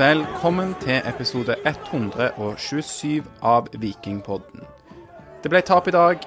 Velkommen 0.00 0.70
til 0.80 1.02
episode 1.04 1.58
127 1.68 3.26
av 3.44 3.66
Vikingpodden. 3.82 4.62
Det 5.44 5.50
ble 5.52 5.60
tap 5.60 5.90
i 5.90 5.92
dag. 5.92 6.22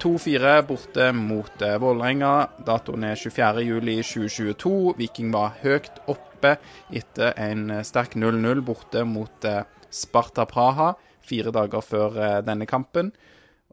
2-4 0.00 0.54
borte 0.64 1.10
mot 1.12 1.64
eh, 1.66 1.74
Vålerenga. 1.82 2.30
Datoen 2.64 3.04
er 3.04 3.20
24.07.2022. 3.20 4.72
Viking 4.96 5.28
var 5.34 5.58
høyt 5.60 6.00
oppe 6.08 6.54
etter 6.88 7.36
en 7.36 7.66
eh, 7.74 7.84
sterk 7.84 8.16
0-0 8.16 8.64
borte 8.64 9.04
mot 9.04 9.44
eh, 9.44 9.68
Sparta 9.92 10.48
Praha 10.48 10.94
fire 11.20 11.52
dager 11.52 11.84
før 11.84 12.16
denne 12.48 12.64
kampen. 12.70 13.12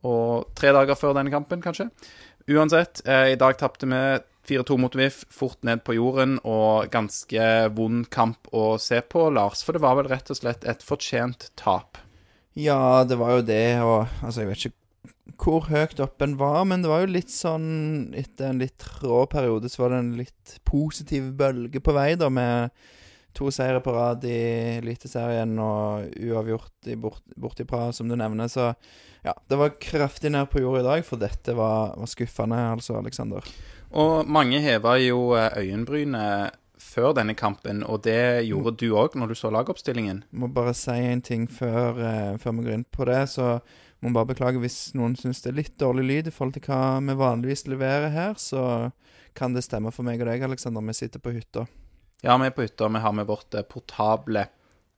Og 0.03 0.52
tre 0.52 0.76
dager 0.76 0.99
før 0.99 1.16
denne 1.16 1.31
kampen, 1.31 1.63
kanskje. 1.63 1.88
Uansett, 2.52 3.05
i 3.08 3.40
dag 3.40 3.55
tapte 3.55 3.88
vi 3.88 4.03
4-2 4.47 4.77
mot 4.81 4.95
VIF, 4.95 5.23
fort 5.31 5.59
ned 5.63 5.83
på 5.88 5.95
jorden, 5.97 6.38
og 6.43 6.91
ganske 6.93 7.49
vond 7.77 8.07
kamp 8.11 8.49
å 8.52 8.73
se 8.81 8.99
på, 9.02 9.29
Lars. 9.33 9.63
For 9.63 9.75
det 9.75 9.83
var 9.85 9.97
vel 9.99 10.11
rett 10.11 10.31
og 10.33 10.39
slett 10.39 10.67
et 10.67 10.83
fortjent 10.83 11.49
tap. 11.59 11.99
Ja, 12.59 13.03
det 13.07 13.17
var 13.17 13.38
jo 13.38 13.45
det, 13.47 13.67
og 13.81 14.05
altså, 14.21 14.43
jeg 14.43 14.52
vet 14.52 14.66
ikke 14.66 14.79
hvor 15.43 15.66
høyt 15.67 15.99
oppe 16.03 16.27
en 16.27 16.35
var, 16.39 16.61
men 16.69 16.83
det 16.83 16.91
var 16.91 17.03
jo 17.03 17.13
litt 17.16 17.31
sånn 17.31 18.13
Etter 18.16 18.52
en 18.52 18.59
litt 18.61 18.83
rå 19.02 19.23
periode 19.31 19.67
så 19.71 19.81
var 19.81 19.93
det 19.93 20.02
en 20.03 20.11
litt 20.19 20.53
positiv 20.67 21.31
bølge 21.39 21.81
på 21.83 21.95
vei, 21.95 22.13
da, 22.19 22.30
med 22.31 22.71
to 23.33 23.49
seire 23.52 23.81
på 23.83 23.94
rad 23.95 24.23
i 24.30 24.38
Eliteserien 24.77 25.55
og 25.59 26.13
uavgjort 26.21 26.91
i 26.94 26.97
bort, 26.99 27.23
borti 27.35 27.66
Praha, 27.66 27.89
som 27.95 28.07
du 28.07 28.16
nevner. 28.19 28.52
Så 28.52 28.69
ja, 29.25 29.33
det 29.49 29.57
var 29.57 29.73
kraftig 29.81 30.31
ned 30.33 30.52
på 30.52 30.61
jorda 30.61 30.83
i 30.83 30.88
dag, 30.88 31.05
for 31.07 31.22
dette 31.22 31.55
var, 31.57 31.95
var 31.97 32.11
skuffende, 32.11 32.59
altså, 32.75 33.00
Aleksander. 33.00 33.47
Og 33.94 34.25
mange 34.30 34.61
heva 34.63 34.97
jo 35.02 35.33
eh, 35.38 35.53
øyenbrynet 35.61 36.59
før 36.83 37.13
denne 37.17 37.36
kampen, 37.38 37.83
og 37.86 38.03
det 38.05 38.45
gjorde 38.47 38.75
du 38.81 38.94
òg 38.97 39.16
når 39.17 39.31
du 39.31 39.38
så 39.38 39.52
lagoppstillingen. 39.53 40.23
Må 40.31 40.50
bare 40.53 40.73
si 40.77 40.95
en 40.97 41.22
ting 41.25 41.45
før, 41.50 42.00
eh, 42.02 42.33
før 42.41 42.58
vi 42.58 42.66
går 42.67 42.77
inn 42.80 42.88
på 42.89 43.05
det. 43.09 43.22
Så 43.35 43.59
må 44.03 44.11
bare 44.16 44.33
beklage 44.33 44.61
hvis 44.61 44.91
noen 44.97 45.16
syns 45.16 45.44
det 45.44 45.53
er 45.53 45.59
litt 45.61 45.77
dårlig 45.80 46.05
lyd 46.09 46.30
i 46.30 46.33
forhold 46.33 46.58
til 46.58 46.66
hva 46.67 47.00
vi 47.05 47.17
vanligvis 47.22 47.67
leverer 47.69 48.11
her. 48.13 48.35
Så 48.41 48.91
kan 49.38 49.53
det 49.55 49.66
stemme 49.66 49.94
for 49.94 50.05
meg 50.05 50.22
og 50.22 50.30
deg, 50.30 50.44
Aleksander. 50.45 50.83
Vi 50.89 50.97
sitter 50.97 51.23
på 51.23 51.33
hytta. 51.33 51.67
Ja, 52.23 52.35
vi 52.39 52.50
er 52.50 52.55
på 52.55 52.66
hytta. 52.66 52.89
Vi 52.89 53.03
har 53.05 53.16
med 53.16 53.30
vårt 53.30 53.53
eh, 53.53 53.66
portable 53.67 54.47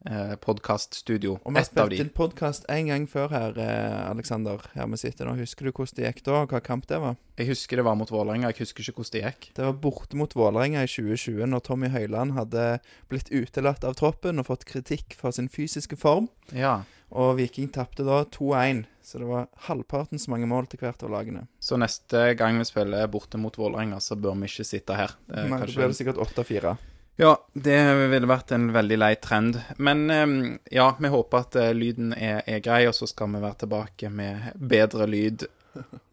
eh, 0.05 0.35
podkaststudio. 0.41 1.39
Og 1.43 1.53
vi 1.53 1.59
har 1.59 1.65
spilt 1.67 1.99
inn 1.99 2.09
podkast 2.15 2.65
en 2.69 2.87
gang 2.91 3.07
før 3.09 3.29
her, 3.33 3.57
eh, 3.59 4.09
Aleksander. 4.09 4.61
Her 4.75 4.87
vi 4.87 4.97
sitter 5.01 5.25
nå. 5.29 5.35
Husker 5.39 5.65
du 5.65 5.71
hvordan 5.71 5.95
det 5.99 6.05
gikk 6.15 6.23
da, 6.25 6.41
og 6.43 6.49
hva 6.53 6.61
kamp 6.63 6.87
det 6.87 6.99
var? 7.01 7.15
Jeg 7.37 7.47
husker 7.51 7.77
det 7.81 7.85
var 7.85 7.95
mot 7.99 8.09
Vålerenga. 8.09 8.51
Jeg 8.53 8.61
husker 8.65 8.83
ikke 8.85 9.01
hvordan 9.01 9.11
det 9.17 9.23
gikk. 9.25 9.49
Det 9.55 9.65
var 9.65 9.73
borte 9.73 10.15
mot 10.15 10.33
Vålerenga 10.33 10.83
i 10.83 10.87
2020, 10.87 11.45
når 11.51 11.63
Tommy 11.67 11.89
Høiland 11.89 12.33
hadde 12.37 12.79
blitt 13.09 13.29
utelatt 13.31 13.83
av 13.83 13.95
troppen 13.95 14.39
og 14.39 14.45
fått 14.47 14.65
kritikk 14.65 15.13
for 15.19 15.31
sin 15.35 15.49
fysiske 15.49 15.97
form. 15.97 16.29
Ja. 16.53 16.83
Og 17.15 17.35
Viking 17.37 17.69
tapte 17.71 18.03
da 18.03 18.23
2-1, 18.25 18.85
så 19.05 19.19
det 19.21 19.27
var 19.29 19.45
halvparten 19.67 20.17
så 20.19 20.31
mange 20.33 20.47
mål 20.49 20.65
til 20.67 20.79
hvert 20.81 21.03
av 21.05 21.11
lagene. 21.13 21.45
Så 21.61 21.77
neste 21.77 22.33
gang 22.35 22.57
vi 22.57 22.65
spiller 22.65 23.05
borte 23.07 23.37
mot 23.37 23.55
Vålerenga, 23.55 23.99
så 24.01 24.17
bør 24.17 24.33
vi 24.41 24.49
ikke 24.49 24.65
sitte 24.65 24.95
her. 24.97 25.13
Det 25.29 25.37
er 25.37 25.47
Men 25.47 25.51
da 25.59 25.65
kanskje- 25.65 25.75
blir 25.77 25.87
det 25.93 25.99
sikkert 25.99 26.17
8-4. 26.17 26.77
Ja, 27.15 27.37
det 27.53 27.79
ville 28.11 28.27
vært 28.27 28.51
en 28.51 28.71
veldig 28.75 28.97
lei 28.99 29.13
trend. 29.23 29.61
Men 29.77 30.09
eh, 30.11 30.33
ja, 30.75 30.89
vi 30.99 31.11
håper 31.11 31.45
at 31.45 31.55
eh, 31.59 31.71
lyden 31.75 32.11
er, 32.11 32.41
er 32.43 32.63
grei, 32.63 32.83
og 32.89 32.95
så 32.97 33.07
skal 33.07 33.31
vi 33.31 33.43
være 33.43 33.63
tilbake 33.63 34.11
med 34.11 34.51
bedre 34.59 35.07
lyd 35.07 35.47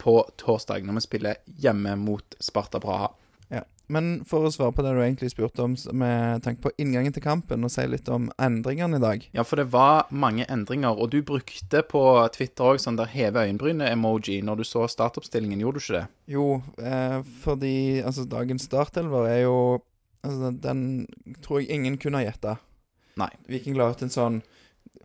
på 0.03 0.21
torsdag, 0.39 0.87
når 0.87 1.01
vi 1.01 1.05
spiller 1.09 1.43
hjemme 1.59 1.97
mot 1.99 2.39
Sparta 2.43 2.79
Braha. 2.83 3.11
Ja. 3.51 3.65
Men 3.93 4.23
for 4.27 4.47
å 4.47 4.55
svare 4.55 4.75
på 4.75 4.87
det 4.87 4.95
du 4.95 5.03
egentlig 5.03 5.33
spurte 5.35 5.67
om, 5.67 5.75
med 5.99 6.43
tanke 6.47 6.63
på 6.65 6.75
inngangen 6.83 7.15
til 7.15 7.27
kampen, 7.27 7.67
og 7.67 7.75
si 7.75 7.85
litt 7.91 8.07
om 8.07 8.31
endringene 8.39 8.99
i 8.99 9.03
dag. 9.03 9.29
Ja, 9.35 9.43
for 9.47 9.59
det 9.59 9.69
var 9.75 10.07
mange 10.11 10.47
endringer, 10.47 10.95
og 10.95 11.11
du 11.15 11.19
brukte 11.27 11.83
på 11.83 12.03
Twitter 12.35 12.73
òg 12.73 12.83
sånn 12.83 12.99
der 12.99 13.11
heve 13.11 13.43
øyenbrynet-emoji 13.43 14.39
når 14.47 14.63
du 14.63 14.69
så 14.71 14.87
startoppstillingen, 14.91 15.63
gjorde 15.63 15.83
du 15.83 15.85
ikke 15.85 15.99
det? 15.99 16.07
Jo, 16.39 16.51
eh, 16.79 17.23
fordi 17.43 17.77
altså, 18.07 18.27
dagens 18.31 18.71
startelver 18.71 19.31
er 19.31 19.43
jo 19.49 19.57
Altså, 20.23 20.51
den 20.63 20.83
tror 21.43 21.61
jeg 21.61 21.75
ingen 21.75 21.99
kunne 21.99 22.21
ha 22.21 22.27
gjetta. 22.27 22.57
Nei. 23.21 23.31
Viking 23.51 23.77
la 23.77 23.91
ut 23.93 24.03
en 24.05 24.13
sånn 24.13 24.41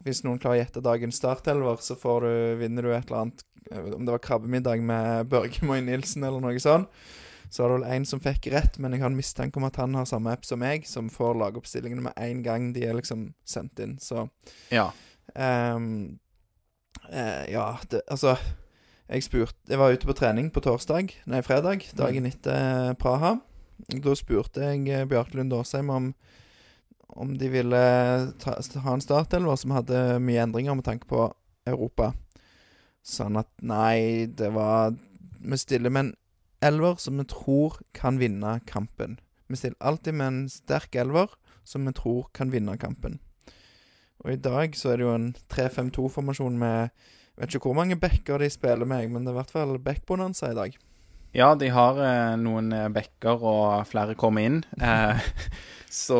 Hvis 0.05 0.21
noen 0.23 0.39
klarer 0.39 0.61
å 0.61 0.61
gjette 0.61 0.83
dagens 0.83 1.17
startelver, 1.19 1.81
så 1.83 1.97
får 1.99 2.23
du, 2.23 2.33
vinner 2.61 2.85
du 2.85 2.93
et 2.93 3.09
eller 3.09 3.25
annet 3.25 3.43
Om 3.97 4.05
det 4.07 4.13
var 4.13 4.23
krabbemiddag 4.23 4.83
med 4.85 5.27
Børge 5.31 5.65
Moy 5.67 5.81
Nilsen 5.83 6.23
eller 6.23 6.43
noe 6.43 6.61
sånt. 6.63 6.87
Så 7.49 7.63
var 7.63 7.71
det 7.71 7.77
vel 7.77 7.95
en 7.95 8.05
som 8.07 8.19
fikk 8.19 8.49
rett, 8.51 8.75
men 8.79 8.91
jeg 8.91 9.01
har 9.03 9.11
en 9.11 9.17
mistanke 9.17 9.59
om 9.59 9.65
at 9.67 9.77
han 9.79 9.95
har 9.95 10.07
samme 10.07 10.33
app 10.35 10.43
som 10.47 10.59
meg, 10.59 10.83
som 10.87 11.07
får 11.11 11.37
lagoppstillingene 11.39 12.03
med 12.09 12.17
en 12.19 12.41
gang 12.43 12.69
de 12.75 12.83
er 12.87 12.97
liksom 12.97 13.29
sendt 13.47 13.79
inn. 13.83 13.97
Så 14.03 14.27
Ja. 14.71 14.89
Um, 15.35 16.19
uh, 17.11 17.43
ja, 17.51 17.77
det, 17.91 17.99
altså 18.07 18.37
Jeg 19.09 19.25
spurte 19.25 19.57
Jeg 19.67 19.77
var 19.77 19.91
ute 19.91 20.07
på 20.07 20.15
trening 20.15 20.47
på 20.55 20.63
torsdag, 20.63 21.11
nei, 21.27 21.41
fredag, 21.43 21.83
dagen 21.95 22.27
etter 22.27 22.95
Praha. 22.99 23.37
Da 23.87 24.15
spurte 24.17 24.71
jeg 24.71 24.87
eh, 24.89 25.05
Bjarte 25.07 25.37
Lund 25.37 25.53
Aasheim 25.53 25.89
om 25.93 26.11
om 27.07 27.37
de 27.37 27.49
ville 27.49 27.81
ta, 28.39 28.57
ha 28.83 28.93
en 28.93 29.01
startelver 29.01 29.57
som 29.57 29.73
hadde 29.73 30.19
mye 30.21 30.41
endringer 30.43 30.75
med 30.77 30.85
tanke 30.85 31.07
på 31.09 31.29
Europa. 31.67 32.11
Sånn 33.01 33.39
at 33.39 33.49
nei, 33.63 34.27
det 34.27 34.51
var 34.55 34.95
Vi 35.37 35.57
stiller 35.61 35.93
med 35.93 36.01
en 36.01 36.15
elver 36.65 36.97
som 36.99 37.19
vi 37.21 37.23
tror 37.29 37.77
kan 37.93 38.17
vinne 38.19 38.57
kampen. 38.65 39.19
Vi 39.47 39.55
stiller 39.55 39.77
alltid 39.79 40.17
med 40.17 40.27
en 40.27 40.49
sterk 40.49 40.95
elver 40.97 41.31
som 41.63 41.85
vi 41.85 41.93
tror 41.93 42.27
kan 42.33 42.51
vinne 42.51 42.73
kampen. 42.81 43.19
Og 44.25 44.33
i 44.33 44.41
dag 44.41 44.73
så 44.75 44.91
er 44.91 44.97
det 44.97 45.05
jo 45.05 45.13
en 45.13 45.29
3-5-2-formasjon 45.53 46.57
med 46.57 46.89
Jeg 47.37 47.43
vet 47.43 47.55
ikke 47.55 47.69
hvor 47.69 47.77
mange 47.77 47.99
backer 48.01 48.41
de 48.41 48.49
spiller 48.49 48.89
med, 48.89 49.11
men 49.13 49.23
det 49.23 49.29
er 49.29 49.35
i 49.35 49.39
hvert 49.43 49.53
fall 49.53 49.77
backbonanza 49.77 50.49
i 50.51 50.57
dag. 50.57 50.77
Ja, 51.37 51.51
de 51.55 51.67
har 51.69 51.99
eh, 52.01 52.35
noen 52.41 52.71
eh, 52.73 52.87
bekker, 52.89 53.43
og 53.45 53.83
flere 53.89 54.17
kommer 54.17 54.47
inn. 54.47 54.63
Eh, 54.87 55.19
så 55.93 56.19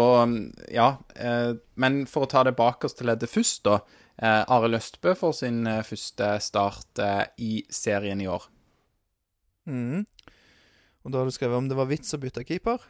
ja. 0.72 0.91
Eh, 1.16 1.55
men 1.75 2.03
for 2.09 2.25
å 2.25 2.29
ta 2.31 2.44
det 2.45 2.55
bakerst 2.57 3.00
til 3.00 3.09
leddet 3.09 3.31
først, 3.31 3.66
da. 3.67 3.79
Eh, 4.17 4.44
Arild 4.53 4.77
Østbø 4.77 5.16
får 5.17 5.33
sin 5.39 5.59
eh, 5.69 5.81
første 5.85 6.29
start 6.45 7.01
i 7.41 7.63
serien 7.73 8.22
i 8.22 8.29
år. 8.29 8.45
Mm. 9.67 10.06
Og 11.03 11.11
da 11.11 11.19
har 11.19 11.27
du 11.27 11.35
skrevet 11.35 11.59
om 11.59 11.67
det 11.69 11.77
var 11.77 11.89
vits 11.89 12.13
å 12.16 12.22
bytte 12.22 12.45
keeper. 12.47 12.85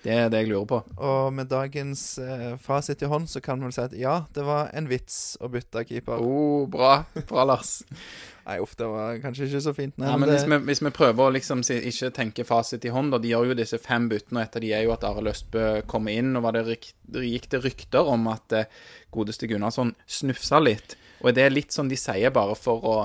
Det 0.00 0.14
er 0.16 0.30
det 0.32 0.44
jeg 0.44 0.48
lurer 0.48 0.68
på. 0.68 0.78
Og 1.04 1.32
med 1.36 1.50
dagens 1.50 2.02
eh, 2.22 2.54
fasit 2.60 3.02
i 3.04 3.08
hånd 3.10 3.28
så 3.28 3.42
kan 3.44 3.60
vi 3.60 3.68
vel 3.68 3.74
si 3.76 3.82
at 3.82 3.96
ja, 3.98 4.14
det 4.32 4.44
var 4.46 4.70
en 4.76 4.88
vits 4.88 5.36
å 5.44 5.50
bytte 5.52 5.84
keeper. 5.88 6.22
Oh, 6.24 6.64
bra. 6.70 7.02
Bra, 7.28 7.44
Lars. 7.52 7.80
Nei, 8.50 8.56
uff, 8.58 8.72
det 8.74 8.86
var 8.90 9.18
kanskje 9.22 9.46
ikke 9.46 9.60
så 9.62 9.72
fint. 9.76 9.94
Nei, 10.00 10.08
Ja, 10.10 10.16
men 10.18 10.26
det, 10.26 10.40
hvis 10.40 10.48
vi, 10.50 10.56
hvis 10.66 10.80
vi 10.82 10.90
prøver 10.96 11.28
å 11.28 11.34
liksom 11.36 11.60
ikke 11.62 12.08
tenke 12.16 12.42
fasit 12.48 12.82
i 12.88 12.90
hånd, 12.90 13.12
da. 13.14 13.20
De 13.22 13.30
gjør 13.30 13.52
jo 13.52 13.58
disse 13.60 13.78
fem 13.78 14.08
byttene, 14.10 14.40
og 14.40 14.48
et 14.48 14.56
av 14.58 14.64
de 14.64 14.72
er 14.74 14.82
jo 14.88 14.94
at 14.96 15.06
Arild 15.06 15.30
Østbø 15.30 15.66
kommer 15.90 16.18
inn. 16.18 16.32
Og 16.34 16.42
var 16.48 16.58
det 16.58 16.64
gikk 16.74 17.46
det 17.52 17.62
rykter 17.62 18.10
om 18.10 18.26
at 18.32 18.56
eh, 18.58 18.66
godeste 19.14 19.46
Gunnarsson 19.50 19.94
snufsa 20.10 20.58
litt. 20.58 20.96
Og 21.22 21.30
det 21.36 21.44
er 21.46 21.54
litt 21.54 21.70
sånn 21.76 21.90
de 21.92 21.98
sier 22.00 22.34
bare 22.34 22.56
for 22.58 22.86
å 22.90 22.98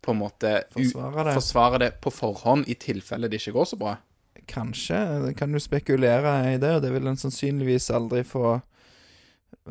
på 0.00 0.14
en 0.14 0.20
måte 0.22 0.54
Forsvare 0.72 1.26
det. 1.26 1.34
forsvare 1.36 1.78
det 1.82 1.90
på 2.00 2.08
forhånd, 2.14 2.64
i 2.72 2.76
tilfelle 2.80 3.28
det 3.28 3.42
ikke 3.42 3.52
går 3.58 3.66
så 3.68 3.76
bra. 3.76 3.98
Kanskje. 4.48 4.96
Det 5.26 5.34
kan 5.36 5.52
du 5.52 5.60
spekulere 5.60 6.54
i 6.54 6.56
det, 6.62 6.70
og 6.78 6.82
det 6.86 6.94
vil 6.94 7.10
en 7.10 7.20
sannsynligvis 7.20 7.90
aldri 7.92 8.22
få 8.24 8.54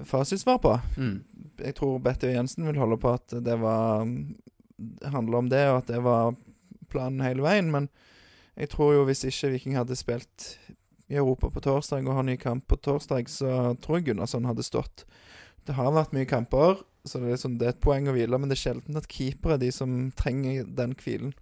fasitsvar 0.06 0.60
på. 0.62 0.76
Mm. 1.02 1.16
Jeg 1.66 1.76
tror 1.80 1.98
Betty 2.04 2.30
og 2.30 2.36
Jensen 2.38 2.68
vil 2.70 2.78
holde 2.80 3.00
på 3.02 3.12
at 3.18 3.34
det 3.44 3.58
var 3.60 4.06
Det 4.06 4.59
handler 5.04 5.42
om 5.42 5.50
det, 5.52 5.64
og 5.70 5.82
at 5.82 5.90
det 5.92 6.02
var 6.06 6.36
planen 6.90 7.24
hele 7.26 7.46
veien. 7.46 7.72
Men 7.74 7.90
jeg 8.60 8.72
tror 8.74 8.94
jo 8.98 9.08
hvis 9.08 9.26
ikke 9.28 9.54
Viking 9.56 9.78
hadde 9.80 9.98
spilt 10.00 10.54
i 11.10 11.18
Europa 11.18 11.50
på 11.50 11.64
torsdag 11.66 12.06
og 12.06 12.20
har 12.20 12.28
ny 12.28 12.38
kamp 12.38 12.68
på 12.70 12.78
torsdag, 12.86 13.30
så 13.32 13.74
tror 13.82 14.00
jeg 14.00 14.12
Gunnarsson 14.12 14.48
hadde 14.50 14.66
stått. 14.66 15.06
Det 15.66 15.76
har 15.78 15.94
vært 15.94 16.14
mye 16.16 16.30
kamper, 16.30 16.84
så 17.06 17.20
det 17.20 17.30
er, 17.30 17.36
liksom, 17.38 17.58
det 17.58 17.68
er 17.68 17.74
et 17.76 17.84
poeng 17.84 18.10
å 18.10 18.14
hvile, 18.16 18.38
men 18.38 18.52
det 18.52 18.58
er 18.58 18.64
sjelden 18.68 19.00
at 19.00 19.10
keepere 19.10 19.58
er 19.58 19.64
de 19.64 19.72
som 19.74 19.96
trenger 20.18 20.70
den 20.78 20.94
hvilen. 21.00 21.34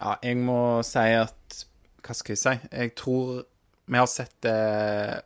Ja, 0.00 0.16
jeg 0.22 0.40
må 0.44 0.82
si 0.84 1.04
at 1.16 1.62
Hva 2.04 2.14
skal 2.14 2.34
jeg 2.34 2.40
si? 2.42 2.52
Jeg 2.68 2.92
tror 3.00 3.46
vi 3.86 3.98
har 3.98 4.08
sett 4.10 4.46
eh, 4.46 5.16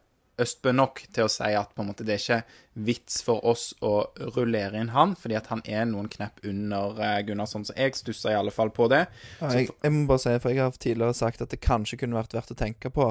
Østbø 0.40 0.72
nok 0.72 1.02
til 1.12 1.26
å 1.26 1.30
si 1.32 1.50
at 1.56 1.74
på 1.76 1.82
en 1.84 1.90
måte 1.90 2.04
det 2.06 2.14
er 2.16 2.22
ikke 2.22 2.84
vits 2.86 3.20
for 3.26 3.44
oss 3.50 3.74
å 3.84 4.06
rullere 4.36 4.80
inn 4.80 4.92
han, 4.94 5.12
fordi 5.18 5.36
at 5.36 5.50
han 5.52 5.60
er 5.68 5.84
noen 5.90 6.08
knepp 6.12 6.40
under 6.48 6.96
eh, 7.04 7.18
Gunnarsson. 7.28 7.66
Så 7.68 7.76
jeg 7.76 7.94
stusser 7.98 8.32
i 8.32 8.38
alle 8.38 8.54
fall 8.54 8.70
på 8.72 8.88
det. 8.92 9.04
Ja, 9.40 9.50
jeg, 9.58 9.68
jeg 9.82 9.92
må 9.96 10.06
bare 10.08 10.22
si, 10.24 10.36
for 10.40 10.54
jeg 10.54 10.62
har 10.64 10.72
tidligere 10.80 11.18
sagt 11.18 11.42
at 11.44 11.52
det 11.52 11.60
kanskje 11.60 11.98
kunne 12.00 12.16
vært 12.20 12.32
verdt 12.38 12.54
å 12.54 12.58
tenke 12.62 12.90
på. 12.94 13.10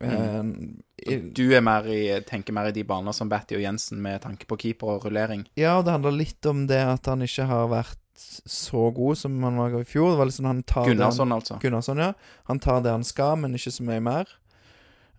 Mm. 0.00 0.82
i, 1.02 1.16
Du 1.34 1.50
er 1.56 1.64
mer 1.66 1.86
i, 1.90 2.02
tenker 2.28 2.54
mer 2.54 2.68
i 2.70 2.74
de 2.76 2.84
baner 2.86 3.12
som 3.16 3.28
Batty 3.28 3.56
og 3.58 3.64
Jensen 3.64 3.98
med 4.02 4.20
tanke 4.22 4.46
på 4.46 4.58
keeper 4.62 4.92
og 4.94 5.04
rullering. 5.08 5.46
ja, 5.58 5.78
og 5.80 5.84
det 5.88 5.96
handler 5.96 6.14
litt 6.14 6.46
om 6.46 6.66
det 6.70 6.78
at 6.78 7.06
han 7.10 7.24
ikke 7.26 7.48
har 7.50 7.66
vært 7.72 7.96
så 8.20 8.90
god 8.94 9.16
som 9.16 9.38
han 9.42 9.56
var 9.56 9.74
i 9.80 9.84
fjor. 9.88 10.12
Det 10.12 10.20
var 10.20 10.28
liksom 10.28 10.46
han 10.46 10.62
tar 10.62 10.84
det 10.84 10.90
han- 10.92 10.96
Gunnarsson, 10.98 11.32
altså. 11.32 11.58
Gunnarsson, 11.62 11.98
ja. 11.98 12.12
Han 12.44 12.58
tar 12.60 12.82
det 12.84 12.90
han 12.92 13.04
skal, 13.04 13.36
men 13.40 13.54
ikke 13.56 13.72
så 13.72 13.82
mye 13.86 14.00
mer. 14.04 14.28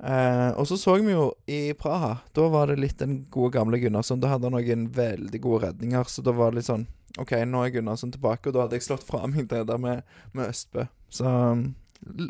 Eh, 0.01 0.49
og 0.57 0.65
så 0.67 0.77
så 0.81 0.95
vi 0.97 1.13
jo 1.13 1.27
i 1.45 1.73
Praha. 1.77 2.15
Da 2.33 2.47
var 2.49 2.71
det 2.71 2.79
litt 2.81 2.97
den 2.99 3.25
gode 3.29 3.53
gamle 3.57 3.77
Gunnarsson. 3.81 4.21
Da 4.21 4.33
hadde 4.33 4.49
han 4.49 4.57
noen 4.57 4.89
veldig 4.95 5.41
gode 5.43 5.67
redninger, 5.67 6.09
så 6.09 6.25
da 6.25 6.33
var 6.33 6.51
det 6.51 6.61
litt 6.61 6.71
sånn 6.71 6.87
OK, 7.19 7.35
nå 7.45 7.65
er 7.65 7.73
Gunnarsson 7.75 8.13
tilbake, 8.13 8.49
og 8.49 8.55
da 8.55 8.65
hadde 8.65 8.77
jeg 8.79 8.87
slått 8.87 9.03
fra 9.03 9.25
meg 9.27 9.49
det 9.51 9.65
der 9.67 9.81
med, 9.81 10.05
med 10.31 10.53
Østbø. 10.53 10.85
Så 11.11 11.27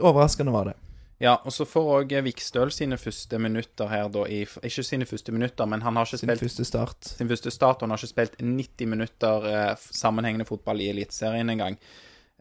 overraskende 0.01 0.55
var 0.55 0.71
det. 0.71 0.77
Ja, 1.21 1.35
og 1.45 1.53
så 1.53 1.67
får 1.69 1.89
òg 1.99 2.15
Vikstøl 2.25 2.71
sine 2.73 2.97
første 2.97 3.37
minutter 3.37 3.91
her, 3.91 4.07
da 4.09 4.23
i 4.25 4.39
Ikke 4.41 4.83
sine 4.83 5.05
første 5.05 5.31
minutter, 5.31 5.69
men 5.69 5.83
han 5.85 5.99
har 5.99 6.09
ikke 6.09 6.17
Sin 6.17 6.31
spilt 6.31 6.41
første 6.47 6.65
start. 6.65 7.05
sin 7.05 7.29
første 7.29 7.53
start, 7.53 7.77
og 7.77 7.85
han 7.85 7.93
har 7.93 8.01
ikke 8.01 8.15
spilt 8.15 8.39
90 8.41 8.89
minutter 8.89 9.45
eh, 9.51 9.75
sammenhengende 9.77 10.49
fotball 10.49 10.81
i 10.81 10.89
Eliteserien 10.89 11.53
engang. 11.53 11.77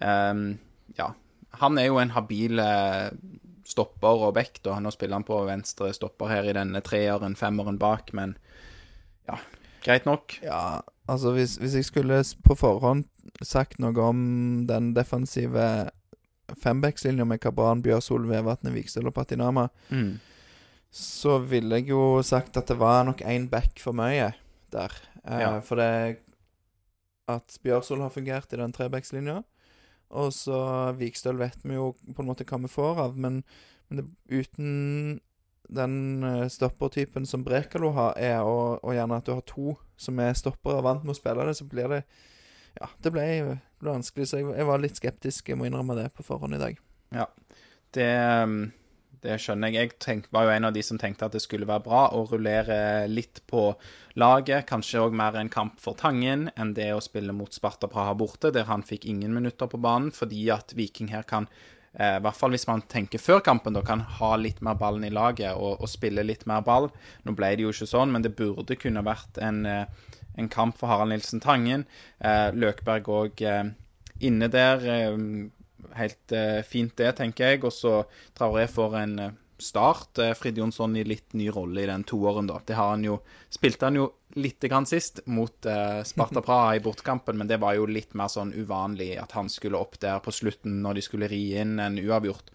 Um, 0.00 0.58
ja. 0.96 1.10
Han 1.60 1.76
er 1.78 1.90
jo 1.90 2.00
en 2.00 2.14
habil 2.16 2.62
eh, 2.64 3.10
stopper 3.70 4.26
og 4.28 4.34
back, 4.37 4.58
da. 4.67 4.78
Nå 4.82 4.90
spiller 4.94 5.20
han 5.20 5.26
på 5.28 5.38
venstre 5.49 5.93
stopper 5.96 6.28
her 6.32 6.49
i 6.50 6.55
denne 6.56 6.82
treeren, 6.84 7.37
femmeren 7.38 7.78
bak, 7.81 8.11
men 8.19 8.34
ja, 9.31 9.38
greit 9.84 10.08
nok. 10.08 10.37
Ja, 10.43 10.81
altså 11.08 11.32
hvis, 11.37 11.55
hvis 11.62 11.76
jeg 11.78 11.87
skulle 11.88 12.19
på 12.46 12.56
forhånd 12.58 13.06
sagt 13.46 13.78
noe 13.82 13.94
om 14.11 14.20
den 14.69 14.90
defensive 14.96 15.69
fembackslinja 16.61 17.25
med 17.31 17.38
Kabran, 17.40 17.82
Bjørsol, 17.84 18.25
Vevatnet, 18.26 18.75
Viksel 18.75 19.06
og 19.06 19.14
Patinama, 19.14 19.69
Mm. 19.90 20.19
så 20.90 21.38
ville 21.46 21.78
jeg 21.78 21.88
jo 21.93 22.23
sagt 22.26 22.56
at 22.58 22.66
det 22.66 22.78
var 22.81 23.05
nok 23.06 23.20
én 23.23 23.49
back 23.49 23.78
for 23.78 23.93
mye 23.94 24.32
der. 24.73 24.90
Eh, 25.25 25.38
Ja. 25.40 25.61
For 25.61 25.76
det 25.76 26.19
at 27.28 27.58
Bjørsol 27.62 28.00
har 28.02 28.11
fungert 28.11 28.52
i 28.52 28.56
den 28.58 28.73
trebackslinja. 28.73 29.44
Og 30.10 30.32
så 30.34 30.60
Vikstøl 30.98 31.38
vet 31.38 31.60
vi 31.62 31.76
jo 31.76 31.92
på 31.94 32.22
en 32.22 32.30
måte 32.30 32.46
hva 32.48 32.58
vi 32.64 32.70
får 32.70 33.02
av, 33.06 33.18
men, 33.18 33.42
men 33.88 34.00
det, 34.00 34.06
uten 34.30 35.20
den 35.70 36.24
eh, 36.26 36.48
stoppertypen 36.50 37.26
som 37.26 37.44
Brekalo 37.46 37.92
har, 37.94 38.16
er, 38.18 38.40
og, 38.42 38.80
og 38.82 38.96
gjerne 38.96 39.20
at 39.20 39.28
du 39.28 39.34
har 39.36 39.46
to 39.46 39.76
som 40.00 40.18
er 40.22 40.34
stoppere 40.38 40.80
og 40.80 40.86
vant 40.88 41.06
med 41.06 41.14
å 41.14 41.18
spille 41.18 41.46
det, 41.46 41.54
så 41.58 41.66
blir 41.70 41.90
det 41.94 42.02
Ja, 42.78 42.86
det 43.02 43.10
ble, 43.14 43.24
ble 43.82 43.94
vanskelig, 43.94 44.28
så 44.30 44.40
jeg, 44.40 44.50
jeg 44.54 44.66
var 44.66 44.82
litt 44.82 44.98
skeptisk, 44.98 45.48
jeg 45.50 45.58
må 45.58 45.66
innrømme 45.66 45.96
det, 45.98 46.08
på 46.14 46.26
forhånd 46.26 46.54
i 46.54 46.60
dag. 46.62 46.78
Ja, 47.14 47.26
Det, 47.94 48.10
um, 48.46 48.70
det 49.25 49.37
skjønner 49.43 49.72
jeg. 49.72 49.90
Jeg 49.90 49.99
tenk, 50.02 50.28
var 50.34 50.46
jo 50.46 50.52
en 50.55 50.69
av 50.69 50.75
de 50.76 50.82
som 50.84 50.99
tenkte 51.00 51.26
at 51.26 51.34
det 51.37 51.43
skulle 51.44 51.69
være 51.69 51.84
bra 51.84 52.02
å 52.17 52.25
rullere 52.31 53.08
litt 53.11 53.43
på 53.50 53.69
laget. 54.20 54.67
Kanskje 54.70 55.02
òg 55.05 55.17
mer 55.17 55.37
en 55.40 55.52
kamp 55.52 55.81
for 55.82 55.99
Tangen 55.99 56.49
enn 56.56 56.72
det 56.76 56.90
å 56.94 57.02
spille 57.05 57.34
mot 57.37 57.52
Sparta 57.52 57.90
Praha 57.90 58.14
borte, 58.19 58.52
der 58.55 58.69
han 58.70 58.87
fikk 58.87 59.06
ingen 59.11 59.34
minutter 59.37 59.70
på 59.70 59.81
banen, 59.81 60.12
fordi 60.14 60.46
at 60.55 60.75
Viking 60.78 61.12
her 61.12 61.26
kan 61.28 61.49
eh, 61.93 62.17
I 62.17 62.22
hvert 62.25 62.38
fall 62.38 62.55
hvis 62.55 62.69
man 62.70 62.87
tenker 62.88 63.22
før 63.22 63.43
kampen, 63.44 63.76
da 63.76 63.84
kan 63.87 64.06
ha 64.20 64.32
litt 64.40 64.62
mer 64.64 64.78
ballen 64.81 65.05
i 65.06 65.12
laget 65.12 65.52
og, 65.55 65.81
og 65.81 65.90
spille 65.90 66.25
litt 66.26 66.46
mer 66.50 66.64
ball. 66.66 66.90
Nå 67.26 67.37
ble 67.37 67.55
det 67.56 67.66
jo 67.69 67.75
ikke 67.75 67.90
sånn, 67.90 68.14
men 68.14 68.25
det 68.26 68.37
burde 68.38 68.78
kunne 68.81 69.05
vært 69.06 69.40
en, 69.44 69.62
eh, 69.69 70.16
en 70.40 70.50
kamp 70.50 70.81
for 70.81 70.93
Harald 70.93 71.12
Nilsen 71.12 71.44
Tangen. 71.44 71.87
Eh, 72.25 72.49
Løkberg 72.56 73.14
òg 73.20 73.46
inne 74.20 74.49
der. 74.52 74.84
Eh, 74.84 75.16
helt 75.96 76.32
eh, 76.32 76.60
fint, 76.66 76.96
det, 76.98 77.14
tenker 77.18 77.54
jeg. 77.54 77.64
Og 77.64 77.74
så 77.74 77.94
Traoré 78.36 78.66
får 78.70 78.96
en 79.02 79.18
eh, 79.18 79.36
start. 79.62 80.18
Eh, 80.18 80.32
Frid 80.34 80.58
Jonsson 80.58 80.96
i 80.96 81.04
litt 81.04 81.32
ny 81.32 81.50
rolle 81.50 81.82
i 81.82 81.90
den 81.90 82.04
toåren, 82.04 82.48
da. 82.50 82.60
Det 82.66 82.78
har 82.78 82.94
han 82.94 83.04
jo 83.04 83.20
Spilte 83.50 83.88
han 83.88 83.96
jo 83.98 84.04
lite 84.38 84.68
grann 84.70 84.86
sist 84.86 85.24
mot 85.26 85.66
eh, 85.66 86.02
Sparta 86.06 86.38
Praha 86.44 86.76
i 86.76 86.82
bortekampen, 86.84 87.38
men 87.38 87.48
det 87.50 87.58
var 87.58 87.74
jo 87.74 87.88
litt 87.90 88.14
mer 88.14 88.30
sånn 88.30 88.52
uvanlig 88.54 89.16
at 89.18 89.34
han 89.34 89.50
skulle 89.50 89.80
opp 89.80 89.98
der 89.98 90.20
på 90.22 90.30
slutten 90.30 90.78
når 90.84 91.00
de 91.00 91.02
skulle 91.02 91.30
ri 91.32 91.40
inn 91.58 91.80
en 91.82 91.98
uavgjort. 91.98 92.52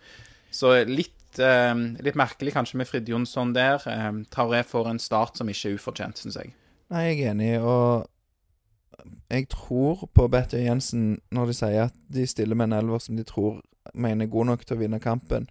Så 0.55 0.71
litt, 0.87 1.35
eh, 1.43 1.75
litt 1.99 2.15
merkelig 2.15 2.55
kanskje 2.55 2.79
med 2.79 2.87
Frid 2.87 3.11
Jonsson 3.11 3.51
der. 3.57 3.83
Eh, 3.91 4.11
Traoré 4.31 4.63
får 4.63 4.93
en 4.93 5.03
start 5.03 5.35
som 5.41 5.51
ikke 5.51 5.73
er 5.73 5.79
ufortjent, 5.81 6.21
syns 6.21 6.39
jeg. 6.39 6.55
Nei, 6.93 7.09
jeg 7.09 7.25
er 7.25 7.33
enig, 7.33 7.51
og 7.59 8.07
jeg 9.35 9.49
tror 9.51 10.05
på 10.15 10.27
Bettøy 10.31 10.63
Jensen 10.65 11.15
når 11.33 11.51
de 11.51 11.57
sier 11.57 11.87
at 11.87 11.95
de 12.11 12.25
stiller 12.27 12.57
med 12.57 12.71
en 12.71 12.79
elver 12.79 13.01
som 13.03 13.17
de 13.17 13.25
tror 13.27 13.61
mener 13.93 14.25
er 14.25 14.33
god 14.33 14.49
nok 14.51 14.65
til 14.65 14.77
å 14.77 14.81
vinne 14.81 14.99
kampen. 15.03 15.47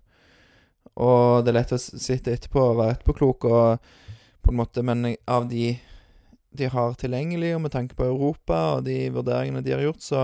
Og 1.00 1.44
det 1.44 1.52
er 1.52 1.58
lett 1.58 1.75
å 1.75 1.81
sitte 1.81 2.34
etterpå 2.34 2.60
og 2.70 2.78
være 2.81 2.96
etterpåklok, 2.96 3.46
og 3.50 4.42
på 4.44 4.52
en 4.52 4.58
måte, 4.58 4.84
men 4.86 5.14
av 5.31 5.48
de 5.50 5.76
de 6.54 6.69
har 6.70 6.92
tilgjengelig, 6.94 7.48
og 7.56 7.64
med 7.64 7.72
tanke 7.75 7.96
på 7.98 8.06
Europa 8.06 8.58
og 8.76 8.84
de 8.86 9.08
vurderingene 9.10 9.62
de 9.66 9.72
har 9.75 9.81
gjort, 9.82 10.04
så 10.06 10.20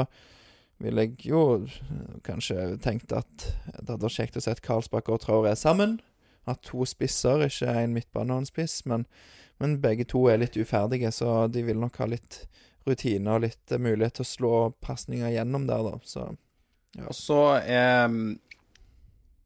ville 0.79 1.03
jeg 1.03 1.25
jo 1.33 1.41
kanskje 2.23 2.77
tenkt 2.85 3.11
at 3.11 3.49
det 3.67 3.89
hadde 3.89 4.05
vært 4.05 4.15
kjekt 4.15 4.39
å 4.39 4.45
at 4.47 4.62
Karlsbakk 4.62 5.11
og 5.11 5.25
Traoré 5.25 5.57
sammen. 5.59 5.99
At 6.47 6.62
to 6.69 6.87
spisser, 6.87 7.43
ikke 7.43 7.75
en 7.75 7.97
midtbane 7.97 8.31
og 8.31 8.45
en 8.45 8.47
spiss, 8.47 8.85
men 8.87 9.09
men 9.61 9.77
begge 9.83 10.07
to 10.09 10.25
er 10.33 10.41
litt 10.41 10.57
uferdige, 10.57 11.11
så 11.12 11.45
de 11.53 11.62
vil 11.67 11.81
nok 11.81 11.99
ha 12.01 12.09
litt 12.09 12.47
rutine 12.88 13.35
og 13.35 13.44
litt 13.47 13.73
eh, 13.73 13.82
mulighet 13.82 14.21
til 14.21 14.27
å 14.27 14.31
slå 14.31 14.55
pasninger 14.85 15.35
gjennom 15.35 15.67
der, 15.69 15.85
da. 15.91 15.99
Så 16.05 16.29
Og 17.09 17.15
så 17.15 17.41
eh, 17.61 18.06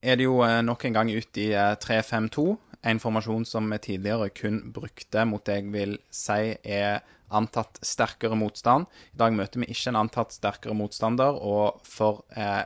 er 0.04 0.20
det 0.20 0.28
jo 0.28 0.38
eh, 0.44 0.60
nok 0.64 0.84
en 0.84 1.00
gang 1.00 1.10
ut 1.10 1.40
i 1.40 1.50
eh, 1.52 1.74
3-5-2. 1.80 2.46
En 2.84 3.00
formasjon 3.00 3.46
som 3.48 3.70
vi 3.72 3.80
tidligere 3.80 4.28
kun 4.36 4.60
brukte 4.72 5.24
mot 5.24 5.44
det 5.46 5.60
jeg 5.62 5.72
vil 5.72 5.98
si 6.12 6.54
er 6.60 7.00
antatt 7.34 7.80
sterkere 7.82 8.36
motstand. 8.38 8.86
I 9.14 9.20
dag 9.24 9.34
møter 9.34 9.62
vi 9.62 9.70
ikke 9.72 9.92
en 9.92 10.02
antatt 10.04 10.34
sterkere 10.34 10.76
motstander, 10.76 11.38
og 11.40 11.80
for 11.88 12.22
eh, 12.36 12.62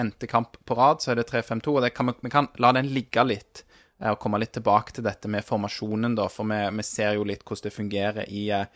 n-te 0.00 0.28
kamp 0.30 0.58
på 0.66 0.76
rad 0.78 1.02
så 1.02 1.12
er 1.12 1.20
det 1.20 1.28
3-5-2. 1.30 1.76
Og 1.76 1.84
det 1.86 1.92
kan, 1.96 2.10
vi, 2.10 2.32
kan 2.32 2.50
la 2.62 2.72
den 2.76 2.90
ligge 2.94 3.24
litt 3.26 3.62
eh, 4.00 4.10
og 4.10 4.18
komme 4.22 4.40
litt 4.42 4.54
tilbake 4.56 4.96
til 4.96 5.06
dette 5.06 5.30
med 5.30 5.46
formasjonen, 5.46 6.18
da, 6.18 6.28
for 6.32 6.48
vi, 6.50 6.60
vi 6.80 6.86
ser 6.86 7.16
jo 7.18 7.28
litt 7.28 7.46
hvordan 7.46 7.68
det 7.68 7.76
fungerer 7.76 8.34
i, 8.34 8.48
eh, 8.56 8.66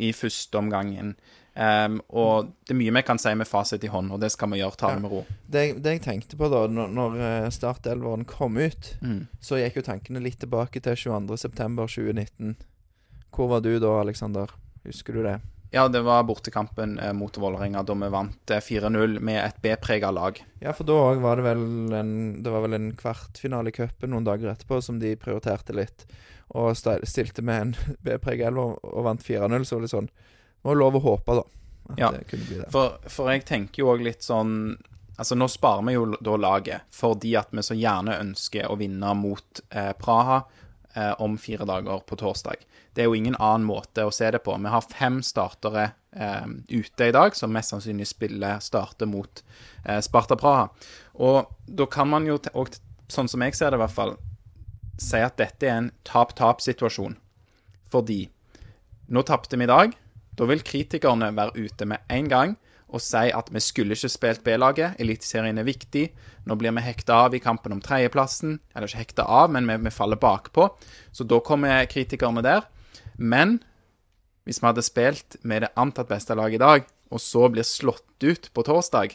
i 0.00 0.12
første 0.16 0.58
omgangen. 0.58 1.14
Um, 1.60 1.96
og 2.14 2.52
det 2.64 2.72
er 2.72 2.78
mye 2.78 2.92
vi 2.94 3.02
kan 3.04 3.18
si 3.20 3.32
med 3.36 3.48
fasit 3.50 3.82
i 3.84 3.90
hånd, 3.90 4.12
og 4.14 4.20
det 4.22 4.30
skal 4.32 4.48
vi 4.52 4.60
gjøre. 4.62 4.78
Ta 4.80 4.92
det 4.94 5.02
med 5.02 5.10
ro. 5.12 5.24
det, 5.50 5.64
det 5.82 5.96
jeg 5.96 6.02
tenkte 6.06 6.38
på 6.40 6.48
da 6.48 6.60
når, 6.70 6.92
når 6.96 7.16
eh, 7.26 7.48
startelveren 7.52 8.24
kom 8.30 8.56
ut, 8.56 8.92
Mm. 9.02 9.26
så 9.42 9.58
gikk 9.60 9.80
jo 9.80 9.86
tankene 9.90 10.22
litt 10.22 10.38
tilbake 10.40 10.80
til 10.80 10.94
22.9.2019. 10.96 12.54
Hvor 13.34 13.48
var 13.50 13.60
du 13.64 13.74
da, 13.82 13.90
Aleksander? 14.00 14.50
Husker 14.86 15.12
du 15.18 15.22
det? 15.26 15.38
Ja, 15.70 15.84
det 15.88 16.00
var 16.02 16.24
bortekampen 16.26 16.96
eh, 16.98 17.12
mot 17.14 17.36
Vålerenga 17.38 17.84
da 17.86 17.94
vi 17.94 18.08
vant 18.10 18.50
eh, 18.50 18.58
4-0 18.64 19.20
med 19.22 19.38
et 19.44 19.60
B-prega 19.62 20.10
lag. 20.10 20.40
Ja, 20.62 20.72
for 20.74 20.88
da 20.88 20.96
òg 21.12 21.20
var 21.22 21.38
det 21.38 21.44
vel 21.46 21.62
en 21.94 22.10
Det 22.42 22.50
var 22.50 22.64
vel 22.64 22.74
en 22.78 22.88
kvartfinale 22.98 23.70
i 23.70 23.76
cupen 23.76 24.10
noen 24.10 24.26
dager 24.26 24.50
etterpå 24.54 24.80
som 24.82 24.98
de 25.02 25.12
prioriterte 25.20 25.76
litt. 25.76 26.06
Og 26.58 26.76
stilte 26.76 27.42
med 27.46 27.60
en 27.62 27.74
B-preg 28.04 28.40
11 28.48 28.78
og 28.82 29.04
vant 29.06 29.22
4-0, 29.22 29.64
så 29.68 29.76
var 29.78 29.86
det 29.86 29.92
sånn 29.94 30.08
Det 30.10 30.66
var 30.68 30.78
lov 30.80 30.96
å 30.98 31.04
håpe, 31.04 31.36
da. 31.40 31.44
At 31.90 31.98
Ja. 31.98 32.10
det 32.14 32.24
kunne 32.30 32.46
bli 32.46 32.58
det. 32.60 32.70
For, 32.70 32.98
for 33.10 33.30
jeg 33.32 33.44
tenker 33.48 33.82
jo 33.84 33.92
òg 33.94 34.02
litt 34.06 34.22
sånn 34.26 34.76
Altså, 35.20 35.34
nå 35.36 35.50
sparer 35.52 35.82
vi 35.84 35.92
jo 35.98 36.06
da 36.24 36.36
laget 36.40 36.86
fordi 36.96 37.34
at 37.36 37.50
vi 37.52 37.60
så 37.66 37.74
gjerne 37.76 38.14
ønsker 38.22 38.70
å 38.72 38.76
vinne 38.80 39.10
mot 39.18 39.60
eh, 39.68 39.90
Praha 40.00 40.38
eh, 40.94 41.10
om 41.20 41.34
fire 41.36 41.66
dager 41.68 42.00
på 42.08 42.16
torsdag. 42.16 42.62
Det 42.96 43.02
er 43.02 43.10
jo 43.10 43.18
ingen 43.18 43.36
annen 43.36 43.66
måte 43.68 44.06
å 44.08 44.14
se 44.16 44.30
det 44.32 44.40
på. 44.46 44.54
Vi 44.56 44.72
har 44.72 44.86
fem 44.88 45.18
startere 45.22 45.90
eh, 46.16 46.46
ute 46.72 47.10
i 47.10 47.12
dag, 47.12 47.36
som 47.36 47.52
mest 47.52 47.74
sannsynlig 47.74 48.08
spiller 48.08 48.62
starter 48.64 49.10
mot 49.12 49.42
eh, 49.84 50.00
Sparta 50.00 50.38
Praha. 50.40 50.70
Og 51.20 51.52
da 51.68 51.84
kan 51.92 52.08
man 52.08 52.24
jo, 52.24 52.38
og, 52.56 52.72
sånn 53.12 53.28
som 53.28 53.44
jeg 53.44 53.58
ser 53.60 53.74
det 53.74 53.80
i 53.82 53.84
hvert 53.84 53.98
fall, 53.98 54.16
si 55.00 55.20
at 55.24 55.38
dette 55.40 55.66
er 55.66 55.78
en 55.78 55.92
tap-tap-situasjon. 56.08 57.16
Fordi 57.90 58.22
nå 59.10 59.22
tapte 59.26 59.58
vi 59.58 59.66
i 59.66 59.70
dag. 59.70 59.94
Da 60.38 60.46
vil 60.48 60.62
kritikerne 60.64 61.32
være 61.36 61.66
ute 61.66 61.88
med 61.88 62.04
en 62.12 62.28
gang 62.30 62.58
og 62.90 63.02
si 63.02 63.30
at 63.34 63.50
vi 63.54 63.62
skulle 63.62 63.94
ikke 63.94 64.10
spilt 64.10 64.44
B-laget. 64.46 64.98
Eliteserien 65.02 65.58
er 65.60 65.66
viktig. 65.66 66.08
Nå 66.46 66.56
blir 66.58 66.74
vi 66.74 66.82
hekta 66.82 67.20
av 67.26 67.34
i 67.36 67.42
kampen 67.42 67.74
om 67.76 67.82
tredjeplassen. 67.82 68.58
Eller 68.74 68.90
ikke 68.90 69.04
hekta 69.04 69.26
av, 69.30 69.50
men 69.54 69.68
vi, 69.70 69.76
vi 69.86 69.94
faller 69.94 70.18
bakpå. 70.20 70.66
Så 71.14 71.26
da 71.28 71.38
kommer 71.44 71.86
kritikerne 71.90 72.42
der. 72.42 72.66
Men 73.16 73.60
hvis 74.48 74.58
vi 74.62 74.66
hadde 74.66 74.86
spilt 74.86 75.38
med 75.46 75.62
det 75.62 75.72
antatt 75.78 76.10
beste 76.10 76.34
laget 76.34 76.58
i 76.58 76.64
dag, 76.64 76.88
og 77.10 77.22
så 77.22 77.46
blir 77.50 77.66
slått 77.66 78.26
ut 78.26 78.50
på 78.54 78.66
torsdag, 78.66 79.14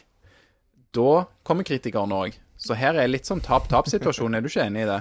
da 0.96 1.26
kommer 1.44 1.66
kritikerne 1.66 2.16
òg. 2.16 2.40
Så 2.56 2.76
her 2.78 2.96
er 2.96 3.10
litt 3.10 3.28
sånn 3.28 3.44
tap-tap-situasjon. 3.44 4.36
Er 4.36 4.44
du 4.44 4.48
ikke 4.48 4.64
enig 4.64 4.86
i 4.86 4.88
det? 4.88 5.00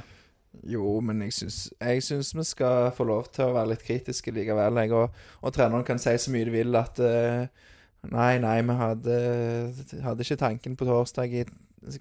Jo, 0.64 1.00
men 1.06 1.22
jeg 1.26 1.36
syns, 1.36 1.60
jeg 1.80 2.04
syns 2.06 2.34
vi 2.38 2.46
skal 2.48 2.92
få 2.96 3.08
lov 3.10 3.30
til 3.36 3.50
å 3.50 3.56
være 3.58 3.74
litt 3.74 3.86
kritiske 3.86 4.34
likevel. 4.36 4.82
Jeg, 4.84 4.94
og, 4.96 5.16
og 5.42 5.56
treneren 5.56 5.86
kan 5.88 6.02
si 6.02 6.16
så 6.22 6.34
mye 6.34 6.48
de 6.48 6.56
vil 6.56 6.82
at 6.82 7.02
uh, 7.04 7.72
Nei, 8.06 8.36
nei, 8.38 8.60
vi 8.62 8.74
hadde, 8.78 9.16
hadde 10.04 10.22
ikke 10.22 10.38
tanken 10.38 10.76
på 10.78 10.86
torsdag 10.86 11.32
i 11.34 11.40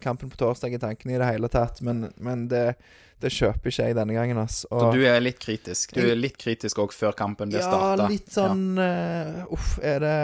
kampen 0.00 0.28
på 0.28 0.36
torsdag 0.36 0.74
i 0.76 0.80
tankene 0.80 1.14
i 1.14 1.20
det 1.20 1.28
hele 1.28 1.48
tatt. 1.52 1.80
Men, 1.84 2.08
men 2.20 2.46
det, 2.50 2.76
det 3.22 3.32
kjøper 3.32 3.72
ikke 3.72 3.88
jeg 3.88 3.96
denne 3.98 4.16
gangen, 4.16 4.40
ass. 4.40 4.62
Så 4.68 4.90
du 4.94 5.04
er 5.08 5.20
litt 5.22 5.40
kritisk? 5.42 5.96
Du 5.96 6.04
er 6.04 6.18
litt 6.18 6.38
kritisk 6.40 6.80
òg 6.84 6.94
før 6.96 7.16
kampen 7.18 7.52
blir 7.52 7.62
ja, 7.62 7.68
starta? 7.68 8.08
litt 8.10 8.32
sånn 8.32 8.80
uh, 8.80 9.44
Uff, 9.54 9.76
er 9.84 10.02
det 10.04 10.16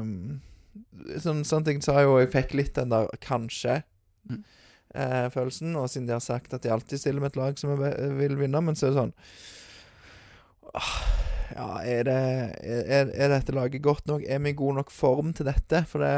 um, 0.00 0.16
Sånn, 1.20 1.64
ting 1.66 1.80
sa 1.84 1.98
jo 2.04 2.14
Jeg 2.20 2.30
fikk 2.32 2.52
litt 2.56 2.76
den 2.76 2.92
der 2.92 3.08
'kanskje'. 3.20 3.82
Mm. 4.30 4.42
Eh, 4.94 5.26
følelsen. 5.32 5.74
Og 5.80 5.90
siden 5.90 6.08
de 6.08 6.16
har 6.16 6.24
sagt 6.24 6.54
at 6.54 6.64
de 6.64 6.72
alltid 6.72 7.00
stiller 7.00 7.22
med 7.22 7.32
et 7.32 7.40
lag 7.40 7.58
som 7.60 7.74
vi 7.76 7.90
vil 8.20 8.38
vinne, 8.40 8.62
men 8.64 8.78
så 8.78 8.88
er 8.88 8.94
det 8.94 9.00
sånn 9.02 9.16
Ja, 11.52 11.82
er, 11.84 12.06
det, 12.08 12.20
er, 12.64 13.10
er 13.12 13.34
dette 13.34 13.52
laget 13.52 13.84
godt 13.84 14.06
nok? 14.08 14.22
Er 14.24 14.40
vi 14.40 14.54
i 14.54 14.56
god 14.56 14.80
nok 14.80 14.94
form 14.94 15.34
til 15.36 15.50
dette? 15.50 15.82
For 15.90 16.00
det, 16.00 16.12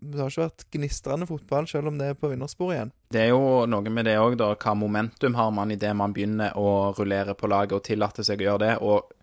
det 0.00 0.20
har 0.20 0.32
ikke 0.32 0.44
vært 0.44 0.66
gnistrende 0.76 1.28
fotball, 1.28 1.68
selv 1.70 1.88
om 1.88 1.96
det 2.00 2.10
er 2.10 2.18
på 2.20 2.28
vinnerspor 2.32 2.74
igjen. 2.74 2.92
Det 3.12 3.22
er 3.22 3.32
jo 3.32 3.64
noe 3.68 3.92
med 3.92 4.08
det 4.08 4.18
òg, 4.20 4.36
da. 4.40 4.52
Hva 4.60 4.74
momentum 4.76 5.38
har 5.38 5.54
man 5.56 5.72
idet 5.72 5.94
man 5.96 6.12
begynner 6.16 6.56
å 6.60 6.92
rullere 6.98 7.36
på 7.36 7.48
laget 7.48 7.78
og 7.78 7.86
tillater 7.88 8.26
seg 8.26 8.44
å 8.44 8.50
gjøre 8.50 8.64
det? 8.66 8.74
Og 8.84 9.16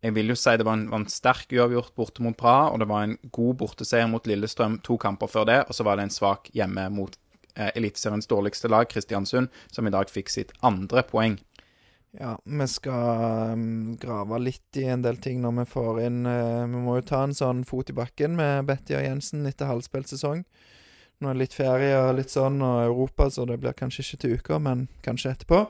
jeg 0.00 0.16
vil 0.16 0.32
jo 0.32 0.36
si 0.38 0.56
det 0.56 0.64
var 0.64 0.78
en, 0.78 0.86
var 0.92 1.02
en 1.02 1.12
sterk 1.12 1.52
uavgjort 1.52 1.92
borte 1.96 2.24
mot 2.24 2.36
Praha, 2.36 2.70
og 2.72 2.80
det 2.80 2.88
var 2.88 3.04
en 3.04 3.16
god 3.32 3.58
borteseier 3.60 4.08
mot 4.08 4.24
Lillestrøm 4.28 4.78
to 4.84 4.96
kamper 5.00 5.28
før 5.28 5.48
det, 5.48 5.58
og 5.68 5.76
så 5.76 5.84
var 5.84 6.00
det 6.00 6.08
en 6.08 6.14
svak 6.14 6.48
hjemme 6.56 6.86
mot 6.96 7.16
eh, 7.60 7.70
Eliteseriens 7.76 8.28
dårligste 8.30 8.72
lag, 8.72 8.88
Kristiansund, 8.88 9.52
som 9.68 9.86
i 9.86 9.92
dag 9.94 10.10
fikk 10.10 10.32
sitt 10.32 10.56
andre 10.64 11.04
poeng. 11.06 11.38
Ja, 12.18 12.38
vi 12.44 12.66
skal 12.66 13.52
um, 13.52 13.96
grave 13.96 14.38
litt 14.42 14.76
i 14.76 14.84
en 14.90 15.02
del 15.02 15.20
ting 15.22 15.38
når 15.44 15.60
vi 15.60 15.64
får 15.70 16.00
inn 16.08 16.24
uh, 16.26 16.66
Vi 16.66 16.80
må 16.82 16.96
jo 16.98 17.04
ta 17.06 17.20
en 17.22 17.36
sånn 17.38 17.60
fot 17.68 17.92
i 17.92 17.94
bakken 17.94 18.34
med 18.38 18.66
Betty 18.66 18.96
og 18.98 19.04
Jensen 19.04 19.46
etter 19.46 19.70
halvspilt 19.70 20.10
sesong. 20.10 20.42
Nå 21.20 21.30
er 21.30 21.36
det 21.36 21.44
litt 21.44 21.54
ferie 21.54 21.94
og 22.00 22.16
litt 22.18 22.32
sånn, 22.32 22.58
og 22.66 22.80
Europa, 22.82 23.28
så 23.30 23.44
det 23.46 23.60
blir 23.62 23.76
kanskje 23.78 24.02
ikke 24.02 24.20
til 24.24 24.36
uka, 24.40 24.58
men 24.58 24.88
kanskje 25.04 25.36
etterpå. 25.36 25.60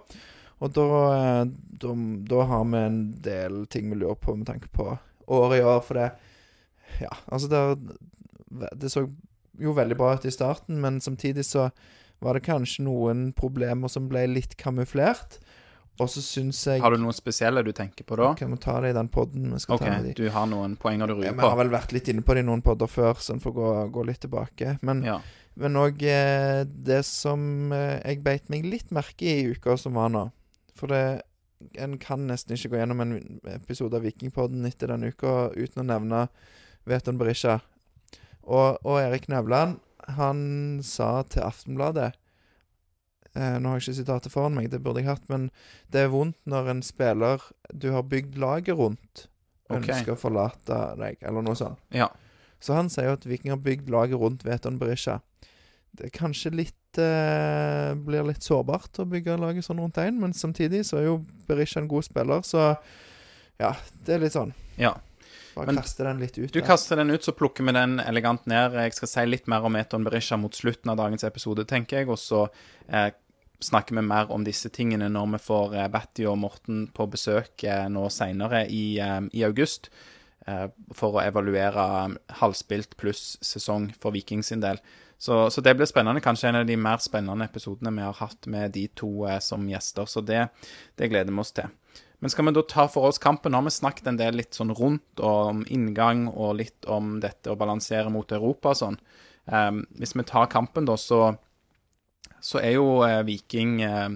Og 0.64 0.72
da, 0.76 0.86
uh, 1.12 1.44
da, 1.84 1.94
da 2.32 2.48
har 2.54 2.66
vi 2.72 2.84
en 2.86 3.00
del 3.28 3.64
ting 3.68 3.92
vi 3.92 4.00
lurer 4.00 4.16
på 4.22 4.38
med 4.38 4.48
tanke 4.48 4.72
på 4.72 4.88
året 5.28 5.60
i 5.60 5.64
år, 5.66 5.84
for 5.84 6.00
det 6.00 6.10
Ja, 7.00 7.12
altså, 7.26 7.48
det, 7.52 7.98
det 8.80 8.90
så 8.90 9.04
jo 9.58 9.72
veldig 9.76 9.96
bra 9.96 10.14
ut 10.14 10.24
i 10.24 10.30
starten, 10.30 10.80
men 10.80 11.00
samtidig 11.00 11.44
så 11.44 11.70
var 12.20 12.34
det 12.36 12.44
kanskje 12.44 12.84
noen 12.84 13.32
problemer 13.32 13.88
som 13.88 14.08
ble 14.08 14.26
litt 14.28 14.56
kamuflert. 14.60 15.38
Og 16.00 16.08
så 16.08 16.22
syns 16.24 16.62
jeg 16.66 16.80
Har 16.80 16.94
du 16.94 17.00
noen 17.02 17.12
spesielle 17.12 17.60
du 17.64 17.72
tenker 17.76 18.06
på 18.08 18.16
da? 18.16 18.30
Kan 18.38 18.52
vi 18.54 18.56
ta 18.62 18.78
det 18.80 18.90
i 18.94 18.96
den 18.96 19.08
poden 19.12 19.50
vi 19.52 19.58
OK, 19.74 19.82
de? 20.06 20.12
du 20.16 20.30
har 20.32 20.46
noen 20.48 20.76
poenger 20.80 21.06
du 21.10 21.12
Ja, 21.14 21.18
ryker 21.20 21.34
Vi 21.36 21.42
på? 21.42 21.48
har 21.50 21.56
vel 21.60 21.72
vært 21.74 21.92
litt 21.92 22.08
inne 22.08 22.22
på 22.24 22.34
det 22.34 22.40
i 22.40 22.48
noen 22.48 22.62
podder 22.64 22.88
før, 22.88 23.14
så 23.20 23.34
en 23.34 23.40
får 23.40 23.52
gå, 23.52 23.68
gå 23.92 24.04
litt 24.08 24.20
tilbake. 24.24 24.78
Men 24.82 25.02
Ja. 25.04 25.20
òg 25.60 26.02
eh, 26.02 26.64
det 26.64 27.04
som 27.04 27.72
eh, 27.72 28.00
jeg 28.04 28.22
beit 28.24 28.48
meg 28.48 28.64
litt 28.64 28.90
merke 28.90 29.22
i 29.28 29.40
i 29.42 29.50
uka 29.52 29.76
som 29.76 29.92
var 29.94 30.08
nå. 30.08 30.30
For 30.74 30.86
det 30.88 31.22
En 31.76 31.98
kan 31.98 32.26
nesten 32.26 32.56
ikke 32.56 32.70
gå 32.72 32.78
gjennom 32.78 33.00
en 33.02 33.40
episode 33.44 33.92
av 33.94 34.00
Vikingpodden 34.02 34.64
etter 34.64 34.88
denne 34.88 35.10
uka 35.12 35.50
uten 35.52 35.82
å 35.82 35.84
nevne 35.84 36.28
Veton 36.86 37.18
Berisha. 37.18 37.60
Og, 38.50 38.80
og 38.82 38.98
Erik 38.98 39.28
Nevland, 39.30 39.78
han 40.16 40.40
sa 40.82 41.20
til 41.30 41.44
Aftenbladet 41.46 42.08
eh, 43.36 43.58
Nå 43.62 43.70
har 43.70 43.78
jeg 43.78 43.84
ikke 43.84 43.98
sitatet 44.00 44.34
foran 44.34 44.56
meg, 44.56 44.70
det 44.72 44.82
burde 44.82 45.04
jeg 45.04 45.10
hatt, 45.10 45.28
men 45.30 45.50
det 45.92 46.04
er 46.04 46.10
vondt 46.12 46.38
når 46.50 46.72
en 46.72 46.82
spiller 46.82 47.44
du 47.70 47.92
har 47.94 48.08
bygd 48.10 48.40
laget 48.42 48.78
rundt, 48.80 49.28
ønsker 49.70 49.94
ønsker 49.94 50.16
å 50.16 50.18
forlate 50.18 50.80
deg, 50.98 51.20
eller 51.22 51.46
noe 51.46 51.58
sånt. 51.58 51.78
ja. 51.94 52.10
Så 52.60 52.74
han 52.76 52.90
sier 52.92 53.06
jo 53.08 53.14
at 53.16 53.22
Viking 53.24 53.54
har 53.54 53.60
bygd 53.64 53.86
laget 53.88 54.20
rundt 54.20 54.42
Veton 54.44 54.74
Berisha. 54.76 55.14
Det 55.96 56.10
er 56.10 56.12
kanskje 56.12 56.50
litt 56.52 56.98
eh, 57.00 57.94
Blir 57.96 58.26
litt 58.28 58.44
sårbart 58.44 59.00
å 59.00 59.06
bygge 59.08 59.38
laget 59.40 59.64
sånn 59.64 59.80
rundt 59.80 59.96
én, 60.02 60.18
men 60.20 60.34
samtidig 60.36 60.82
så 60.84 60.98
er 61.00 61.06
jo 61.06 61.14
Berisha 61.48 61.80
en 61.80 61.88
god 61.88 62.04
spiller, 62.04 62.44
så 62.44 62.74
ja, 63.60 63.70
det 64.04 64.18
er 64.18 64.26
litt 64.26 64.36
sånn. 64.36 64.52
ja. 64.80 64.92
Bare 65.54 65.66
Men 65.66 65.80
kaste 65.80 66.04
den 66.06 66.20
litt 66.22 66.38
ut. 66.38 66.52
Du 66.52 66.60
der. 66.60 66.66
kaster 66.66 67.00
den 67.00 67.10
ut, 67.10 67.24
så 67.26 67.34
plukker 67.36 67.66
vi 67.66 67.74
den 67.74 67.98
elegant 68.02 68.46
ned. 68.50 68.76
Jeg 68.78 68.94
skal 68.96 69.10
si 69.10 69.24
litt 69.26 69.50
mer 69.50 69.66
om 69.66 69.76
Eton 69.76 70.06
Berisha 70.06 70.38
mot 70.38 70.54
slutten 70.54 70.92
av 70.92 71.00
dagens 71.00 71.26
episode, 71.26 71.64
tenker 71.68 72.00
jeg. 72.02 72.10
Og 72.12 72.20
så 72.20 72.44
eh, 72.88 73.10
snakker 73.60 73.98
vi 73.98 74.06
mer 74.06 74.30
om 74.32 74.44
disse 74.46 74.70
tingene 74.72 75.10
når 75.12 75.34
vi 75.34 75.42
får 75.48 75.76
eh, 75.76 75.90
Batty 75.92 76.26
og 76.30 76.38
Morten 76.44 76.86
på 76.94 77.08
besøk 77.12 77.64
eh, 77.66 77.88
nå 77.92 78.06
seinere 78.14 78.64
i, 78.68 78.84
eh, 79.02 79.20
i 79.36 79.44
august. 79.48 79.90
Eh, 80.48 80.66
for 80.96 81.18
å 81.18 81.24
evaluere 81.24 81.86
eh, 82.04 82.16
halvspilt 82.40 82.96
pluss 83.00 83.34
sesong 83.44 83.90
for 84.00 84.16
Viking 84.16 84.44
sin 84.46 84.62
del. 84.64 84.80
Så, 85.20 85.50
så 85.52 85.60
det 85.60 85.74
blir 85.76 85.88
spennende. 85.90 86.22
Kanskje 86.24 86.48
en 86.48 86.62
av 86.62 86.68
de 86.68 86.78
mer 86.80 87.02
spennende 87.04 87.44
episodene 87.44 87.92
vi 87.92 88.06
har 88.06 88.16
hatt 88.22 88.46
med 88.48 88.72
de 88.72 88.86
to 88.96 89.26
som 89.44 89.66
gjester. 89.68 90.08
Så 90.08 90.22
det, 90.24 90.46
det 90.96 91.10
gleder 91.12 91.34
vi 91.34 91.42
oss 91.44 91.52
til. 91.52 91.68
Men 92.20 92.32
skal 92.32 92.46
vi 92.46 92.52
da 92.56 92.62
ta 92.68 92.86
for 92.92 93.08
oss 93.08 93.18
kampen? 93.18 93.52
Nå 93.52 93.60
har 93.60 93.68
vi 93.68 93.72
snakket 93.74 94.10
en 94.10 94.20
del 94.20 94.36
litt 94.36 94.56
sånn 94.56 94.74
rundt 94.76 95.22
om 95.24 95.64
inngang 95.72 96.26
og 96.28 96.58
litt 96.60 96.88
om 96.88 97.14
dette 97.22 97.52
å 97.52 97.58
balansere 97.60 98.12
mot 98.12 98.32
Europa 98.36 98.74
og 98.74 98.80
sånn. 98.82 98.98
Um, 99.50 99.82
hvis 99.96 100.12
vi 100.14 100.26
tar 100.28 100.50
kampen, 100.52 100.84
da, 100.88 100.98
så, 101.00 101.32
så 102.44 102.60
er 102.60 102.76
jo 102.76 103.00
eh, 103.08 103.22
Viking 103.26 103.80
eh, 103.86 104.10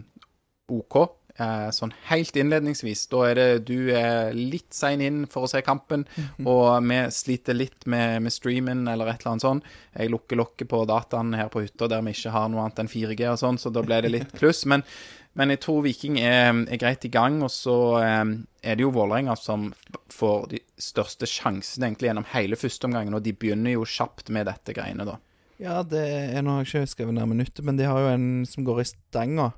OK. 0.68 1.00
Eh, 1.34 1.70
sånn 1.74 1.90
helt 2.12 2.36
innledningsvis. 2.38 3.08
Da 3.10 3.24
er 3.26 3.38
det 3.40 3.48
du 3.66 3.90
er 3.96 4.36
litt 4.36 4.70
sein 4.76 5.02
inn 5.02 5.24
for 5.30 5.46
å 5.46 5.50
se 5.50 5.64
kampen, 5.66 6.04
og 6.46 6.68
vi 6.86 7.00
sliter 7.10 7.56
litt 7.56 7.88
med, 7.90 8.22
med 8.22 8.34
streamen 8.34 8.84
eller 8.86 9.10
et 9.10 9.24
eller 9.24 9.32
annet 9.32 9.46
sånn. 9.48 9.64
Jeg 9.96 10.12
lukker 10.14 10.38
lokket 10.38 10.70
på 10.70 10.84
dataen 10.86 11.34
her 11.34 11.50
på 11.50 11.64
hytta 11.64 11.90
der 11.90 12.04
vi 12.06 12.14
ikke 12.14 12.36
har 12.36 12.52
noe 12.52 12.62
annet 12.62 12.84
enn 12.84 12.92
4G 12.92 13.26
og 13.32 13.40
sånn, 13.42 13.58
så 13.58 13.74
da 13.74 13.82
ble 13.82 13.98
det 14.04 14.12
litt 14.14 14.36
kluss. 14.38 14.62
Men, 14.70 14.86
men 15.34 15.50
jeg 15.50 15.60
tror 15.64 15.82
Viking 15.84 16.18
er, 16.22 16.52
er 16.70 16.80
greit 16.80 17.04
i 17.06 17.10
gang, 17.12 17.40
og 17.42 17.50
så 17.50 17.76
er 17.98 18.76
det 18.76 18.84
jo 18.84 18.92
Vålerenga 18.94 19.34
som 19.38 19.72
får 20.14 20.48
de 20.52 20.60
største 20.80 21.26
sjansene 21.28 21.90
egentlig 21.90 22.10
gjennom 22.10 22.28
hele 22.32 22.58
førsteomgangen, 22.58 23.16
og 23.16 23.24
de 23.24 23.34
begynner 23.34 23.74
jo 23.74 23.88
kjapt 23.88 24.30
med 24.34 24.46
dette 24.50 24.76
greiene, 24.76 25.06
da. 25.08 25.18
Ja, 25.62 25.82
det 25.86 26.02
er 26.34 26.42
Nå 26.42 26.58
jeg 26.60 26.68
ikke 26.68 26.90
skrevet 26.90 27.16
ned 27.16 27.30
minuttet, 27.30 27.62
men 27.66 27.78
de 27.78 27.86
har 27.86 28.00
jo 28.02 28.14
en 28.14 28.28
som 28.48 28.66
går 28.66 28.82
i 28.82 28.88
stanga, 28.88 29.50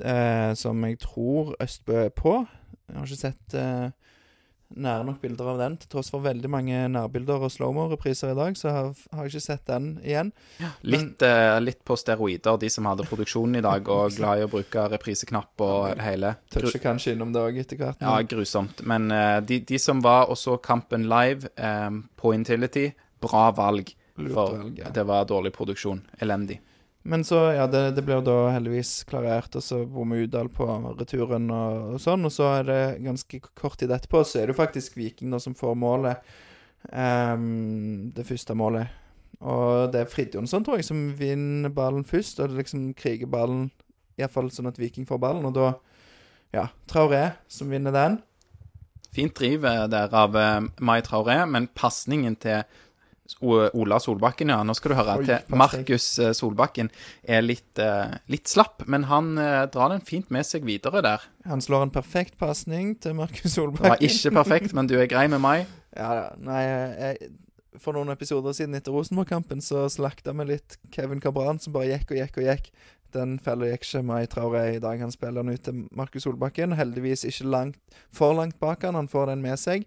eh, 0.00 0.52
som 0.56 0.84
jeg 0.86 1.00
tror 1.04 1.54
Østbø 1.62 1.98
er 2.06 2.14
på. 2.16 2.38
Jeg 2.86 2.96
har 2.96 3.08
ikke 3.08 3.20
sett 3.20 3.56
eh, 3.58 3.90
nære 4.74 5.04
nok 5.06 5.20
bilder 5.22 5.50
av 5.52 5.60
den. 5.60 5.76
Til 5.80 5.90
tross 5.92 6.10
for 6.12 6.24
veldig 6.24 6.50
mange 6.50 6.80
nærbilder 6.92 7.46
og 7.46 7.52
slow-mo-repriser 7.54 8.32
i 8.32 8.38
dag, 8.38 8.56
så 8.58 8.72
har, 8.74 8.90
har 9.12 9.26
jeg 9.26 9.34
ikke 9.34 9.44
sett 9.44 9.64
den 9.70 9.88
igjen. 10.04 10.32
Litt, 10.82 11.22
eh, 11.26 11.58
litt 11.62 11.82
på 11.86 11.96
steroider, 12.00 12.58
de 12.60 12.70
som 12.72 12.88
hadde 12.90 13.06
produksjonen 13.08 13.60
i 13.60 13.64
dag, 13.66 13.88
og 13.92 14.14
glad 14.18 14.42
i 14.42 14.46
å 14.46 14.50
bruke 14.52 14.86
repriseknapp 14.96 15.66
og 15.66 15.88
det 15.96 16.06
hele. 16.06 16.34
Toucher 16.52 16.82
kanskje 16.82 17.16
innom 17.16 17.34
det 17.34 17.44
òg 17.44 17.60
etter 17.62 17.80
hvert. 17.80 18.02
ja, 18.02 18.16
grusomt. 18.26 18.82
Men 18.86 19.10
eh, 19.14 19.38
de, 19.46 19.60
de 19.68 19.82
som 19.82 20.02
var 20.04 20.30
og 20.32 20.40
så 20.40 20.58
kampen 20.62 21.08
live 21.10 21.52
eh, 21.56 21.90
på 22.16 22.34
Intility, 22.36 22.90
bra 23.22 23.50
valg. 23.56 23.94
Lurt 24.16 24.32
For 24.32 24.56
valg, 24.56 24.78
ja. 24.80 24.90
det 24.96 25.04
var 25.08 25.28
dårlig 25.28 25.52
produksjon. 25.56 26.00
Elendig. 26.24 26.60
Men 27.06 27.22
så, 27.24 27.38
ja, 27.54 27.68
det, 27.70 27.90
det 27.94 28.02
blir 28.02 28.22
da 28.26 28.48
heldigvis 28.50 29.04
klarert, 29.06 29.54
og 29.54 29.62
så 29.62 29.84
bor 29.86 30.08
vi 30.10 30.24
Udal 30.26 30.48
på 30.50 30.66
returen 30.98 31.46
og, 31.54 31.94
og 31.94 32.02
sånn. 32.02 32.26
Og 32.26 32.34
så 32.34 32.48
er 32.58 32.66
det 32.66 32.80
ganske 33.04 33.40
kort 33.54 33.78
tid 33.78 33.94
etterpå, 33.94 34.24
så 34.26 34.40
er 34.40 34.48
det 34.48 34.56
jo 34.56 34.58
faktisk 34.58 34.98
Viking 34.98 35.30
da 35.30 35.38
som 35.42 35.54
får 35.54 35.76
målet. 35.78 36.34
Um, 36.90 38.12
det 38.14 38.26
første 38.26 38.54
målet. 38.58 38.90
Og 39.38 39.92
det 39.92 40.02
er 40.02 40.10
Fridtjonsson, 40.10 40.64
tror 40.66 40.80
jeg, 40.80 40.88
som 40.88 41.02
vinner 41.18 41.72
ballen 41.74 42.06
først. 42.06 42.40
Og 42.40 42.50
det 42.50 42.64
liksom 42.64 42.88
kriger 42.98 43.30
ballen, 43.30 43.68
iallfall 44.18 44.50
sånn 44.54 44.70
at 44.70 44.80
Viking 44.80 45.06
får 45.08 45.20
ballen. 45.22 45.46
Og 45.46 45.54
da, 45.54 45.72
ja, 46.56 46.68
Traoré 46.90 47.28
som 47.50 47.70
vinner 47.70 47.94
den. 47.94 48.18
Fint 49.16 49.36
driv 49.38 49.64
eh, 49.64 49.84
der 49.92 50.12
av 50.12 50.34
eh, 50.36 50.58
Mai 50.82 50.98
Traoré, 51.06 51.38
men 51.48 51.70
pasningen 51.78 52.36
til 52.42 52.66
Ola 53.42 53.98
Solbakken, 54.02 54.50
ja, 54.52 54.58
nå 54.66 54.74
skal 54.76 54.92
du 54.92 54.96
høre, 54.98 55.16
Oi, 55.20 55.26
til. 55.28 55.56
Markus 55.58 56.08
eh, 56.22 56.32
Solbakken, 56.36 56.90
er 57.22 57.44
litt, 57.44 57.78
eh, 57.82 58.16
litt 58.32 58.50
slapp, 58.50 58.84
men 58.90 59.08
han 59.10 59.34
eh, 59.42 59.62
drar 59.72 59.92
den 59.94 60.04
fint 60.06 60.30
med 60.34 60.46
seg 60.48 60.66
videre 60.68 61.02
der. 61.04 61.24
Han 61.46 61.64
slår 61.64 61.88
en 61.88 61.94
perfekt 61.94 62.38
pasning 62.40 62.94
til 63.02 63.16
Markus 63.18 63.56
Solbakken. 63.56 63.84
Det 63.84 63.96
var 63.96 64.06
ikke 64.10 64.34
perfekt, 64.38 64.76
men 64.76 64.90
du 64.90 64.96
er 65.00 65.10
grei 65.10 65.26
med 65.32 65.42
meg. 65.44 65.66
Ja. 65.96 66.34
Nei, 66.44 66.58
jeg, 66.60 67.30
for 67.80 67.96
noen 67.96 68.12
episoder 68.12 68.52
siden 68.52 68.76
etter 68.76 68.92
Rosenborg-kampen 68.92 69.62
så 69.64 69.86
slakta 69.88 70.34
vi 70.36 70.44
litt 70.50 70.76
Kevin 70.92 71.22
Cabran, 71.24 71.56
som 71.56 71.72
bare 71.72 71.94
gikk 71.94 72.12
og 72.12 72.20
gikk 72.20 72.36
og 72.42 72.48
gikk. 72.50 72.68
Den 73.16 73.38
fella 73.40 73.70
gikk 73.70 73.86
ikke 73.86 74.02
Mai 74.04 74.26
Traoré 74.28 74.64
i 74.74 74.82
dag. 74.82 75.00
Han 75.00 75.14
spiller 75.14 75.40
den 75.40 75.56
ut 75.56 75.64
til 75.64 75.86
Markus 75.96 76.26
Solbakken. 76.26 76.76
Heldigvis 76.76 77.24
ikke 77.28 77.48
langt, 77.48 77.80
for 78.12 78.36
langt 78.36 78.58
bak 78.60 78.84
han. 78.84 78.98
Han 78.98 79.08
får 79.08 79.32
den 79.32 79.44
med 79.44 79.60
seg. 79.62 79.86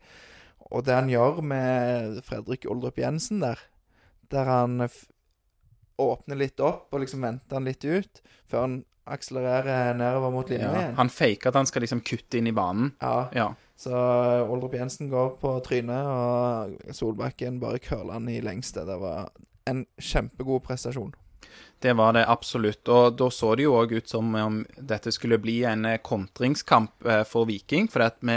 Og 0.72 0.84
det 0.86 0.94
han 0.94 1.10
gjør 1.10 1.40
med 1.42 2.20
Fredrik 2.28 2.66
Oldrup 2.70 2.98
Jensen 3.02 3.40
der, 3.42 3.58
der 4.30 4.46
han 4.46 4.84
åpner 6.00 6.38
litt 6.40 6.60
opp 6.64 6.94
og 6.94 7.02
liksom 7.04 7.24
venter 7.26 7.58
han 7.58 7.66
litt 7.68 7.84
ut, 7.84 8.22
før 8.48 8.62
han 8.68 8.76
akselererer 9.10 9.96
nedover 9.98 10.32
mot 10.32 10.50
linja 10.52 10.68
Ja, 10.70 10.82
igjen. 10.84 10.96
han 11.00 11.10
faker 11.10 11.50
at 11.50 11.56
han 11.58 11.66
skal 11.66 11.82
liksom 11.84 12.04
kutte 12.06 12.38
inn 12.38 12.48
i 12.48 12.54
banen. 12.56 12.92
Ja, 13.02 13.30
Ja. 13.34 13.48
så 13.76 13.92
Oldrup 14.46 14.74
Jensen 14.78 15.10
går 15.10 15.40
på 15.42 15.56
trynet, 15.66 16.06
og 16.06 16.94
Solbakken 16.94 17.60
bare 17.60 17.80
curler 17.80 18.14
han 18.14 18.30
i 18.30 18.40
lengste. 18.42 18.86
Det 18.86 19.00
var 19.02 19.32
en 19.66 19.86
kjempegod 20.00 20.62
prestasjon. 20.64 21.14
Det 21.82 21.96
var 21.96 22.14
det 22.14 22.26
absolutt. 22.28 22.88
Og 22.90 23.18
da 23.18 23.30
så 23.30 23.56
det 23.56 23.64
jo 23.64 23.74
òg 23.82 23.92
ut 23.98 24.08
som 24.08 24.36
om 24.36 24.66
dette 24.78 25.12
skulle 25.12 25.38
bli 25.40 25.64
en 25.64 25.86
eh, 25.86 25.98
kontringskamp 25.98 27.06
eh, 27.06 27.24
for 27.24 27.46
Viking. 27.46 27.88
For 27.90 28.02
at 28.04 28.18
vi 28.22 28.36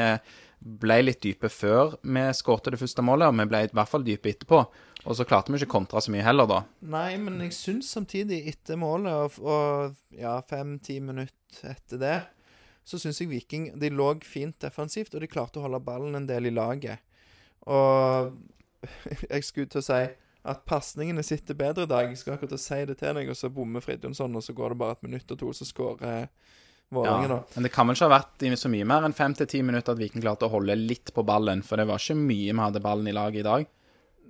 ble 0.63 0.99
litt 1.03 1.23
dype 1.25 1.51
før 1.51 1.97
vi 2.03 2.23
skårte 2.37 2.73
det 2.73 2.81
første 2.81 3.03
målet, 3.05 3.29
og 3.29 3.39
vi 3.41 3.49
ble 3.51 3.65
i 3.67 3.71
hvert 3.75 3.91
fall 3.91 4.05
dype 4.07 4.31
etterpå. 4.31 4.63
Og 5.03 5.19
så 5.19 5.27
klarte 5.27 5.51
vi 5.51 5.59
ikke 5.59 5.75
kontra 5.75 6.01
så 6.03 6.13
mye 6.15 6.23
heller, 6.23 6.47
da. 6.47 6.61
Nei, 6.95 7.17
men 7.19 7.41
jeg 7.43 7.57
syns 7.57 7.91
samtidig, 7.91 8.45
etter 8.53 8.79
målet 8.79 9.11
og, 9.13 9.41
og 9.43 10.19
ja, 10.19 10.37
fem-ti 10.47 11.01
minutter 11.03 11.73
etter 11.73 12.01
det, 12.03 12.19
så 12.87 12.99
syns 12.99 13.21
jeg 13.23 13.31
Viking 13.31 13.69
De 13.79 13.91
lå 13.95 14.09
fint 14.27 14.57
defensivt, 14.63 15.15
og 15.15 15.23
de 15.23 15.31
klarte 15.31 15.61
å 15.61 15.67
holde 15.67 15.83
ballen 15.83 16.19
en 16.19 16.29
del 16.31 16.51
i 16.51 16.55
laget. 16.55 17.03
Og 17.67 18.35
jeg 19.33 19.47
skulle 19.47 19.71
til 19.71 19.83
å 19.83 19.87
si 19.87 20.03
at 20.43 20.65
pasningene 20.67 21.23
sitter 21.27 21.59
bedre 21.59 21.87
i 21.87 21.91
dag. 21.91 22.09
Jeg 22.11 22.23
skal 22.23 22.37
akkurat 22.37 22.59
si 22.59 22.81
det 22.87 22.99
til 22.99 23.19
deg, 23.19 23.31
og 23.31 23.39
så 23.39 23.51
bommer 23.55 23.83
Fridtjonsson, 23.83 24.39
og 24.39 24.43
så 24.43 24.55
går 24.59 24.75
det 24.75 24.83
bare 24.83 24.99
et 24.99 25.07
minutt 25.07 25.35
og 25.35 25.39
to, 25.39 25.51
så 25.55 25.67
skårer 25.67 26.27
Vålerenga, 26.93 27.23
Ja, 27.29 27.29
da. 27.29 27.43
men 27.55 27.65
det 27.67 27.73
kan 27.73 27.89
vel 27.89 27.97
ikke 27.97 28.09
ha 28.11 28.19
vært 28.19 28.43
i 28.45 28.51
så 28.61 28.69
mye 28.73 28.85
mer 28.89 29.07
enn 29.07 29.15
fem 29.17 29.35
til 29.39 29.49
ti 29.49 29.63
minutter 29.65 29.95
at 29.95 30.01
Viking 30.01 30.23
klarte 30.25 30.45
å 30.49 30.53
holde 30.53 30.77
litt 30.77 31.13
på 31.17 31.25
ballen, 31.25 31.63
for 31.65 31.81
det 31.81 31.87
var 31.89 32.03
ikke 32.03 32.19
mye 32.19 32.53
vi 32.53 32.59
hadde 32.61 32.83
ballen 32.85 33.09
i 33.09 33.15
laget 33.17 33.41
i 33.41 33.47
dag. 33.49 33.67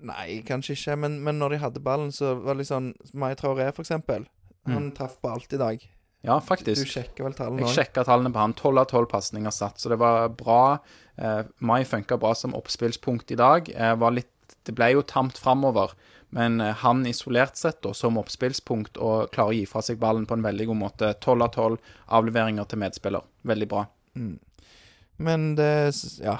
Nei, 0.03 0.29
kanskje 0.47 0.75
ikke, 0.77 0.97
men, 0.99 1.21
men 1.23 1.39
når 1.39 1.55
de 1.57 1.59
hadde 1.63 1.83
ballen, 1.83 2.13
så 2.15 2.35
var 2.39 2.55
det 2.55 2.63
litt 2.63 2.71
sånn 2.71 2.93
Mai 3.19 3.35
Traoré, 3.39 3.69
for 3.75 3.83
eksempel. 3.87 4.27
Han 4.71 4.93
traff 4.95 5.17
på 5.23 5.31
alt 5.31 5.53
i 5.55 5.59
dag. 5.59 5.83
Ja, 6.23 6.37
faktisk. 6.39 6.85
Du 6.87 6.91
sjekker 6.91 7.27
vel 7.27 7.35
tallene 7.35 7.65
Jeg 7.65 7.75
sjekka 7.75 8.05
tallene 8.07 8.31
på 8.31 8.39
han. 8.39 8.53
Tolv 8.55 8.79
av 8.79 8.87
tolv 8.93 9.09
pasninger 9.11 9.51
satt, 9.51 9.81
så 9.83 9.91
det 9.91 9.99
var 9.99 10.29
bra. 10.39 10.79
Eh, 11.19 11.41
Mai 11.67 11.83
funka 11.83 12.15
bra 12.23 12.31
som 12.39 12.55
oppspillspunkt 12.55 13.35
i 13.35 13.39
dag. 13.41 13.71
Eh, 13.75 13.95
var 13.99 14.15
litt, 14.15 14.31
det 14.63 14.75
ble 14.79 14.93
jo 14.95 15.03
tamt 15.03 15.39
framover, 15.43 15.97
men 16.35 16.61
eh, 16.61 16.75
han 16.83 17.05
isolert 17.07 17.57
sett 17.61 17.83
da, 17.85 17.93
som 17.97 18.17
oppspillspunkt 18.21 18.97
og 18.97 19.31
klarer 19.35 19.53
å 19.53 19.57
gi 19.59 19.67
fra 19.69 19.83
seg 19.85 20.01
ballen 20.01 20.25
på 20.29 20.39
en 20.39 20.45
veldig 20.47 20.71
god 20.71 20.81
måte. 20.81 21.13
Tolv 21.21 21.45
av 21.45 21.53
tolv 21.53 21.95
avleveringer 22.09 22.69
til 22.71 22.81
medspiller. 22.81 23.27
Veldig 23.49 23.69
bra. 23.69 23.87
Men 25.23 25.55
det 25.59 25.73
Ja. 26.25 26.39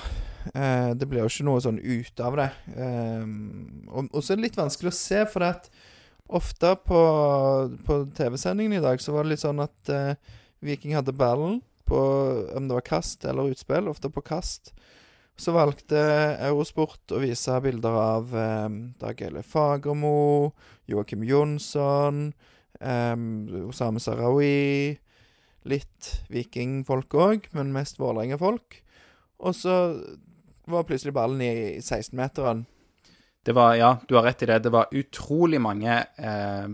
Eh, 0.55 0.91
det 0.99 1.07
blir 1.07 1.23
jo 1.23 1.31
ikke 1.31 1.45
noe 1.47 1.61
sånn 1.63 1.79
ut 1.79 2.21
av 2.21 2.37
det. 2.41 2.49
Eh, 2.75 3.27
og, 3.93 4.09
og 4.11 4.23
så 4.23 4.33
er 4.33 4.41
det 4.41 4.49
litt 4.49 4.59
vanskelig 4.59 4.91
å 4.91 4.97
se, 4.97 5.21
for 5.31 5.47
at 5.47 5.69
ofte 6.33 6.73
på, 6.89 7.03
på 7.87 7.99
TV-sendingen 8.17 8.79
i 8.79 8.83
dag 8.83 8.99
så 9.03 9.15
var 9.15 9.23
det 9.23 9.35
litt 9.35 9.45
sånn 9.45 9.63
at 9.63 9.93
eh, 9.93 10.17
Viking 10.65 10.97
hadde 10.97 11.15
ballen 11.15 11.61
på 11.87 12.01
om 12.57 12.67
det 12.67 12.79
var 12.79 12.87
kast 12.87 13.27
eller 13.29 13.53
utspill, 13.53 13.91
ofte 13.93 14.11
på 14.11 14.25
kast. 14.25 14.73
Så 15.39 15.55
valgte 15.57 15.99
Eurosport 16.45 17.15
å 17.15 17.21
vise 17.23 17.57
bilder 17.65 17.97
av 17.99 18.35
eh, 18.37 18.69
Dag 19.01 19.23
Eile 19.25 19.43
Fagermo, 19.47 20.53
Joakim 20.91 21.25
Jonsson, 21.27 22.27
eh, 22.81 23.17
Osame 23.67 24.03
Sarawi 24.03 24.99
Litt 25.63 26.09
vikingfolk 26.33 27.15
òg, 27.15 27.45
men 27.55 27.71
mest 27.75 28.01
Vålerenga-folk. 28.03 28.81
Og 29.47 29.55
så 29.55 29.75
var 30.67 30.87
plutselig 30.89 31.15
ballen 31.15 31.43
i 31.45 31.53
16-meteren. 31.79 32.65
Det 33.47 33.55
var, 33.55 33.77
ja, 33.79 33.93
du 34.09 34.17
har 34.19 34.27
rett 34.27 34.43
i 34.43 34.49
det. 34.51 34.59
Det 34.67 34.73
var 34.75 34.91
utrolig 34.95 35.61
mange 35.63 36.01
eh, 36.19 36.67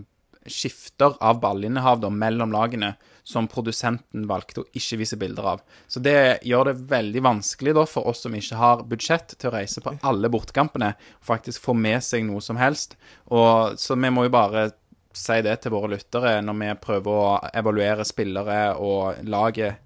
skifter 0.45 1.15
av 1.21 1.41
ballinnehav 1.41 2.01
da, 2.01 2.09
mellom 2.13 2.53
lagene 2.53 2.95
som 3.29 3.47
produsenten 3.47 4.25
valgte 4.29 4.63
å 4.63 4.67
ikke 4.73 4.97
vise 5.03 5.17
bilder 5.21 5.47
av. 5.51 5.59
Så 5.87 6.01
det 6.01 6.41
gjør 6.49 6.71
det 6.71 6.79
veldig 6.89 7.21
vanskelig 7.27 7.75
da 7.77 7.85
for 7.89 8.09
oss 8.09 8.23
som 8.25 8.33
ikke 8.35 8.57
har 8.57 8.81
budsjett 8.89 9.35
til 9.35 9.51
å 9.51 9.53
reise 9.53 9.83
på 9.85 9.93
alle 10.09 10.31
bortekampene, 10.33 10.95
faktisk 11.21 11.67
få 11.67 11.75
med 11.77 12.01
seg 12.05 12.25
noe 12.25 12.41
som 12.41 12.57
helst. 12.57 12.97
Og, 13.29 13.77
så 13.77 13.97
vi 13.99 14.09
må 14.13 14.25
jo 14.25 14.33
bare 14.33 14.71
si 15.13 15.37
det 15.45 15.59
til 15.61 15.75
våre 15.75 15.91
lyttere 15.93 16.39
når 16.45 16.57
vi 16.63 16.73
prøver 16.81 17.21
å 17.21 17.37
evaluere 17.61 18.07
spillere 18.07 18.59
og 18.81 19.21
laget 19.29 19.77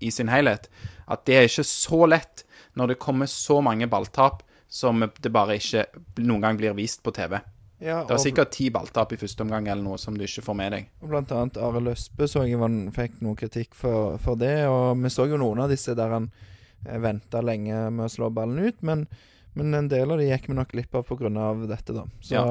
i 0.00 0.12
sin 0.14 0.32
helhet, 0.32 0.70
at 1.10 1.26
det 1.28 1.36
er 1.36 1.48
ikke 1.50 1.68
så 1.68 2.06
lett 2.08 2.46
når 2.78 2.94
det 2.94 3.02
kommer 3.02 3.28
så 3.28 3.58
mange 3.64 3.90
balltap 3.90 4.40
som 4.70 5.02
det 5.02 5.32
bare 5.34 5.58
ikke 5.60 5.84
noen 6.22 6.46
gang 6.46 6.60
blir 6.60 6.76
vist 6.78 7.02
på 7.04 7.12
TV. 7.12 7.40
Ja, 7.80 8.02
Det 8.04 8.12
var 8.12 8.20
sikkert 8.20 8.50
ti 8.52 8.68
balltap 8.70 9.12
i 9.14 9.16
første 9.16 9.40
omgang 9.40 9.68
eller 9.68 9.82
noe 9.82 9.98
som 9.98 10.16
du 10.16 10.24
ikke 10.26 10.44
får 10.44 10.56
med 10.56 10.72
deg. 10.72 10.88
og 11.00 11.08
blant 11.08 11.32
annet 11.32 11.56
Arild 11.56 11.88
Østbø 11.94 12.28
så 12.28 12.44
jeg 12.44 12.60
han 12.60 12.90
fikk 12.92 13.20
noe 13.24 13.38
kritikk 13.40 13.74
for, 13.74 14.18
for 14.20 14.36
det. 14.36 14.66
Og 14.68 15.00
vi 15.00 15.08
så 15.08 15.24
jo 15.30 15.38
noen 15.40 15.62
av 15.64 15.72
disse 15.72 15.94
der 15.96 16.12
han 16.12 16.30
eh, 16.86 16.98
venta 17.00 17.40
lenge 17.40 17.86
med 17.90 18.04
å 18.04 18.12
slå 18.12 18.28
ballen 18.36 18.60
ut. 18.68 18.82
Men, 18.82 19.06
men 19.54 19.74
en 19.74 19.88
del 19.88 20.12
av 20.12 20.20
det 20.20 20.28
gikk 20.28 20.50
vi 20.50 20.58
nok 20.60 20.74
glipp 20.76 20.94
av 20.94 21.08
pga. 21.08 21.32
dette, 21.66 21.96
da. 21.96 22.04
Så 22.20 22.34
Ja. 22.36 22.44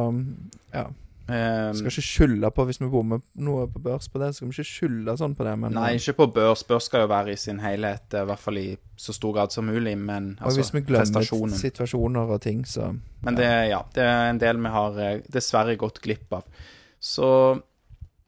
ja. 0.74 0.88
Um, 1.30 1.76
Skal 1.78 1.92
ikke 1.92 2.02
skylde 2.02 2.50
på 2.56 2.64
hvis 2.66 2.80
vi 2.82 2.88
bommer 2.90 3.20
noe 3.38 3.68
på 3.70 3.82
børs 3.86 4.08
på 4.10 4.18
det. 4.22 4.32
Skal 4.34 4.50
vi 4.50 4.56
ikke 4.56 4.66
skylde 4.66 5.14
sånn 5.20 5.36
på 5.38 5.46
det. 5.46 5.54
Men, 5.62 5.76
nei, 5.78 5.92
ikke 6.00 6.16
på 6.24 6.28
børs. 6.40 6.64
Børs 6.66 6.88
skal 6.90 7.04
jo 7.04 7.10
være 7.12 7.36
i 7.36 7.38
sin 7.38 7.60
helhet, 7.62 8.08
eh, 8.16 8.24
i 8.24 8.30
hvert 8.32 8.42
fall 8.42 8.58
i 8.58 8.70
så 9.00 9.14
stor 9.14 9.36
grad 9.36 9.54
som 9.54 9.70
mulig, 9.70 9.94
men 9.98 10.32
og 10.40 10.50
altså 10.50 10.64
hvis 10.64 10.74
vi 10.74 10.82
glemmer 10.88 11.54
situasjoner 11.60 12.34
og 12.34 12.42
ting, 12.44 12.66
så 12.66 12.90
Men 13.22 13.38
det, 13.38 13.48
ja, 13.70 13.84
det 13.94 14.04
er 14.04 14.30
en 14.32 14.42
del 14.42 14.62
vi 14.64 14.72
har 14.74 14.98
eh, 15.06 15.20
dessverre 15.30 15.78
gått 15.78 16.02
glipp 16.02 16.34
av. 16.40 16.48
Så 17.00 17.30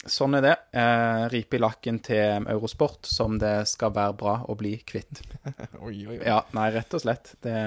sånn 0.06 0.38
er 0.38 0.46
det. 0.46 0.54
Eh, 0.78 1.24
ripe 1.34 1.58
i 1.58 1.64
lakken 1.64 2.00
til 2.06 2.46
Eurosport, 2.54 3.10
som 3.10 3.40
det 3.42 3.64
skal 3.72 3.96
være 3.98 4.18
bra 4.20 4.36
å 4.46 4.58
bli 4.60 4.76
kvitt. 4.86 5.24
Oi, 5.82 6.06
oi, 6.06 6.20
oi. 6.20 6.22
Ja, 6.28 6.44
nei, 6.54 6.70
rett 6.78 6.94
og 6.94 7.02
slett. 7.02 7.34
Det 7.42 7.58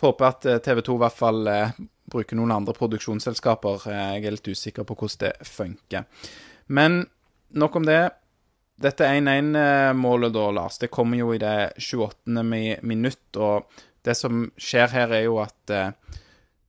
Får 0.00 0.14
håpe 0.14 0.28
at 0.32 0.46
TV 0.64 0.78
2 0.80 0.94
i 0.96 1.00
hvert 1.02 1.16
fall 1.18 1.48
eh, 1.52 1.72
bruker 2.12 2.36
noen 2.38 2.52
andre 2.54 2.74
produksjonsselskaper. 2.76 3.86
Eh, 3.90 4.06
jeg 4.18 4.26
er 4.30 4.36
litt 4.36 4.50
usikker 4.52 4.86
på 4.88 4.96
hvordan 4.98 5.22
det 5.26 5.48
funker. 5.48 6.04
Men 6.68 7.04
nok 7.54 7.76
om 7.80 7.86
det. 7.88 8.00
Dette 8.80 9.04
1-1-målet, 9.04 10.32
da, 10.32 10.46
Lars, 10.56 10.78
det 10.80 10.88
kommer 10.88 11.18
jo 11.20 11.34
i 11.34 11.38
det 11.42 11.72
28. 11.76 12.42
mi- 12.46 12.78
minutt. 12.82 13.36
Og 13.36 13.66
det 14.06 14.14
som 14.16 14.46
skjer 14.56 14.88
her, 14.94 15.12
er 15.12 15.26
jo 15.26 15.38
at 15.42 15.70
eh, 15.74 15.90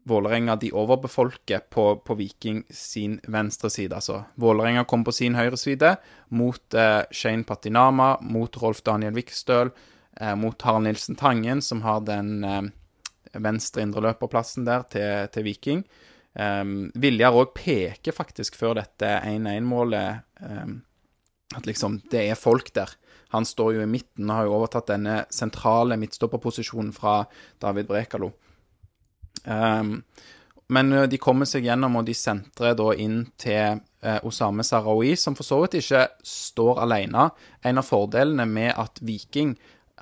Vålerenga 0.09 0.55
de 0.57 0.71
overbefolker 0.73 1.61
på, 1.69 1.83
på 2.01 2.15
Viking 2.17 2.63
sin 2.73 3.19
venstre 3.29 3.69
side. 3.69 3.93
Altså 3.93 4.23
Vålerenga 4.41 4.83
kommer 4.89 5.05
på 5.11 5.13
sin 5.13 5.35
høyre 5.37 5.59
side 5.61 5.93
mot 6.33 6.73
eh, 6.73 7.03
Shane 7.13 7.45
Patinama, 7.45 8.15
mot 8.21 8.57
Rolf 8.63 8.81
Daniel 8.83 9.13
Vikstøl, 9.13 9.69
eh, 10.19 10.33
mot 10.35 10.61
Harald 10.65 10.87
Nilsen 10.89 11.15
Tangen, 11.21 11.61
som 11.61 11.83
har 11.85 12.01
den 12.09 12.43
eh, 12.43 12.61
venstre 13.33 13.85
indreløperplassen 13.85 14.65
der 14.67 14.87
til, 14.91 15.27
til 15.33 15.45
Viking. 15.47 15.83
Um, 16.31 16.91
Viljar 16.95 17.35
òg 17.35 17.51
peker 17.55 18.15
faktisk 18.15 18.55
før 18.59 18.77
dette 18.79 19.07
1-1-målet 19.27 20.21
um, 20.47 20.77
at 21.57 21.67
liksom 21.67 21.99
det 22.11 22.23
er 22.31 22.39
folk 22.39 22.71
der. 22.75 22.93
Han 23.35 23.47
står 23.47 23.75
jo 23.75 23.83
i 23.83 23.89
midten 23.89 24.29
og 24.29 24.37
har 24.37 24.47
jo 24.47 24.55
overtatt 24.59 24.91
denne 24.93 25.17
sentrale 25.31 25.97
midtstopperposisjonen 25.99 26.93
fra 26.95 27.21
David 27.63 27.89
Brekalo. 27.91 28.31
Um, 29.43 29.97
men 30.71 30.93
de 31.11 31.19
kommer 31.19 31.47
seg 31.49 31.65
gjennom, 31.67 31.97
og 31.99 32.07
de 32.07 32.15
sentrer 32.15 32.77
da 32.79 32.93
inn 32.95 33.25
til 33.39 33.81
eh, 33.81 34.19
Osame 34.27 34.63
Sarawi, 34.63 35.17
som 35.19 35.35
for 35.35 35.43
så 35.43 35.57
vidt 35.63 35.81
ikke 35.81 36.05
står 36.23 36.79
alene. 36.85 37.27
En 37.67 37.81
av 37.81 37.87
fordelene 37.87 38.45
med 38.47 38.71
at 38.79 39.01
Viking 39.03 39.51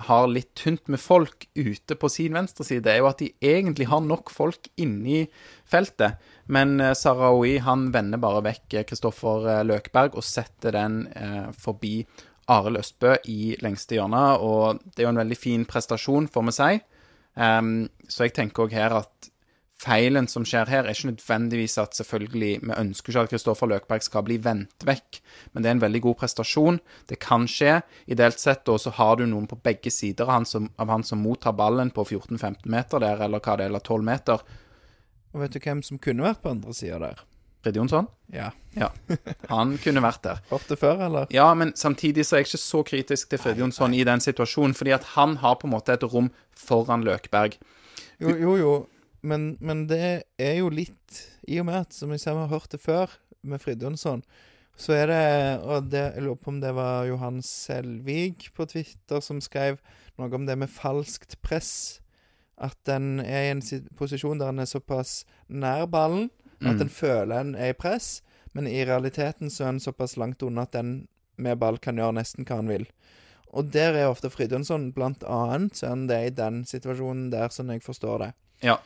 har 0.07 0.27
litt 0.31 0.53
tynt 0.57 0.88
med 0.91 1.01
folk 1.01 1.47
ute 1.55 1.95
på 1.99 2.09
sin 2.12 2.35
venstreside, 2.38 2.88
er 2.91 3.01
jo 3.01 3.09
at 3.09 3.21
de 3.21 3.31
egentlig 3.43 3.89
har 3.91 4.03
nok 4.05 4.31
folk 4.33 4.69
inni 4.79 5.25
feltet. 5.69 6.19
Men 6.47 6.79
eh, 6.79 6.95
Sarawi 6.97 7.57
han 7.65 7.89
vender 7.95 8.21
bare 8.21 8.43
vekk 8.47 8.77
eh, 8.79 8.85
Kristoffer 8.88 9.49
eh, 9.49 9.65
Løkberg 9.67 10.17
og 10.17 10.25
setter 10.25 10.75
den 10.75 11.01
eh, 11.13 11.49
forbi 11.57 12.01
Arild 12.49 12.81
Østbø 12.81 13.17
i 13.29 13.55
lengste 13.62 13.99
hjørne. 13.99 14.23
Og 14.41 14.79
det 14.85 15.03
er 15.03 15.09
jo 15.09 15.13
en 15.13 15.23
veldig 15.23 15.39
fin 15.39 15.67
prestasjon, 15.69 16.29
får 16.31 16.47
vi 16.47 16.55
si. 16.57 16.71
Så 17.39 18.25
jeg 18.25 18.33
tenker 18.35 18.65
òg 18.65 18.73
her 18.73 18.95
at 18.97 19.27
feilen 19.79 20.27
som 20.27 20.45
skjer 20.47 20.69
her, 20.71 20.83
er 20.85 20.95
ikke 20.95 21.13
nødvendigvis 21.13 21.77
at 21.79 21.95
selvfølgelig 21.95 22.51
Vi 22.61 22.75
ønsker 22.75 23.13
ikke 23.13 23.23
at 23.23 23.33
Kristoffer 23.33 23.69
Løkberg 23.71 24.03
skal 24.03 24.25
bli 24.27 24.39
vendt 24.43 24.85
vekk, 24.87 25.21
men 25.53 25.63
det 25.63 25.71
er 25.71 25.77
en 25.77 25.83
veldig 25.85 26.01
god 26.03 26.19
prestasjon. 26.23 26.79
Det 27.07 27.19
kan 27.23 27.47
skje. 27.47 27.79
Ideelt 28.11 28.39
sett 28.39 28.65
da 28.67 28.77
så 28.77 28.93
har 28.99 29.15
du 29.19 29.25
noen 29.25 29.47
på 29.47 29.59
begge 29.63 29.91
sider 29.93 30.27
av 30.27 30.39
han 30.39 30.49
som, 30.49 30.69
av 30.77 30.91
han 30.91 31.05
som 31.07 31.23
mottar 31.23 31.55
ballen 31.55 31.93
på 31.95 32.05
14-15 32.05 32.67
meter 32.67 33.03
der, 33.05 33.23
eller 33.25 33.39
hva 33.39 33.55
det 33.55 33.67
er, 33.67 33.73
eller 33.73 33.85
12 33.85 34.05
meter. 34.11 34.45
Og 35.33 35.43
vet 35.43 35.55
du 35.55 35.59
hvem 35.63 35.83
som 35.85 36.01
kunne 36.01 36.25
vært 36.25 36.41
på 36.43 36.51
andre 36.51 36.73
sida 36.75 36.99
der? 36.99 37.25
Frid 37.63 37.75
Jonsson? 37.75 38.07
Ja. 38.31 38.51
Ja. 38.75 38.91
Han 39.51 39.75
kunne 39.83 40.03
vært 40.03 40.23
der. 40.23 40.39
Hørt 40.49 40.69
det 40.71 40.77
før, 40.79 41.01
eller? 41.09 41.27
Ja, 41.33 41.49
men 41.53 41.73
samtidig 41.75 42.23
så 42.25 42.37
er 42.37 42.43
jeg 42.43 42.49
ikke 42.49 42.61
så 42.61 42.83
kritisk 42.87 43.31
til 43.31 43.41
Frid 43.41 43.59
Jonsson 43.59 43.95
i 43.97 44.05
den 44.07 44.23
situasjonen, 44.23 44.75
fordi 44.77 44.95
at 44.95 45.11
han 45.17 45.35
har 45.43 45.59
på 45.59 45.67
en 45.67 45.75
måte 45.75 45.95
et 45.95 46.05
rom 46.07 46.31
foran 46.55 47.03
Løkberg. 47.03 47.59
Jo, 48.19 48.31
jo, 48.35 48.55
jo. 48.59 48.73
Men, 49.21 49.58
men 49.60 49.88
det 49.89 50.23
er 50.39 50.55
jo 50.62 50.69
litt 50.71 51.17
I 51.47 51.60
og 51.60 51.67
med 51.67 51.82
at, 51.82 51.95
som 51.95 52.12
jeg 52.13 52.21
sa, 52.23 52.34
vi 52.36 52.45
har 52.45 52.53
hørt 52.53 52.71
det 52.71 52.79
før 52.79 53.17
med 53.41 53.62
Fridtjonsson, 53.62 54.23
så 54.79 54.93
er 54.95 55.10
det 55.12 55.23
Og 55.67 55.89
det, 55.91 56.03
jeg 56.15 56.23
lurer 56.23 56.39
på 56.39 56.53
om 56.53 56.60
det 56.62 56.71
var 56.75 57.08
Johan 57.10 57.41
Selvik 57.43 58.49
på 58.55 58.67
Twitter 58.69 59.19
som 59.23 59.41
skrev 59.43 59.79
noe 60.19 60.32
om 60.36 60.45
det 60.47 60.55
med 60.60 60.71
falskt 60.71 61.38
press. 61.43 61.99
At 62.60 62.91
en 62.91 63.19
er 63.23 63.47
i 63.47 63.51
en 63.53 63.63
posisjon 63.95 64.39
der 64.39 64.51
en 64.51 64.63
er 64.63 64.67
såpass 64.67 65.23
nær 65.47 65.88
ballen 65.88 66.29
at 66.60 66.75
Mm. 66.75 66.89
føler 66.89 67.39
en 67.39 67.55
er 67.55 67.69
i 67.71 67.73
press, 67.73 68.21
men 68.53 68.67
i 68.67 68.84
realiteten 68.84 69.49
så 69.49 69.63
er 69.63 69.69
en 69.69 69.79
såpass 69.79 70.17
langt 70.17 70.43
unna 70.43 70.62
at 70.67 70.75
en 70.75 71.08
med 71.38 71.58
ball 71.58 71.77
kan 71.77 71.95
gjøre 71.95 72.17
nesten 72.19 72.43
hva 72.43 72.58
han 72.60 72.67
vil. 72.67 72.86
Og 73.55 73.71
der 73.71 73.95
er 73.95 74.10
ofte 74.10 74.29
Fridtjonsson 74.29 74.91
blant 74.91 75.23
annet, 75.23 75.77
så 75.77 75.86
er 75.86 75.89
han 75.89 76.08
det 76.08 76.19
i 76.25 76.36
den 76.36 76.65
situasjonen 76.65 77.29
der, 77.32 77.47
sånn 77.47 77.71
jeg 77.71 77.82
forstår 77.82 78.19
det. 78.19 78.34
Ja. 78.65 78.77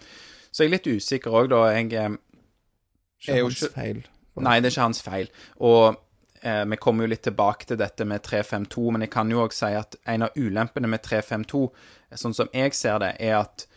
Så 0.51 0.63
jeg 0.63 0.69
er 0.71 0.75
litt 0.77 0.87
usikker 0.87 1.33
òg, 1.33 1.49
da. 1.49 1.63
Jeg 1.73 1.93
eh, 1.97 2.15
Ikke 3.21 3.33
er 3.33 3.39
jo 3.41 3.49
hans 3.49 3.61
ikke- 3.63 3.73
feil. 3.73 4.03
Nei, 4.35 4.59
det 4.59 4.67
er 4.69 4.73
ikke 4.73 4.87
hans 4.87 5.01
feil. 5.05 5.27
Og 5.61 5.95
eh, 6.41 6.63
vi 6.65 6.77
kommer 6.81 7.05
jo 7.05 7.09
litt 7.13 7.23
tilbake 7.23 7.65
til 7.69 7.77
dette 7.77 8.05
med 8.05 8.23
3-5-2, 8.25 8.91
men 8.91 9.01
jeg 9.05 9.11
kan 9.13 9.29
jo 9.29 9.43
òg 9.45 9.53
si 9.53 9.69
at 9.77 9.95
en 10.09 10.23
av 10.23 10.29
ulempene 10.35 10.89
med 10.89 11.03
3-5-2, 11.05 11.67
sånn 12.17 12.33
som 12.33 12.49
jeg 12.53 12.73
ser 12.73 12.99
det, 12.99 13.15
er 13.19 13.37
at 13.43 13.67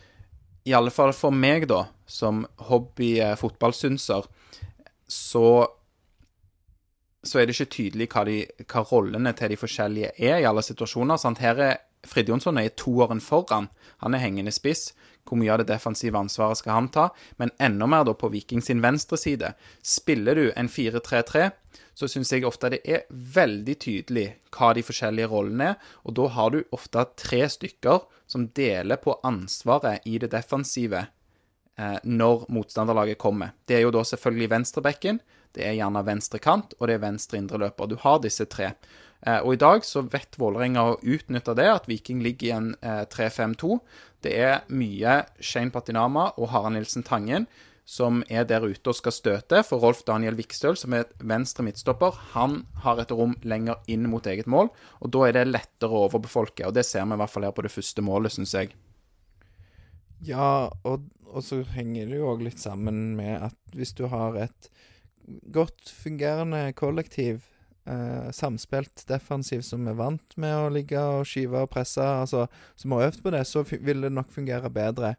i 0.67 0.73
alle 0.73 0.91
fall 0.91 1.13
for 1.13 1.31
meg, 1.31 1.67
da, 1.69 1.85
som 2.05 2.45
hobby 2.69 3.19
eh, 3.21 3.35
så 5.07 5.67
så 7.27 7.39
er 7.39 7.47
det 7.47 7.55
ikke 7.57 7.73
tydelig 7.75 8.07
hva, 8.13 8.23
de, 8.27 8.37
hva 8.69 8.83
rollene 8.87 9.33
til 9.35 9.51
de 9.51 9.57
forskjellige 9.59 10.11
er 10.17 10.39
i 10.41 10.47
alle 10.47 10.63
situasjoner. 10.63 11.19
Sant? 11.19 11.41
Her 11.43 11.59
er 11.59 11.77
Frid 12.07 12.29
Jonsson 12.29 12.59
er 12.61 12.69
toåren 12.77 13.19
foran. 13.23 13.67
Han 14.03 14.15
er 14.15 14.21
hengende 14.23 14.53
spiss. 14.55 14.93
Hvor 15.27 15.39
mye 15.39 15.51
av 15.53 15.61
det 15.61 15.69
defensive 15.71 16.19
ansvaret 16.19 16.59
skal 16.61 16.77
han 16.77 16.89
ta? 16.93 17.09
Men 17.41 17.51
enda 17.59 17.87
mer 17.89 18.05
da 18.07 18.15
på 18.17 18.29
Viking 18.33 18.63
sin 18.63 18.81
venstre 18.83 19.19
side. 19.19 19.53
Spiller 19.83 20.39
du 20.39 20.45
en 20.55 20.69
4-3-3, 20.71 21.49
så 21.97 22.07
syns 22.09 22.31
jeg 22.31 22.45
ofte 22.47 22.71
det 22.73 22.81
er 22.85 23.05
veldig 23.09 23.75
tydelig 23.81 24.27
hva 24.53 24.71
de 24.77 24.85
forskjellige 24.85 25.29
rollene 25.31 25.71
er. 25.73 25.77
Og 26.05 26.15
da 26.19 26.27
har 26.37 26.53
du 26.53 26.61
ofte 26.75 27.05
tre 27.19 27.43
stykker 27.49 28.05
som 28.29 28.49
deler 28.57 29.01
på 29.01 29.17
ansvaret 29.27 30.05
i 30.05 30.19
det 30.21 30.31
defensive 30.35 31.07
eh, 31.07 31.97
når 32.03 32.45
motstanderlaget 32.53 33.19
kommer. 33.21 33.55
Det 33.65 33.79
er 33.79 33.85
jo 33.87 33.95
da 33.95 34.05
selvfølgelig 34.05 34.51
venstrebekken, 34.53 35.19
det 35.57 35.65
er 35.65 35.77
gjerne 35.79 36.03
venstre 36.05 36.41
kant, 36.43 36.75
og 36.77 36.89
det 36.89 36.97
er 36.97 37.05
venstre 37.05 37.39
indreløper. 37.39 37.89
Du 37.89 37.97
har 38.03 38.19
disse 38.21 38.45
tre. 38.45 38.75
Eh, 39.25 39.39
og 39.39 39.55
i 39.55 39.61
dag 39.61 39.85
så 39.87 40.03
vet 40.05 40.37
Vålerenga 40.39 40.83
å 40.83 40.99
utnytte 41.01 41.55
det, 41.57 41.69
at 41.71 41.89
Viking 41.89 42.21
ligger 42.25 42.47
i 42.47 42.53
en 42.57 42.69
eh, 42.81 43.05
3-5-2. 43.13 43.79
Det 44.25 44.35
er 44.35 44.67
mye 44.73 45.23
Shane 45.39 45.73
Patinama 45.73 46.31
og 46.37 46.51
Harald 46.53 46.77
Nilsen 46.77 47.05
Tangen 47.07 47.47
som 47.87 48.19
er 48.27 48.43
der 48.43 48.65
ute 48.67 48.91
og 48.91 48.97
skal 48.99 49.15
støte. 49.15 49.61
For 49.63 49.79
Rolf 49.79 50.03
Daniel 50.07 50.35
Vikstøl, 50.35 50.75
som 50.75 50.93
er 50.93 51.07
venstre 51.23 51.63
midtstopper, 51.63 52.17
han 52.33 52.59
har 52.83 52.99
et 52.99 53.13
rom 53.15 53.37
lenger 53.47 53.79
inn 53.87 54.09
mot 54.11 54.27
eget 54.27 54.49
mål, 54.51 54.73
og 54.99 55.13
da 55.15 55.23
er 55.27 55.37
det 55.37 55.45
lettere 55.47 55.95
å 55.95 56.03
overbefolke. 56.09 56.67
Og 56.67 56.75
det 56.75 56.83
ser 56.85 57.07
vi 57.07 57.15
i 57.15 57.21
hvert 57.23 57.31
fall 57.31 57.47
her 57.47 57.55
på 57.55 57.63
det 57.63 57.71
første 57.71 58.03
målet, 58.03 58.35
syns 58.35 58.57
jeg. 58.57 58.75
Ja, 60.27 60.67
og, 60.83 61.07
og 61.31 61.45
så 61.45 61.61
henger 61.77 62.11
det 62.11 62.19
jo 62.19 62.33
òg 62.33 62.43
litt 62.49 62.59
sammen 62.59 63.15
med 63.15 63.47
at 63.47 63.77
hvis 63.77 63.95
du 63.95 64.07
har 64.11 64.35
et 64.41 64.71
godt 65.55 65.87
fungerende 65.87 66.65
kollektiv, 66.75 67.45
eh, 67.87 68.29
samspilt 68.35 69.05
defensiv 69.09 69.63
som 69.65 69.87
er 69.87 69.97
vant 69.97 70.37
med 70.39 70.55
å 70.55 70.71
ligge 70.73 71.01
og 71.01 71.27
skyve 71.27 71.63
og 71.65 71.71
presse, 71.73 72.03
altså 72.03 72.45
som 72.75 72.95
har 72.95 73.07
øvd 73.09 73.21
på 73.23 73.33
det, 73.35 73.43
så 73.47 73.63
vil 73.67 74.03
det 74.05 74.13
nok 74.13 74.31
fungere 74.33 74.71
bedre. 74.73 75.15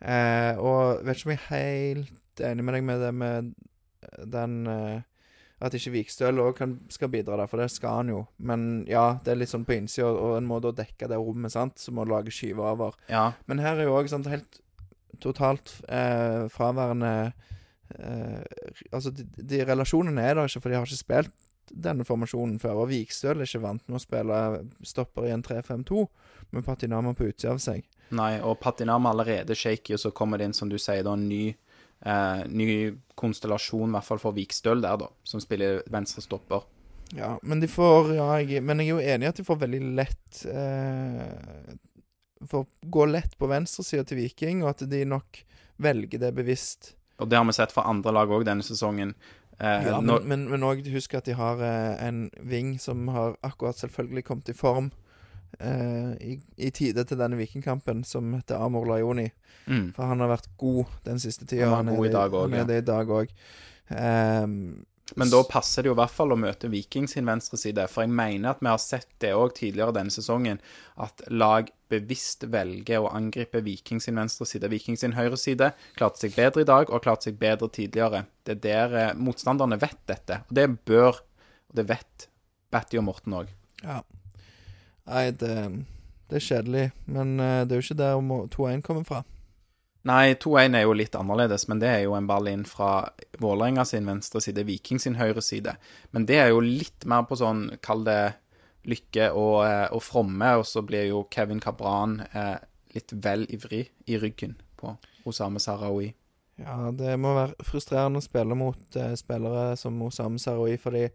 Eh, 0.00 0.52
og 0.58 1.04
vet 1.06 1.18
ikke 1.18 1.30
om 1.30 1.34
jeg 1.34 1.42
er 1.48 2.04
helt 2.04 2.44
enig 2.44 2.66
med 2.66 2.76
deg 2.76 2.84
med 2.84 3.02
det 3.04 3.12
med 3.14 3.52
den 4.34 4.56
eh, 4.68 5.02
At 5.64 5.72
ikke 5.76 5.94
Vikstøl 5.94 6.42
òg 6.42 6.58
skal 6.92 7.08
bidra 7.08 7.38
der, 7.38 7.48
for 7.48 7.62
det 7.62 7.70
skal 7.72 8.02
han 8.02 8.10
jo. 8.10 8.24
Men 8.36 8.84
ja, 8.90 9.20
det 9.24 9.32
er 9.32 9.38
litt 9.38 9.52
sånn 9.52 9.64
på 9.64 9.76
innsida, 9.78 10.10
og 10.10 10.34
en 10.36 10.48
må 10.50 10.58
da 10.60 10.74
dekke 10.76 11.08
det 11.08 11.16
rommet, 11.16 11.54
sant, 11.54 11.78
som 11.80 12.02
å 12.02 12.04
lage 12.04 12.34
skyve 12.34 12.60
over. 12.74 12.98
Ja, 13.08 13.30
Men 13.46 13.62
her 13.64 13.78
er 13.78 13.88
jo 13.88 13.94
òg 13.96 14.10
helt 14.28 14.60
totalt 15.22 15.78
eh, 15.88 16.50
fraværende 16.52 17.32
eh, 17.96 18.42
Altså, 18.90 19.14
de, 19.14 19.24
de 19.24 19.62
relasjonene 19.64 20.20
er 20.20 20.36
der 20.36 20.50
ikke, 20.50 20.60
for 20.60 20.74
de 20.74 20.76
har 20.76 20.90
ikke 20.90 21.00
spilt 21.00 21.32
denne 21.70 22.04
formasjonen 22.06 22.58
før. 22.62 22.84
Og 22.84 22.90
Vikstøl 22.92 23.38
er 23.38 23.48
ikke 23.48 23.64
vant 23.64 23.84
med 23.88 23.98
å 23.98 24.02
spille 24.02 24.38
stopper 24.86 25.28
i 25.28 25.34
en 25.34 25.44
3-5-2 25.44 26.04
med 26.54 26.66
Patinama 26.66 27.14
på 27.16 27.28
utsida 27.30 27.54
av 27.54 27.62
seg. 27.62 27.86
Nei, 28.14 28.36
og 28.44 28.58
Patinama 28.62 29.10
er 29.10 29.16
allerede 29.16 29.56
shaky, 29.58 29.96
og 29.96 30.02
så 30.02 30.12
kommer 30.14 30.38
det 30.38 30.50
inn, 30.50 30.56
som 30.56 30.70
du 30.70 30.76
sier, 30.78 31.02
da, 31.06 31.14
en 31.16 31.28
ny, 31.28 31.54
eh, 32.04 32.44
ny 32.50 32.68
konstellasjon, 33.18 33.88
i 33.88 33.96
hvert 33.96 34.08
fall 34.10 34.22
for 34.22 34.36
Vikstøl 34.36 34.84
der, 34.84 35.00
da, 35.00 35.10
som 35.26 35.42
spiller 35.42 35.82
venstre 35.92 36.22
stopper. 36.24 36.66
Ja, 37.14 37.34
men 37.42 37.60
de 37.60 37.68
får 37.68 38.14
Ja, 38.16 38.28
jeg, 38.40 38.62
men 38.64 38.80
jeg 38.80 38.88
er 38.88 38.94
jo 38.94 39.14
enig 39.14 39.26
i 39.26 39.30
at 39.30 39.38
de 39.38 39.44
får 39.46 39.58
veldig 39.60 39.80
lett 39.94 40.38
eh, 40.48 41.74
Får 42.48 42.64
gå 42.90 43.04
lett 43.06 43.36
på 43.38 43.48
venstresida 43.48 44.04
til 44.08 44.18
Viking, 44.22 44.64
og 44.64 44.72
at 44.72 44.84
de 44.88 45.04
nok 45.08 45.38
velger 45.80 46.20
det 46.20 46.32
bevisst. 46.36 46.94
Og 47.22 47.30
det 47.30 47.38
har 47.38 47.46
vi 47.46 47.54
sett 47.56 47.72
fra 47.72 47.86
andre 47.88 48.12
lag 48.12 48.30
òg 48.34 48.44
denne 48.44 48.64
sesongen. 48.66 49.14
Eh, 49.60 49.86
Ja, 49.86 50.00
når, 50.00 50.24
men, 50.26 50.62
òg 50.62 50.82
husk 50.92 51.14
at 51.14 51.26
de 51.26 51.36
har 51.38 51.60
eh, 51.62 52.06
en 52.08 52.28
ving 52.42 52.74
som 52.80 53.08
har 53.08 53.36
akkurat 53.42 53.78
selvfølgelig 53.78 54.24
kommet 54.24 54.48
i 54.48 54.56
form 54.56 54.90
eh, 55.60 56.14
i, 56.20 56.38
i 56.56 56.70
tide 56.70 57.04
til 57.04 57.18
denne 57.18 57.38
vikingkampen, 57.38 58.04
som 58.04 58.32
heter 58.34 58.58
Amor 58.58 58.88
Lajoni. 58.90 59.28
mm, 59.66 59.92
For 59.96 60.10
han 60.10 60.20
har 60.20 60.32
vært 60.34 60.50
god 60.58 60.84
den 61.04 61.18
siste 61.22 61.46
tida. 61.46 61.70
Han 61.74 61.88
er 61.88 61.96
god 61.96 62.06
i 62.06 62.12
dag 62.12 62.34
er 62.34 62.56
ja. 62.56 62.64
det 62.64 62.82
i 62.82 62.86
dag 62.86 63.14
òg. 63.20 63.36
Men 65.12 65.28
da 65.28 65.42
passer 65.44 65.84
det 65.84 65.90
jo 65.90 65.94
i 65.94 65.98
hvert 65.98 66.14
fall 66.14 66.32
å 66.32 66.38
møte 66.40 66.70
Viking 66.72 67.04
sin 67.10 67.28
venstre 67.28 67.58
side, 67.60 67.84
for 67.92 68.06
jeg 68.06 68.12
mener 68.16 68.54
at 68.54 68.62
vi 68.64 68.70
har 68.70 68.80
sett 68.80 69.10
det 69.20 69.34
òg 69.36 69.52
tidligere 69.58 69.92
denne 69.98 70.14
sesongen, 70.14 70.62
at 70.96 71.20
lag 71.28 71.68
bevisst 71.92 72.46
velger 72.50 73.04
å 73.04 73.10
angripe 73.12 73.60
Viking 73.66 74.00
sin 74.00 74.16
venstre 74.18 74.48
side. 74.48 74.70
Viking 74.72 74.96
sin 75.00 75.16
høyre 75.18 75.36
side 75.40 75.74
klarte 75.98 76.24
seg 76.24 76.38
bedre 76.38 76.64
i 76.64 76.70
dag 76.70 76.88
og 76.88 77.04
klarte 77.04 77.28
seg 77.28 77.38
bedre 77.40 77.68
tidligere. 77.68 78.24
Det 78.48 78.56
er 78.56 78.64
der 78.64 78.98
eh, 79.02 79.14
motstanderne 79.20 79.78
vet 79.82 80.00
dette, 80.08 80.40
og 80.48 80.56
det 80.56 80.70
bør, 80.88 81.20
og 81.68 81.78
det 81.78 81.86
vet 81.92 82.28
Batty 82.72 82.98
og 83.00 83.08
Morten 83.10 83.40
òg. 83.42 83.52
ja. 83.84 84.00
Nei, 85.04 85.26
det, 85.36 85.54
det 86.32 86.38
er 86.38 86.44
kjedelig, 86.46 86.84
men 87.12 87.36
eh, 87.36 87.62
det 87.68 87.76
er 87.76 87.80
jo 87.82 87.84
ikke 87.84 88.00
der 88.00 88.22
2-1 88.56 88.84
kommer 88.86 89.04
fra. 89.04 89.20
Nei, 90.04 90.34
2-1 90.36 90.76
er 90.76 90.82
jo 90.84 90.96
litt 90.96 91.14
annerledes, 91.16 91.64
men 91.70 91.80
det 91.80 91.88
er 91.88 92.02
jo 92.04 92.12
en 92.16 92.26
ball 92.28 92.48
inn 92.50 92.66
fra 92.68 93.06
Vålerenga 93.40 93.86
sin 93.88 94.04
venstre 94.04 94.42
side, 94.44 94.66
Viking 94.68 95.00
sin 95.00 95.16
høyre 95.16 95.40
side. 95.40 95.78
Men 96.12 96.26
det 96.28 96.42
er 96.42 96.50
jo 96.52 96.60
litt 96.60 97.06
mer 97.08 97.24
på 97.28 97.38
sånn, 97.40 97.70
kall 97.84 98.04
det 98.04 98.34
lykke 98.84 99.30
og, 99.32 99.56
eh, 99.64 99.86
og 99.96 100.02
fromme, 100.04 100.50
og 100.60 100.66
så 100.68 100.84
blir 100.84 101.08
jo 101.08 101.24
Kevin 101.32 101.62
Cabran 101.64 102.18
eh, 102.34 102.58
litt 102.92 103.14
vel 103.24 103.46
ivrig 103.48 103.86
i 104.04 104.20
ryggen 104.20 104.58
på 104.76 104.92
Osame 105.24 105.62
Sarawi. 105.62 106.12
Ja, 106.60 106.92
det 106.94 107.16
må 107.18 107.32
være 107.34 107.66
frustrerende 107.66 108.20
å 108.20 108.24
spille 108.24 108.54
mot 108.58 108.98
eh, 109.00 109.16
spillere 109.18 109.72
som 109.80 109.96
Osame 110.04 110.42
Sarawi, 110.42 110.76
fordi 110.78 111.08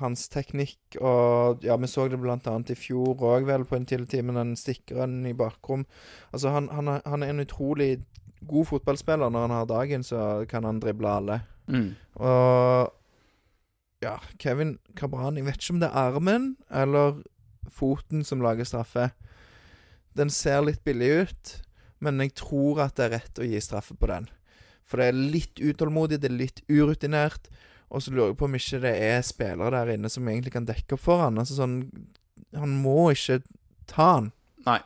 hans 0.00 0.26
teknikk 0.28 0.98
og 1.00 1.64
Ja, 1.64 1.76
vi 1.80 1.88
så 1.88 2.08
det 2.08 2.20
blant 2.20 2.46
annet 2.46 2.74
i 2.74 2.78
fjor 2.78 3.16
òg, 3.24 3.46
vel, 3.48 3.64
på 3.64 3.78
en 3.78 3.86
tidlig 3.88 4.10
time, 4.12 4.34
den 4.36 4.54
stikkeren 4.58 5.22
i 5.26 5.34
bakrom. 5.36 5.86
Altså, 6.32 6.52
han, 6.54 6.68
han, 6.74 6.98
han 7.04 7.24
er 7.24 7.32
en 7.32 7.44
utrolig 7.44 8.04
god 8.46 8.68
fotballspiller. 8.72 9.30
Når 9.30 9.46
han 9.46 9.56
har 9.56 9.66
dagen, 9.70 10.04
så 10.04 10.44
kan 10.50 10.64
han 10.68 10.80
drible 10.80 11.08
alle. 11.08 11.40
Mm. 11.66 11.90
Og 12.14 12.94
Ja, 13.98 14.14
Kevin 14.38 14.78
Cabran 14.94 15.36
Jeg 15.36 15.44
vet 15.44 15.58
ikke 15.58 15.74
om 15.74 15.80
det 15.82 15.88
er 15.88 16.12
armen 16.14 16.44
eller 16.70 17.16
foten 17.68 18.22
som 18.24 18.40
lager 18.40 18.64
straffe. 18.64 19.10
Den 20.16 20.30
ser 20.30 20.62
litt 20.64 20.84
billig 20.86 21.10
ut, 21.26 21.54
men 21.98 22.20
jeg 22.22 22.36
tror 22.38 22.80
at 22.86 22.96
det 22.96 23.08
er 23.08 23.14
rett 23.18 23.40
å 23.42 23.46
gi 23.46 23.60
straffe 23.62 23.96
på 23.98 24.08
den. 24.10 24.28
For 24.88 25.02
det 25.02 25.10
er 25.10 25.18
litt 25.34 25.60
utålmodig, 25.60 26.20
det 26.22 26.30
er 26.30 26.38
litt 26.38 26.62
urutinert. 26.70 27.50
Og 27.88 28.04
så 28.04 28.12
lurer 28.12 28.32
jeg 28.32 28.38
på 28.40 28.48
om 28.48 28.56
ikke 28.58 28.80
det 28.84 28.94
er 29.08 29.26
spillere 29.26 29.72
der 29.74 29.94
inne 29.94 30.10
som 30.12 30.28
egentlig 30.28 30.54
kan 30.54 30.68
dekke 30.68 30.96
opp 30.96 31.04
for 31.04 31.24
han. 31.24 31.40
Altså 31.40 31.56
sånn 31.56 31.78
Han 32.56 32.74
må 32.82 33.10
ikke 33.14 33.40
ta 33.88 34.08
han. 34.18 34.32
Nei. 34.66 34.80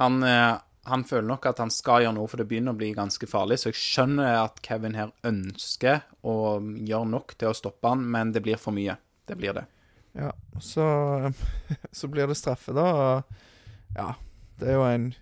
Han, 0.00 0.22
eh, 0.24 0.54
han 0.88 1.04
føler 1.04 1.28
nok 1.28 1.46
at 1.50 1.60
han 1.62 1.70
skal 1.72 2.02
gjøre 2.04 2.16
noe, 2.16 2.28
for 2.30 2.40
det 2.40 2.48
begynner 2.50 2.74
å 2.74 2.80
bli 2.80 2.90
ganske 2.96 3.28
farlig. 3.28 3.60
Så 3.60 3.70
jeg 3.70 3.80
skjønner 3.80 4.40
at 4.40 4.62
Kevin 4.64 4.96
her 4.98 5.12
ønsker 5.28 6.02
å 6.26 6.36
gjøre 6.60 7.10
nok 7.12 7.36
til 7.38 7.52
å 7.52 7.56
stoppe 7.56 7.92
han, 7.92 8.04
men 8.14 8.32
det 8.34 8.42
blir 8.44 8.60
for 8.60 8.74
mye. 8.76 8.96
Det 9.28 9.36
blir 9.38 9.56
det. 9.56 9.66
Ja, 10.18 10.32
så, 10.60 10.86
så 11.98 12.10
blir 12.12 12.28
det 12.28 12.40
straffe, 12.40 12.74
da. 12.76 12.88
Og 12.92 13.96
ja, 13.96 14.08
det 14.60 14.72
er 14.72 14.80
jo 14.80 14.88
en 14.88 15.12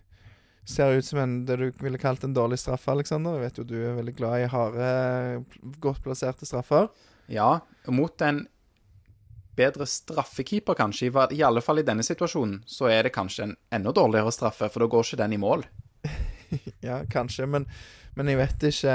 Ser 0.70 0.94
ut 1.00 1.06
som 1.06 1.18
en, 1.18 1.32
det 1.48 1.56
du 1.58 1.66
ville 1.82 1.98
kalt 1.98 2.22
en 2.24 2.34
dårlig 2.36 2.60
straffe, 2.62 2.92
Aleksander. 2.92 3.38
Jeg 3.38 3.48
vet 3.48 3.58
jo 3.58 3.66
du 3.66 3.76
er 3.80 3.98
veldig 3.98 4.14
glad 4.14 4.44
i 4.44 4.50
harde, 4.52 4.90
godt 5.82 6.02
plasserte 6.04 6.46
straffer. 6.46 6.86
Ja, 7.30 7.56
mot 7.90 8.22
en 8.22 8.44
bedre 9.58 9.86
straffekeeper, 9.86 10.78
kanskje, 10.78 11.10
i 11.34 11.42
alle 11.42 11.62
fall 11.64 11.82
i 11.82 11.86
denne 11.86 12.04
situasjonen, 12.06 12.62
så 12.70 12.88
er 12.90 13.04
det 13.06 13.14
kanskje 13.14 13.48
en 13.48 13.56
enda 13.80 13.92
dårligere 13.96 14.32
straffe, 14.34 14.70
for 14.70 14.84
da 14.84 14.90
går 14.90 15.08
ikke 15.08 15.22
den 15.24 15.36
i 15.36 15.42
mål. 15.42 15.66
Ja, 16.82 16.96
kanskje, 17.06 17.44
men, 17.46 17.68
men 18.18 18.26
jeg 18.26 18.40
vet 18.40 18.64
ikke 18.66 18.94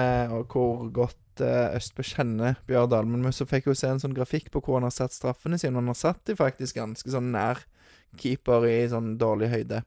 hvor 0.52 0.90
godt 0.92 1.44
eh, 1.46 1.78
Østbø 1.78 2.04
kjenner 2.04 2.58
Bjørdal. 2.68 3.08
Men 3.08 3.32
så 3.32 3.48
fikk 3.48 3.70
jo 3.70 3.76
se 3.78 3.94
en 3.94 4.02
sånn 4.02 4.16
grafikk 4.18 4.50
på 4.52 4.60
hvor 4.60 4.76
han 4.76 4.88
har 4.90 4.92
satt 4.92 5.16
straffene 5.16 5.56
sine. 5.62 5.78
Han 5.80 5.88
har 5.88 5.96
satt 5.96 6.20
de 6.28 6.36
faktisk 6.36 6.76
ganske 6.82 7.14
sånn 7.14 7.30
nær 7.32 7.62
keeper 8.20 8.68
i 8.68 8.76
sånn 8.92 9.14
dårlig 9.22 9.54
høyde. 9.54 9.86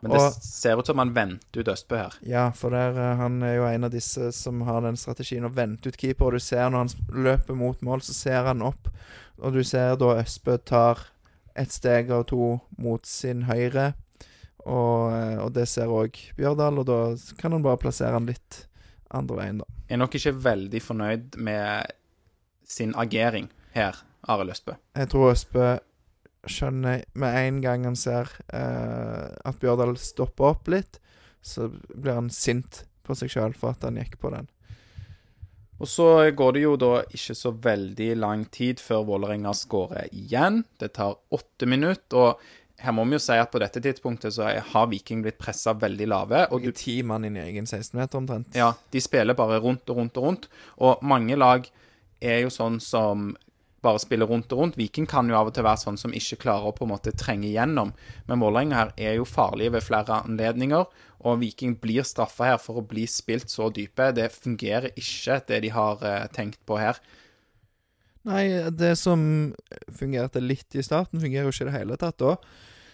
Men 0.00 0.10
det 0.12 0.20
Og- 0.20 0.32
ser 0.42 0.78
ut 0.78 0.86
som 0.86 0.98
han 0.98 1.12
venter 1.14 1.60
ut 1.60 1.68
Østbø 1.68 1.96
her. 1.96 2.14
Ja, 2.22 2.50
for 2.50 2.70
der, 2.70 2.90
eh, 2.96 3.16
han 3.16 3.42
er 3.42 3.54
jo 3.56 3.64
en 3.66 3.84
av 3.84 3.90
disse 3.90 4.32
som 4.32 4.60
har 4.62 4.80
den 4.80 4.96
strategien 4.96 5.44
å 5.44 5.52
vente 5.52 5.88
ut 5.88 5.96
keeper. 5.96 6.26
Og 6.26 6.32
du 6.32 6.38
ser 6.38 6.70
når 6.70 6.78
han 6.78 6.88
løper 7.12 7.54
mot 7.56 7.80
mål, 7.82 8.00
så 8.00 8.14
ser 8.14 8.44
han 8.44 8.62
opp. 8.62 8.88
Og 9.42 9.52
du 9.52 9.62
ser 9.64 9.96
da 9.96 10.14
Østbø 10.22 10.58
tar 10.64 10.98
et 11.56 11.68
steg 11.72 12.10
og 12.10 12.26
to 12.28 12.60
mot 12.78 13.04
sin 13.06 13.42
høyre. 13.42 13.94
Og, 14.66 15.12
eh, 15.12 15.38
og 15.38 15.52
det 15.52 15.68
ser 15.68 15.86
òg 15.86 16.16
Bjørdal, 16.36 16.78
og 16.78 16.86
da 16.86 17.16
kan 17.38 17.52
han 17.52 17.62
bare 17.62 17.76
plassere 17.80 18.12
han 18.12 18.26
litt 18.26 18.66
andre 19.10 19.36
veien, 19.36 19.58
da. 19.58 19.64
Er 19.88 19.96
nok 19.96 20.12
ikke 20.14 20.34
veldig 20.42 20.80
fornøyd 20.82 21.36
med 21.36 21.92
sin 22.64 22.94
agering 22.94 23.48
her, 23.74 23.96
Arild 24.28 24.50
Østbø. 24.50 24.76
Jeg 24.96 25.08
tror 25.08 25.32
Østbø 25.32 25.80
skjønner 26.48 27.02
med 27.20 27.36
en 27.42 27.58
gang 27.64 27.84
han 27.88 27.98
ser 27.98 28.30
eh, 28.54 29.26
at 29.44 29.58
Bjørdal 29.60 29.96
stopper 30.00 30.54
opp 30.54 30.70
litt, 30.72 31.00
så 31.42 31.68
blir 31.70 32.16
han 32.16 32.30
sint 32.32 32.84
på 33.06 33.16
seg 33.16 33.32
sjøl 33.32 33.56
for 33.56 33.74
at 33.74 33.84
han 33.86 33.98
gikk 34.00 34.18
på 34.22 34.32
den. 34.32 34.48
Og 35.80 35.88
så 35.88 36.06
går 36.36 36.56
det 36.56 36.62
jo 36.66 36.74
da 36.76 36.92
ikke 37.08 37.34
så 37.36 37.54
veldig 37.56 38.10
lang 38.20 38.44
tid 38.52 38.82
før 38.84 39.06
Vålerenga 39.08 39.54
skårer 39.56 40.10
igjen. 40.12 40.60
Det 40.76 40.92
tar 40.98 41.16
åtte 41.32 41.68
minutter. 41.68 42.16
og 42.20 42.80
her 42.80 42.94
må 42.96 43.04
vi 43.08 43.16
jo 43.16 43.22
si 43.22 43.36
at 43.36 43.50
på 43.52 43.60
dette 43.60 43.80
tidspunktet 43.84 44.34
så 44.36 44.48
har 44.72 44.88
Viking 44.90 45.24
blitt 45.24 45.40
pressa 45.40 45.72
veldig 45.76 46.08
lave. 46.08 46.42
Og 46.52 46.64
du 46.64 46.72
ti 46.76 46.98
mann 47.06 47.24
inn 47.28 47.36
i 47.36 47.44
egen 47.46 47.68
16-meter 47.68 48.20
omtrent. 48.20 48.52
Ja, 48.56 48.74
de 48.92 49.00
spiller 49.04 49.36
bare 49.36 49.60
rundt 49.60 49.88
og 49.88 50.00
rundt 50.00 50.20
og 50.20 50.26
rundt. 50.26 50.48
Og 50.80 51.00
mange 51.04 51.36
lag 51.40 51.68
er 52.20 52.42
jo 52.44 52.52
sånn 52.52 52.76
som 52.84 53.32
bare 53.84 54.00
spiller 54.02 54.28
rundt 54.28 54.52
og 54.52 54.62
rundt. 54.62 54.78
Viking 54.78 55.06
kan 55.08 55.28
jo 55.30 55.36
av 55.38 55.50
og 55.50 55.54
til 55.56 55.66
være 55.66 55.82
sånn 55.82 55.98
som 56.00 56.14
ikke 56.16 56.40
klarer 56.44 56.70
å 56.70 56.74
på 56.76 56.86
en 56.86 56.92
måte 56.92 57.14
trenge 57.16 57.48
igjennom. 57.48 57.94
Men 58.28 58.42
Vålerenga 58.42 58.78
her 58.78 58.92
er 58.96 59.16
jo 59.18 59.28
farlige 59.28 59.74
ved 59.76 59.86
flere 59.86 60.20
anledninger, 60.24 60.86
og 61.20 61.40
Viking 61.42 61.76
blir 61.80 62.06
straffa 62.06 62.52
her 62.52 62.60
for 62.60 62.80
å 62.80 62.86
bli 62.86 63.06
spilt 63.10 63.52
så 63.52 63.68
dype. 63.72 64.10
Det 64.16 64.30
fungerer 64.32 64.92
ikke, 64.94 65.40
det 65.48 65.62
de 65.66 65.72
har 65.74 66.04
eh, 66.06 66.28
tenkt 66.32 66.60
på 66.68 66.80
her. 66.80 67.00
Nei, 68.28 68.44
det 68.76 68.94
som 69.00 69.20
fungerte 69.96 70.42
litt 70.44 70.76
i 70.76 70.84
starten, 70.84 71.22
fungerer 71.22 71.48
jo 71.48 71.54
ikke 71.54 71.66
i 71.66 71.70
det 71.70 71.78
hele 71.78 72.00
tatt 72.00 72.18
da. 72.20 72.34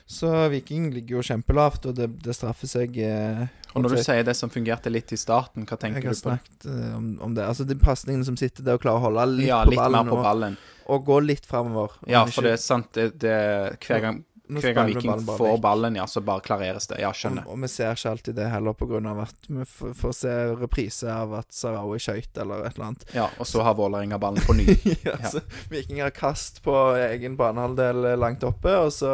Så 0.07 0.49
Viking 0.49 0.91
ligger 0.95 1.19
jo 1.19 1.23
kjempelavt, 1.27 1.89
og 1.91 1.97
det, 1.99 2.07
det 2.23 2.35
straffer 2.37 2.71
seg 2.71 2.95
eh, 3.03 3.41
Og 3.75 3.83
når 3.83 3.97
du 3.97 4.03
sier 4.07 4.23
det 4.27 4.37
som 4.39 4.53
fungerte 4.53 4.93
litt 4.93 5.11
i 5.11 5.19
starten, 5.19 5.67
hva 5.67 5.79
tenker 5.83 5.99
du 5.99 6.07
på? 6.07 6.13
Jeg 6.13 6.15
har 6.15 6.21
snakket 6.21 6.69
eh, 6.71 6.93
om, 6.95 7.09
om, 7.27 7.35
det. 7.35 7.43
Altså 7.43 7.67
de 7.67 7.75
pasningene 7.81 8.29
som 8.29 8.39
sitter 8.39 8.63
der 8.67 8.79
og 8.79 8.85
klarer 8.85 9.03
å 9.03 9.07
holde 9.09 9.27
litt, 9.33 9.49
ja, 9.51 9.65
på, 9.67 9.75
litt 9.75 9.83
ballen, 9.83 10.13
på 10.13 10.21
ballen. 10.23 10.57
Og, 10.85 10.95
og 10.95 11.11
gå 11.11 11.19
litt 11.27 11.51
framover. 11.51 11.99
Ja, 12.07 12.23
for 12.31 12.47
det 12.47 12.55
er 12.55 12.63
sant. 12.63 12.93
Det, 12.95 13.09
det, 13.25 13.35
hver 13.83 14.05
gang 14.05 14.23
hver 14.49 14.75
gang 14.77 14.91
Viking 14.91 15.11
ballen 15.11 15.27
får 15.27 15.49
vekk. 15.53 15.63
ballen, 15.63 15.97
ja, 15.99 16.07
så 16.07 16.21
bare 16.25 16.45
klareres 16.45 16.87
det. 16.91 17.01
Ja, 17.03 17.13
skjønner. 17.17 17.47
Og, 17.47 17.57
og 17.57 17.65
vi 17.65 17.71
ser 17.73 17.97
ikke 17.97 18.13
alltid 18.15 18.39
det 18.39 18.49
heller, 18.53 18.77
pga. 18.79 19.01
at 19.23 19.49
vi 19.49 19.67
får 20.03 20.17
se 20.21 20.35
reprise 20.61 21.13
av 21.13 21.35
at 21.41 21.55
Sarawi 21.55 21.99
skøyt 22.03 22.43
eller 22.43 22.67
et 22.67 22.77
eller 22.77 22.91
annet. 22.91 23.07
Ja, 23.17 23.29
og 23.39 23.49
så 23.51 23.65
har 23.67 23.79
Vålerenga 23.79 24.19
ballen 24.23 24.45
på 24.47 24.57
ny. 24.59 24.69
ja, 25.07 25.17
ja. 25.17 25.33
Så 25.33 25.43
Viking 25.73 26.03
har 26.05 26.15
kast 26.15 26.63
på 26.67 26.77
egen 27.07 27.39
banehalvdel 27.41 28.13
langt 28.21 28.47
oppe, 28.47 28.77
og 28.87 28.93
så 28.95 29.11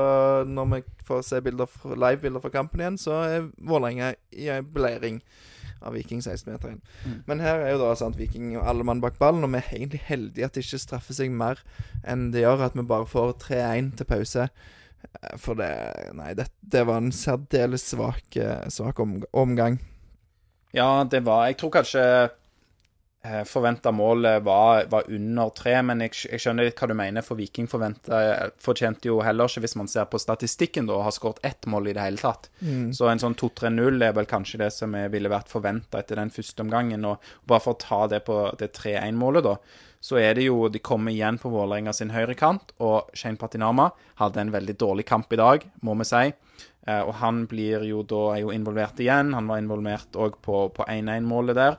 når 0.49 0.75
vi 0.75 0.83
får 1.09 1.25
se 1.27 1.41
live-bilder 1.43 2.43
fra 2.43 2.53
kampen 2.53 2.85
igjen, 2.85 3.01
så 3.01 3.23
er 3.27 3.49
Vålerenga 3.57 4.15
i 4.37 4.53
en 4.53 4.69
beleiring 4.73 5.23
av 5.83 5.97
Viking 5.97 6.21
16-meteren. 6.21 6.81
Mm. 7.05 7.17
Men 7.27 7.43
her 7.43 7.63
er 7.63 7.75
jo 7.75 7.81
da 7.83 7.95
sant, 7.99 8.19
Viking 8.19 8.55
og 8.57 8.67
alle 8.69 8.87
mann 8.87 9.03
bak 9.03 9.19
ballen, 9.21 9.45
og 9.47 9.53
vi 9.53 9.61
er 9.61 9.73
egentlig 9.75 10.03
heldige 10.07 10.47
at 10.47 10.55
det 10.55 10.65
ikke 10.67 10.83
straffer 10.83 11.17
seg 11.17 11.35
mer 11.35 11.63
enn 12.07 12.31
det 12.35 12.45
gjør 12.45 12.69
at 12.69 12.79
vi 12.79 12.87
bare 12.87 13.09
får 13.09 13.35
3-1 13.49 13.93
til 13.99 14.09
pause. 14.09 14.49
Eh, 15.03 15.39
for 15.41 15.59
det 15.59 15.73
Nei, 16.19 16.35
det, 16.39 16.51
det 16.61 16.85
var 16.89 17.03
en 17.03 17.15
særdeles 17.15 17.89
svak, 17.93 18.37
eh, 18.37 18.69
svak 18.69 19.01
om, 19.01 19.19
omgang. 19.33 19.81
Ja, 20.73 21.05
det 21.05 21.21
var 21.27 21.47
Jeg 21.51 21.59
tror 21.61 21.73
kanskje 21.75 22.05
eh, 23.25 23.43
forventa 23.45 23.93
målet 23.93 24.43
var, 24.43 24.87
var, 24.91 25.11
under 25.13 25.53
tre, 25.57 25.75
men 25.85 26.01
jeg, 26.07 26.15
jeg, 26.31 26.41
skjønner 26.43 26.69
litt 26.69 26.81
hva 26.81 26.89
du 26.89 26.97
mener. 26.99 27.27
For 27.27 27.39
Viking 27.39 27.69
fortjente 27.69 29.11
jo 29.11 29.21
heller 29.23 29.51
ikke, 29.51 29.65
hvis 29.67 29.77
man 29.79 29.91
ser 29.91 30.09
på 30.11 30.21
statistikken, 30.23 30.89
da, 30.89 30.97
å 30.97 31.07
ha 31.07 31.13
skåret 31.15 31.43
ett 31.47 31.69
mål 31.71 31.93
i 31.93 31.97
det 31.99 32.07
hele 32.07 32.23
tatt. 32.23 32.49
Mm. 32.65 32.91
Så 32.97 33.11
en 33.11 33.23
sånn 33.23 33.39
2-3-0 33.39 34.09
er 34.09 34.17
vel 34.17 34.31
kanskje 34.31 34.65
det 34.65 34.73
som 34.75 34.97
ville 35.13 35.33
vært 35.33 35.53
forventa 35.53 36.01
etter 36.01 36.21
den 36.21 36.33
første 36.35 36.65
omgangen. 36.65 37.05
Og 37.09 37.33
bare 37.49 37.65
for 37.65 37.77
å 37.77 37.83
ta 37.85 38.05
det 38.17 38.25
på 38.27 38.43
det 38.61 38.73
3-1-målet, 38.81 39.51
da 39.51 39.59
så 40.03 40.19
er 40.19 40.35
det 40.35 40.49
jo 40.49 40.67
De 40.69 40.83
kommer 40.83 41.15
igjen 41.15 41.39
på 41.39 41.51
Vålerenga 41.53 41.93
sin 41.95 42.11
høyrekant, 42.11 42.75
og 42.83 43.13
Shane 43.15 43.39
Patinama 43.39 43.93
hadde 44.19 44.43
en 44.43 44.53
veldig 44.55 44.75
dårlig 44.81 45.07
kamp 45.07 45.33
i 45.33 45.39
dag, 45.39 45.67
må 45.87 45.95
vi 46.01 46.09
si. 46.09 46.25
Eh, 46.89 47.01
og 47.01 47.15
han 47.21 47.45
blir 47.47 47.87
jo 47.87 48.03
da 48.03 48.23
er 48.35 48.43
jo 48.43 48.53
involvert 48.55 48.99
igjen. 49.01 49.31
Han 49.37 49.47
var 49.51 49.63
involvert 49.63 50.19
òg 50.19 50.41
på, 50.43 50.67
på 50.75 50.87
1-1-målet 50.91 51.59
der. 51.59 51.79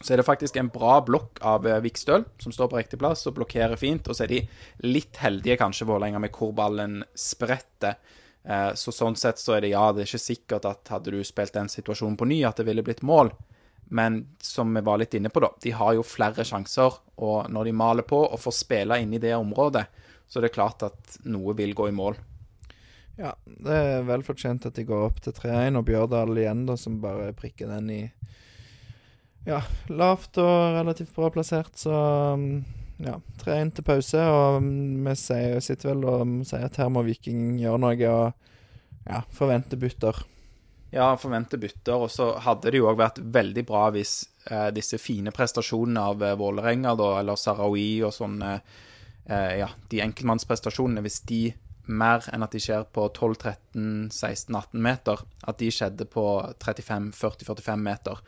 Så 0.00 0.14
er 0.14 0.20
det 0.20 0.26
faktisk 0.26 0.58
en 0.58 0.70
bra 0.70 0.98
blokk 1.06 1.38
av 1.46 1.66
eh, 1.66 1.80
Vikstøl, 1.82 2.26
som 2.42 2.54
står 2.54 2.72
på 2.72 2.78
riktig 2.80 2.98
plass 2.98 3.26
og 3.30 3.36
blokkerer 3.38 3.78
fint. 3.78 4.06
Og 4.10 4.18
så 4.18 4.26
er 4.26 4.34
de 4.34 4.42
litt 4.86 5.22
heldige, 5.22 5.58
kanskje, 5.62 5.86
Vålerenga, 5.86 6.22
med 6.22 6.34
hvor 6.34 6.50
ballen 6.58 7.00
spretter. 7.18 7.98
Eh, 8.42 8.72
så 8.78 8.94
sånn 8.94 9.18
sett 9.18 9.38
så 9.42 9.54
er 9.56 9.62
det 9.62 9.74
ja, 9.76 9.86
det 9.94 10.04
er 10.04 10.10
ikke 10.10 10.26
sikkert 10.26 10.66
at 10.70 10.90
hadde 10.94 11.14
du 11.14 11.22
spilt 11.26 11.54
den 11.54 11.70
situasjonen 11.70 12.18
på 12.18 12.26
ny, 12.30 12.42
at 12.46 12.58
det 12.58 12.66
ville 12.66 12.86
blitt 12.86 13.06
mål. 13.06 13.30
Men 13.88 14.20
som 14.44 14.74
vi 14.74 14.80
var 14.84 15.00
litt 15.00 15.14
inne 15.16 15.30
på, 15.32 15.40
da, 15.40 15.52
de 15.62 15.72
har 15.72 15.94
jo 15.96 16.04
flere 16.04 16.44
sjanser. 16.44 16.98
Og 17.24 17.48
når 17.52 17.68
de 17.68 17.76
maler 17.76 18.06
på 18.08 18.20
og 18.26 18.40
får 18.40 18.56
spille 18.60 19.00
inn 19.02 19.14
i 19.16 19.22
det 19.22 19.34
området, 19.36 19.86
så 20.28 20.40
er 20.40 20.48
det 20.48 20.56
klart 20.56 20.84
at 20.84 21.20
noe 21.24 21.54
vil 21.56 21.72
gå 21.76 21.88
i 21.88 21.96
mål. 21.96 22.18
Ja, 23.18 23.32
det 23.44 23.74
er 23.74 24.04
vel 24.06 24.22
fortjent 24.22 24.68
at 24.68 24.76
de 24.78 24.84
går 24.86 25.08
opp 25.08 25.22
til 25.24 25.34
3-1, 25.34 25.80
og 25.80 25.86
Bjørdal 25.88 26.36
igjen, 26.38 26.66
da, 26.68 26.76
som 26.78 27.00
bare 27.02 27.32
prikker 27.36 27.70
den 27.72 27.90
i 27.90 28.02
Ja, 29.48 29.62
lavt 29.88 30.36
og 30.38 30.76
relativt 30.76 31.14
bra 31.16 31.30
plassert, 31.32 31.72
så 31.80 31.96
mm, 32.38 32.52
ja, 33.02 33.16
3-1 33.40 33.72
til 33.74 33.86
pause, 33.88 34.22
og 34.22 34.60
vi 34.62 35.14
sier, 35.18 35.58
sitter 35.64 35.94
vel 35.94 36.04
og 36.06 36.34
sier 36.46 36.68
at 36.68 36.78
her 36.78 36.92
må 36.92 37.02
Viking 37.06 37.56
gjøre 37.58 37.80
noe, 37.82 38.12
og 38.12 39.08
ja, 39.08 39.22
forvente 39.34 39.80
bytter. 39.80 40.20
Ja, 40.90 41.12
forventer 41.20 41.60
bytter. 41.60 42.04
Og 42.06 42.10
så 42.12 42.32
hadde 42.44 42.72
det 42.72 42.80
jo 42.80 42.88
òg 42.90 43.00
vært 43.00 43.20
veldig 43.20 43.64
bra 43.68 43.88
hvis 43.94 44.22
eh, 44.50 44.68
disse 44.74 45.00
fine 45.02 45.32
prestasjonene 45.34 46.04
av 46.12 46.24
eh, 46.24 46.36
Vålerenga, 46.40 46.94
da, 46.98 47.14
eller 47.20 47.40
Sarawi 47.40 48.02
og 48.06 48.14
sånn, 48.16 48.40
eh, 48.42 49.56
ja, 49.60 49.68
de 49.92 50.04
enkeltmannsprestasjonene, 50.06 51.04
hvis 51.04 51.22
de 51.28 51.42
mer 51.88 52.24
enn 52.32 52.44
at 52.44 52.52
de 52.52 52.60
skjer 52.60 52.84
på 52.92 53.06
12-13-16-18 53.16 54.84
meter, 54.84 55.24
at 55.48 55.60
de 55.60 55.70
skjedde 55.72 56.08
på 56.12 56.24
35-40-45 56.60 57.84
meter. 57.84 58.22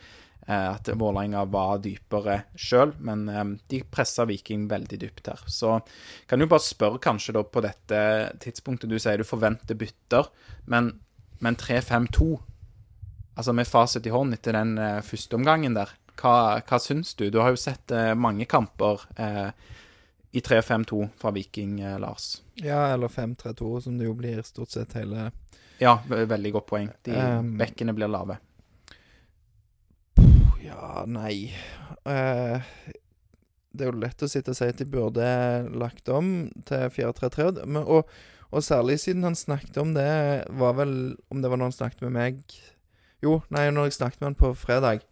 Eh, 0.47 0.69
at 0.73 0.89
Vålerenga 0.97 1.45
var 1.53 1.81
dypere 1.85 2.43
sjøl, 2.59 2.95
men 3.05 3.27
eh, 3.29 3.45
de 3.73 3.83
pressa 3.93 4.25
Viking 4.29 4.67
veldig 4.71 5.01
dypt 5.03 5.33
her. 5.33 5.43
Så 5.47 5.79
kan 6.29 6.41
du 6.41 6.49
bare 6.51 6.65
spørre 6.65 7.01
kanskje 7.03 7.37
da 7.37 7.45
på 7.45 7.63
dette 7.65 8.01
tidspunktet 8.43 8.91
Du 8.91 8.99
sier 8.99 9.21
du 9.21 9.29
forventer 9.29 9.79
bytter, 9.79 10.31
men, 10.73 10.95
men 11.45 11.61
3-5-2 11.61 12.33
altså 13.41 13.55
med 13.57 13.69
fasit 13.69 14.07
i 14.07 14.13
hånd 14.13 14.37
etter 14.37 14.57
den 14.57 14.77
uh, 14.79 15.01
første 15.05 15.39
omgangen 15.39 15.77
der, 15.77 15.93
hva, 16.21 16.61
hva 16.67 16.81
syns 16.83 17.15
du? 17.17 17.31
Du 17.33 17.41
har 17.41 17.55
jo 17.55 17.61
sett 17.61 17.93
uh, 17.95 18.13
mange 18.19 18.45
kamper 18.51 19.07
uh, 19.17 19.49
i 20.37 20.43
3-5-2 20.45 21.09
fra 21.19 21.33
Viking, 21.35 21.81
Lars. 21.99 22.37
Ja, 22.61 22.85
eller 22.93 23.11
5-3-2, 23.11 23.71
som 23.83 23.97
det 23.99 24.07
jo 24.07 24.13
blir 24.15 24.45
stort 24.47 24.71
sett 24.71 24.95
hele 24.95 25.31
Ja, 25.81 25.97
veldig 26.07 26.53
godt 26.55 26.69
poeng. 26.69 26.91
De 27.03 27.17
um, 27.17 27.57
bekkene 27.59 27.97
blir 27.97 28.13
lave. 28.13 28.37
Ja, 30.63 31.03
nei 31.09 31.51
Det 32.05 33.81
er 33.83 33.89
jo 33.89 33.97
lett 33.99 34.23
å 34.23 34.29
sitte 34.31 34.53
og 34.53 34.59
si 34.61 34.69
at 34.71 34.79
de 34.79 34.87
burde 34.87 35.25
lagt 35.73 36.13
om 36.13 36.51
til 36.69 36.93
4-3-3, 36.95 37.49
og, 37.81 38.13
og 38.55 38.63
særlig 38.67 39.01
siden 39.03 39.27
han 39.27 39.39
snakket 39.39 39.81
om 39.83 39.97
det, 39.97 40.13
var 40.63 40.79
vel 40.79 40.95
Om 41.33 41.43
det 41.43 41.51
var 41.51 41.59
når 41.59 41.73
han 41.73 41.79
snakket 41.81 42.07
med 42.07 42.15
meg 42.21 42.45
jo, 43.25 43.41
nei, 43.53 43.69
når 43.71 43.89
jeg 43.89 43.99
snakket 43.99 44.23
med 44.23 44.31
han 44.31 44.39
på 44.41 44.53
fredag, 44.59 45.05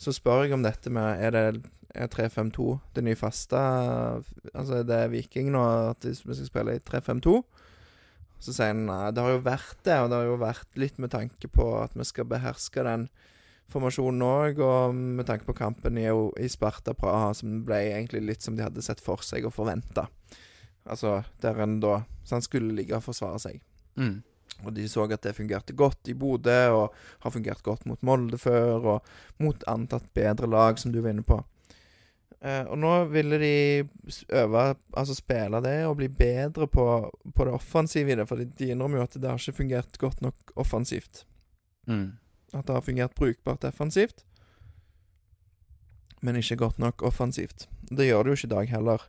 så 0.00 0.12
spør 0.12 0.44
jeg 0.44 0.56
om 0.56 0.64
dette 0.64 0.92
med 0.92 1.22
Er 1.24 1.32
det 1.32 1.44
er 1.96 2.10
3-5-2 2.12 2.66
det 2.96 3.04
nye 3.06 3.16
faste 3.16 3.56
Altså, 3.56 4.82
er 4.82 4.88
det 4.88 4.98
Viking 5.14 5.48
nå 5.54 5.62
at 5.92 6.04
vi 6.04 6.12
skal 6.12 6.48
spille 6.48 6.74
i 6.76 6.82
3-5-2? 6.84 7.38
Så 8.36 8.52
sier 8.52 8.74
han 8.74 8.84
nei, 8.88 9.12
det 9.16 9.24
har 9.24 9.32
jo 9.32 9.44
vært 9.46 9.78
det, 9.86 9.96
og 10.02 10.10
det 10.12 10.18
har 10.18 10.26
jo 10.28 10.36
vært 10.42 10.76
litt 10.76 10.98
med 11.00 11.12
tanke 11.14 11.48
på 11.48 11.70
at 11.80 11.96
vi 11.96 12.04
skal 12.04 12.28
beherske 12.28 12.84
den 12.84 13.08
formasjonen 13.72 14.22
òg, 14.22 14.60
og 14.62 14.94
med 14.94 15.26
tanke 15.26 15.48
på 15.48 15.56
kampen 15.56 15.96
i, 15.98 16.04
i 16.06 16.50
Sparta 16.52 16.94
Praha, 16.94 17.32
som 17.34 17.62
ble 17.66 17.80
egentlig 17.88 18.22
litt 18.26 18.44
som 18.44 18.58
de 18.58 18.62
hadde 18.66 18.84
sett 18.84 19.00
for 19.02 19.24
seg 19.26 19.48
og 19.48 19.56
forventa. 19.56 20.06
Altså 20.86 21.22
der 21.42 21.58
en 21.64 21.80
da 21.82 22.04
Så 22.22 22.36
han 22.36 22.44
skulle 22.44 22.74
ligge 22.76 22.94
og 22.94 23.06
forsvare 23.06 23.40
seg. 23.42 23.60
Mm. 23.96 24.20
Og 24.64 24.72
de 24.72 24.86
så 24.88 25.04
at 25.04 25.22
det 25.22 25.34
fungerte 25.36 25.76
godt 25.76 26.08
i 26.08 26.14
Bodø, 26.16 26.60
og 26.72 26.94
har 27.24 27.34
fungert 27.34 27.62
godt 27.62 27.84
mot 27.86 28.02
Molde 28.06 28.38
før, 28.40 28.96
og 28.96 29.42
mot 29.42 29.66
antatt 29.68 30.08
bedre 30.16 30.48
lag, 30.48 30.80
som 30.80 30.94
du 30.94 31.02
var 31.02 31.12
inne 31.12 31.26
på. 31.26 31.42
Eh, 32.40 32.62
og 32.68 32.78
nå 32.78 32.92
ville 33.12 33.38
de 33.40 33.54
øve, 34.28 34.64
altså 34.96 35.16
spille 35.16 35.60
det, 35.64 35.78
og 35.88 35.96
bli 36.00 36.08
bedre 36.08 36.68
på, 36.68 36.86
på 37.34 37.48
det 37.48 37.54
offensive 37.56 38.12
i 38.12 38.18
det. 38.18 38.28
For 38.28 38.40
de 38.40 38.70
innrømmer 38.70 39.00
jo 39.00 39.08
at 39.08 39.18
det 39.18 39.30
har 39.30 39.40
ikke 39.40 39.60
fungert 39.62 39.98
godt 39.98 40.22
nok 40.24 40.54
offensivt. 40.56 41.24
Mm. 41.86 42.16
At 42.52 42.66
det 42.66 42.76
har 42.76 42.86
fungert 42.86 43.14
brukbart 43.14 43.62
defensivt, 43.62 44.24
men 46.22 46.36
ikke 46.36 46.56
godt 46.56 46.78
nok 46.78 47.02
offensivt. 47.02 47.68
Det 47.90 48.08
gjør 48.08 48.24
det 48.24 48.32
jo 48.32 48.38
ikke 48.40 48.48
i 48.48 48.54
dag 48.54 48.70
heller. 48.70 49.02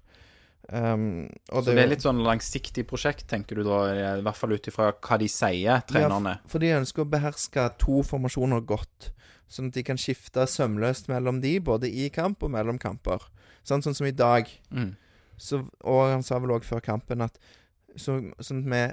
Um, 0.67 1.29
Så 1.47 1.61
det 1.63 1.77
er 1.79 1.87
litt 1.87 2.03
sånn 2.03 2.19
langsiktig 2.25 2.83
prosjekt, 2.89 3.27
tenker 3.31 3.55
du 3.55 3.63
da, 3.63 3.77
i 4.17 4.23
hvert 4.25 4.35
fall 4.35 4.51
ut 4.51 4.67
ifra 4.67 4.89
hva 4.91 5.17
de 5.21 5.29
sier, 5.31 5.79
trenerne. 5.87 6.33
For 6.51 6.59
de 6.59 6.73
ønsker 6.75 7.05
å 7.05 7.09
beherske 7.09 7.69
to 7.79 8.01
formasjoner 8.03 8.65
godt, 8.67 9.11
sånn 9.47 9.69
at 9.71 9.77
de 9.79 9.83
kan 9.87 9.95
skifte 10.01 10.43
sømløst 10.51 11.07
mellom 11.07 11.39
de, 11.39 11.53
både 11.63 11.87
i 11.87 12.09
kamp 12.11 12.43
og 12.43 12.51
mellom 12.51 12.79
kamper. 12.83 13.23
Sånn, 13.63 13.83
sånn 13.85 13.95
som 13.95 14.07
i 14.09 14.11
dag. 14.15 14.51
Mm. 14.75 14.95
Så, 15.39 15.61
og 15.87 16.11
han 16.11 16.23
sa 16.25 16.39
vel 16.43 16.51
òg 16.57 16.65
før 16.67 16.83
kampen 16.83 17.23
at 17.23 17.39
så, 17.95 18.19
sånn 18.43 18.65
at 18.65 18.71
vi 18.73 18.83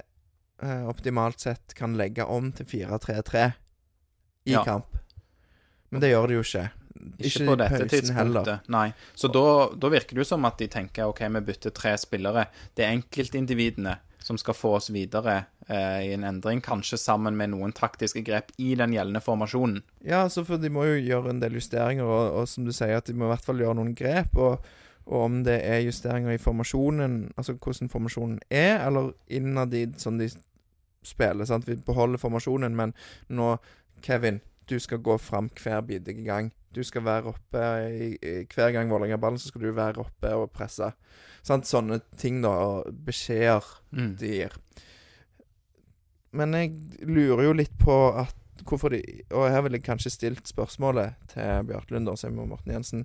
eh, 0.68 0.86
optimalt 0.86 1.40
sett 1.42 1.74
kan 1.74 1.96
legge 1.98 2.22
om 2.24 2.52
til 2.54 2.66
4-3-3 2.70 3.48
i 4.46 4.52
Ja. 4.54 4.62
kamp. 4.64 4.94
Men 5.90 6.00
det 6.00 6.10
gjør 6.12 6.28
det 6.28 6.34
jo 6.38 6.42
ikke. 6.46 6.70
Ikke, 7.18 7.44
på 7.48 7.54
dette 7.58 7.84
tidspunktet, 7.90 8.68
nei. 8.70 8.88
Så 9.18 9.28
da, 9.32 9.44
da 9.74 9.90
virker 9.90 10.14
det 10.16 10.24
jo 10.24 10.28
som 10.28 10.46
at 10.46 10.58
de 10.60 10.68
tenker 10.70 11.10
OK, 11.10 11.24
vi 11.36 11.42
bytter 11.48 11.74
tre 11.74 11.94
spillere. 12.00 12.46
Det 12.74 12.86
er 12.86 12.94
enkeltindividene 12.94 13.96
som 14.24 14.38
skal 14.40 14.56
få 14.56 14.70
oss 14.78 14.88
videre 14.90 15.34
eh, 15.68 16.06
i 16.06 16.12
en 16.14 16.24
endring, 16.24 16.62
kanskje 16.64 16.96
sammen 16.96 17.36
med 17.36 17.52
noen 17.52 17.74
taktiske 17.76 18.22
grep 18.24 18.54
i 18.56 18.70
den 18.78 18.94
gjeldende 18.96 19.20
formasjonen. 19.20 19.82
Ja, 20.00 20.22
altså 20.22 20.46
for 20.48 20.62
de 20.62 20.70
må 20.72 20.86
jo 20.88 20.94
gjøre 20.96 21.34
en 21.34 21.42
del 21.42 21.58
justeringer, 21.58 22.08
og, 22.08 22.38
og 22.40 22.48
som 22.48 22.64
du 22.64 22.72
sier, 22.72 22.96
at 22.96 23.10
de 23.10 23.16
må 23.18 23.28
i 23.28 23.34
hvert 23.34 23.44
fall 23.44 23.60
gjøre 23.60 23.76
noen 23.82 23.92
grep. 23.98 24.38
Og, 24.40 24.64
og 25.04 25.26
om 25.26 25.42
det 25.44 25.58
er 25.68 25.84
justeringer 25.84 26.32
i 26.32 26.40
formasjonen, 26.40 27.18
altså 27.36 27.58
hvordan 27.58 27.92
formasjonen 27.92 28.40
er, 28.48 28.78
eller 28.86 29.12
innad 29.28 29.76
i 29.76 29.84
sånn 30.00 30.22
de 30.22 30.30
spiller. 31.04 31.44
sant? 31.44 31.68
Vi 31.68 31.76
beholder 31.84 32.22
formasjonen, 32.22 32.72
men 32.80 32.96
nå, 33.28 33.58
Kevin, 34.04 34.40
du 34.70 34.78
skal 34.80 34.98
gå 35.04 35.18
fram 35.18 35.50
hver 35.62 35.80
bidige 35.86 36.24
gang. 36.24 36.52
Du 36.74 36.82
skal 36.82 37.04
være 37.06 37.30
oppe 37.30 37.60
i, 37.90 38.08
i, 38.18 38.32
Hver 38.54 38.72
gang 38.74 38.90
Vålerenga 38.90 39.14
har 39.14 39.22
ballen, 39.22 39.38
så 39.38 39.48
skal 39.48 39.60
du 39.62 39.72
være 39.76 40.02
oppe 40.02 40.30
og 40.34 40.50
presse. 40.52 40.88
Sant? 41.46 41.68
Sånne 41.68 42.00
ting, 42.18 42.40
da. 42.42 42.48
Og 42.48 42.94
beskjeder 43.06 43.62
Mm. 43.94 44.16
de 44.18 44.26
gir. 44.26 44.56
Men 46.34 46.52
jeg 46.56 46.72
lurer 47.06 47.44
jo 47.46 47.52
litt 47.52 47.76
på 47.78 47.94
at 48.18 48.34
hvorfor 48.64 48.90
de 48.94 49.00
Og 49.30 49.50
her 49.50 49.60
ville 49.62 49.76
jeg 49.78 49.84
kanskje 49.86 50.10
stilt 50.10 50.48
spørsmålet 50.48 51.14
til 51.28 51.66
Bjartlund 51.68 52.06
Lund 52.08 52.18
Simon 52.18 52.46
og 52.46 52.48
Morten 52.54 52.72
Jensen. 52.72 53.04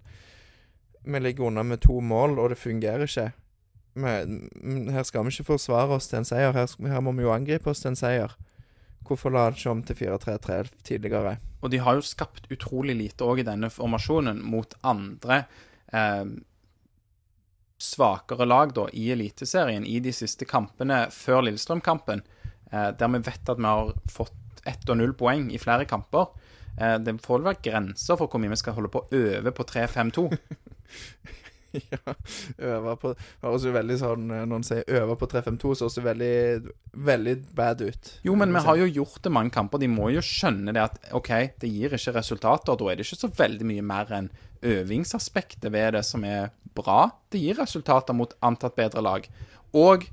Vi 1.05 1.19
ligger 1.19 1.43
unna 1.49 1.63
med 1.63 1.81
to 1.81 1.99
mål, 2.01 2.39
og 2.39 2.49
det 2.49 2.57
fungerer 2.57 3.05
ikke. 3.05 3.31
Men 3.95 4.89
her 4.91 5.03
skal 5.03 5.23
vi 5.25 5.29
ikke 5.33 5.43
forsvare 5.53 5.95
oss 5.95 6.07
til 6.07 6.19
en 6.21 6.25
seier. 6.25 6.53
Her, 6.53 6.67
her 6.87 6.99
må 7.01 7.11
vi 7.11 7.23
jo 7.25 7.33
angripe 7.33 7.69
oss 7.69 7.81
til 7.81 7.89
en 7.93 7.95
seier. 7.99 8.35
Hvorfor 9.07 9.33
la 9.33 9.47
han 9.47 9.57
ikke 9.57 9.71
om 9.71 9.81
til 9.85 9.97
4-3-3 10.03 10.59
tidligere? 10.85 11.37
Og 11.63 11.71
de 11.73 11.79
har 11.83 11.97
jo 11.97 12.05
skapt 12.05 12.49
utrolig 12.53 12.95
lite 12.97 13.25
òg 13.25 13.41
i 13.41 13.47
denne 13.47 13.71
formasjonen 13.73 14.41
mot 14.45 14.75
andre 14.87 15.43
eh, 15.91 16.25
svakere 17.79 18.45
lag 18.45 18.73
da 18.75 18.87
i 18.93 19.09
Eliteserien 19.15 19.85
i 19.87 19.99
de 20.03 20.13
siste 20.15 20.47
kampene 20.47 21.05
før 21.15 21.45
Lillestrøm-kampen, 21.47 22.21
eh, 22.71 22.91
der 22.99 23.11
vi 23.15 23.23
vet 23.25 23.51
at 23.51 23.59
vi 23.59 23.67
har 23.67 23.93
fått 24.11 24.63
ett 24.67 24.89
og 24.91 24.99
null 24.99 25.15
poeng 25.17 25.49
i 25.51 25.61
flere 25.61 25.87
kamper. 25.89 26.29
Eh, 26.77 26.97
det 26.99 27.17
får 27.23 27.39
vel 27.39 27.49
være 27.49 27.63
grenser 27.65 28.19
for 28.19 28.27
hvor 28.27 28.43
mye 28.43 28.53
vi 28.53 28.61
skal 28.61 28.75
holde 28.77 28.91
på 28.93 29.03
å 29.05 29.23
øve 29.23 29.55
på 29.55 29.67
3-5-2. 29.73 30.27
ja, 31.93 32.15
øve 32.71 32.95
på 33.01 33.13
høres 33.43 33.65
jo 33.67 33.73
veldig 33.75 33.97
sånn 34.01 34.31
eh, 34.33 34.45
Når 34.49 34.59
en 34.59 34.65
sier 34.65 34.83
'øve 34.87 35.17
på 35.19 35.29
3-5-2', 35.29 35.73
så 35.77 35.85
høres 35.85 35.97
det 35.99 36.05
veldig, 36.07 36.73
veldig 37.09 37.35
bad 37.55 37.83
ut. 37.85 38.11
Jo, 38.25 38.35
men 38.39 38.53
vi 38.55 38.63
har 38.65 38.79
jo 38.81 38.89
gjort 38.99 39.23
det 39.23 39.33
mange 39.33 39.53
kamper. 39.53 39.81
De 39.81 39.89
må 39.91 40.09
jo 40.13 40.23
skjønne 40.25 40.73
det 40.75 40.85
at 40.85 40.99
OK, 41.13 41.31
det 41.61 41.71
gir 41.71 41.93
ikke 41.93 42.15
resultater. 42.17 42.77
Da 42.79 42.89
er 42.89 42.99
det 42.99 43.05
ikke 43.05 43.23
så 43.23 43.31
veldig 43.41 43.69
mye 43.69 43.85
mer 43.85 44.13
enn 44.17 44.31
øvingsaspektet 44.65 45.71
ved 45.71 45.93
det 45.95 46.05
som 46.05 46.25
er 46.27 46.49
bra. 46.75 47.11
Det 47.31 47.41
gir 47.41 47.59
resultater 47.59 48.17
mot 48.17 48.33
antatt 48.41 48.75
bedre 48.75 49.03
lag. 49.05 49.29
Og 49.77 50.09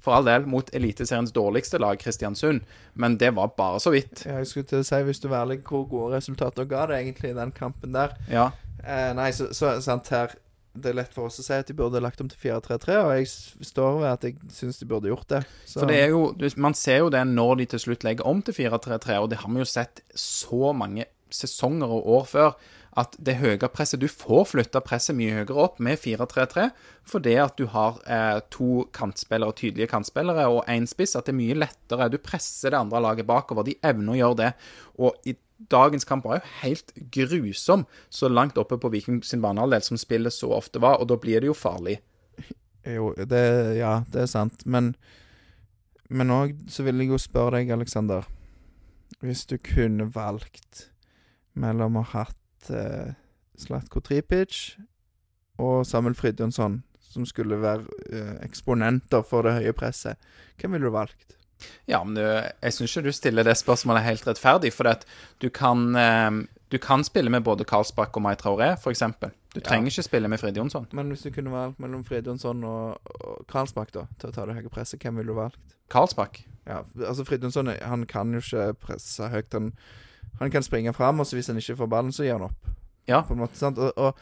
for 0.00 0.14
all 0.14 0.26
del 0.28 0.46
mot 0.48 0.70
Eliteseriens 0.74 1.32
dårligste 1.34 1.80
lag, 1.82 1.98
Kristiansund. 2.00 2.62
Men 2.94 3.18
det 3.18 3.34
var 3.36 3.52
bare 3.58 3.80
så 3.80 3.92
vidt. 3.94 4.24
Ja, 4.26 4.38
jeg 4.38 4.50
skulle 4.50 4.68
til 4.70 4.82
å 4.82 4.86
si, 4.86 5.00
hvis 5.04 5.20
du 5.22 5.28
var 5.28 5.44
ærlig, 5.44 5.60
hvor 5.68 5.86
gode 5.90 6.16
resultater 6.16 6.68
ga 6.70 6.86
det 6.88 7.00
egentlig 7.02 7.32
i 7.32 7.38
den 7.38 7.52
kampen 7.56 7.96
der? 7.96 8.14
Ja. 8.30 8.50
Eh, 8.84 9.10
nei, 9.18 9.30
så, 9.34 9.50
så 9.56 9.76
sant 9.84 10.08
her 10.14 10.36
Det 10.78 10.92
er 10.92 10.98
lett 11.00 11.14
for 11.14 11.28
oss 11.28 11.40
å 11.42 11.44
si 11.44 11.54
at 11.56 11.68
de 11.68 11.76
burde 11.76 12.02
lagt 12.02 12.22
om 12.22 12.30
til 12.30 12.40
4-3-3, 12.40 12.96
og 13.02 13.12
jeg 13.18 13.28
står 13.72 14.00
ved 14.00 14.08
at 14.10 14.26
jeg 14.28 14.38
syns 14.54 14.80
de 14.80 14.88
burde 14.88 15.10
gjort 15.10 15.28
det. 15.32 15.42
Så, 15.64 15.80
For 15.80 15.90
det 15.90 16.00
er 16.04 16.10
jo, 16.14 16.32
Man 16.56 16.76
ser 16.78 17.04
jo 17.04 17.12
det 17.12 17.22
når 17.28 17.60
de 17.60 17.70
til 17.74 17.84
slutt 17.88 18.06
legger 18.06 18.28
om 18.28 18.42
til 18.42 18.56
4-3-3, 18.56 19.20
og 19.22 19.30
det 19.32 19.42
har 19.42 19.52
vi 19.52 19.62
jo 19.64 19.68
sett 19.68 20.02
så 20.14 20.72
mange 20.76 21.08
sesonger 21.34 21.90
og 21.92 22.10
år 22.18 22.28
før. 22.28 22.52
At 22.98 23.14
det 23.22 23.36
høye 23.38 23.68
presset 23.70 24.00
Du 24.00 24.08
får 24.10 24.46
flytta 24.52 24.80
presset 24.82 25.14
mye 25.14 25.36
høyere 25.36 25.58
opp 25.60 25.76
med 25.84 26.00
4-3-3 26.00 26.70
fordi 27.08 27.36
at 27.38 27.54
du 27.56 27.68
har 27.72 28.00
eh, 28.10 28.40
to 28.52 28.82
kantspillere, 28.96 29.54
tydelige 29.56 29.88
kantspillere 29.92 30.48
og 30.50 30.66
én 30.68 30.88
spiss. 30.88 31.14
At 31.16 31.28
det 31.28 31.32
er 31.32 31.38
mye 31.38 31.56
lettere. 31.56 32.10
Du 32.12 32.18
presser 32.20 32.74
det 32.74 32.80
andre 32.80 33.00
laget 33.00 33.28
bakover. 33.28 33.64
De 33.64 33.78
evner 33.86 34.12
å 34.12 34.18
gjøre 34.18 34.38
det. 34.42 34.50
Og 35.00 35.28
i 35.28 35.36
dagens 35.58 36.06
kamp 36.06 36.24
var 36.24 36.38
jo 36.38 36.50
helt 36.62 36.92
grusom 37.14 37.84
så 38.08 38.28
langt 38.30 38.58
oppe 38.58 38.78
på 38.78 38.90
Viking 38.92 39.22
sin 39.26 39.42
banehalvdel 39.42 39.82
som 39.82 39.98
spillet 40.00 40.34
så 40.34 40.52
ofte 40.54 40.80
var, 40.82 41.00
og 41.00 41.08
da 41.10 41.18
blir 41.18 41.42
det 41.42 41.50
jo 41.50 41.56
farlig. 41.56 41.98
Jo, 42.86 43.12
det 43.18 43.76
Ja, 43.76 44.04
det 44.12 44.22
er 44.22 44.26
sant, 44.26 44.66
men 44.66 44.94
Men 46.10 46.30
òg 46.30 46.54
så 46.72 46.82
vil 46.82 47.02
jeg 47.02 47.10
jo 47.10 47.18
spørre 47.18 47.58
deg, 47.58 47.70
Aleksander 47.70 48.24
Hvis 49.20 49.44
du 49.44 49.58
kunne 49.58 50.08
valgt 50.14 50.90
mellom 51.52 51.96
å 51.96 52.02
ha 52.02 52.24
hatt 52.24 52.70
eh, 52.70 53.12
Slatko 53.58 54.00
Tripic 54.00 54.78
og 55.58 55.84
Samuel 55.84 56.14
Fridjonsson, 56.14 56.82
som 57.00 57.26
skulle 57.26 57.58
være 57.60 57.84
eh, 58.12 58.36
eksponenter 58.46 59.24
for 59.26 59.42
det 59.42 59.56
høye 59.56 59.72
presset, 59.74 60.16
hvem 60.56 60.76
ville 60.76 60.86
du 60.86 60.94
valgt? 60.94 61.37
Ja, 61.90 62.02
men 62.04 62.14
du, 62.18 62.22
jeg 62.22 62.74
syns 62.74 62.94
ikke 62.94 63.08
du 63.08 63.16
stiller 63.16 63.46
det 63.46 63.56
spørsmålet 63.58 64.06
helt 64.06 64.26
rettferdig. 64.28 64.72
For 64.74 64.88
du 65.42 65.48
kan, 65.54 65.88
eh, 65.96 66.30
du 66.72 66.78
kan 66.82 67.04
spille 67.04 67.30
med 67.30 67.46
både 67.46 67.66
Karlsbakk 67.68 68.16
og 68.16 68.24
Mai 68.26 68.34
Traoré, 68.40 68.74
f.eks. 68.76 69.04
Du 69.54 69.60
trenger 69.64 69.90
ikke 69.90 70.04
spille 70.04 70.28
med 70.28 70.38
Frid 70.38 70.56
Jonsson. 70.56 70.86
Men 70.92 71.08
hvis 71.08 71.24
du 71.24 71.30
kunne 71.34 71.50
valgt 71.50 71.80
mellom 71.80 72.04
Fridjonsson 72.04 72.64
og, 72.64 72.98
og 73.24 73.46
Karlsbakk, 73.48 73.94
da, 73.94 74.04
til 74.20 74.30
å 74.30 74.34
ta 74.36 74.44
det 74.46 74.58
høye 74.58 74.72
presset, 74.72 75.00
hvem 75.02 75.18
ville 75.18 75.32
du 75.32 75.38
valgt? 75.38 75.58
Karlsbakk? 75.90 76.42
Ja, 76.68 76.82
altså 77.00 77.24
Fridjonsson 77.24 77.72
han 77.80 78.04
kan 78.06 78.34
jo 78.36 78.42
ikke 78.44 78.74
presse 78.82 79.30
høyt. 79.32 79.56
Han, 79.56 79.72
han 80.42 80.52
kan 80.52 80.66
springe 80.66 80.92
fram, 80.92 81.20
og 81.20 81.26
så 81.26 81.38
hvis 81.38 81.48
han 81.48 81.58
ikke 81.60 81.78
får 81.80 81.90
ballen, 81.94 82.12
så 82.12 82.26
gir 82.26 82.36
han 82.36 82.50
opp. 82.50 82.68
Ja. 83.08 83.22
På 83.24 83.32
en 83.34 83.40
måte, 83.40 83.72
og, 83.72 83.92
og 83.96 84.20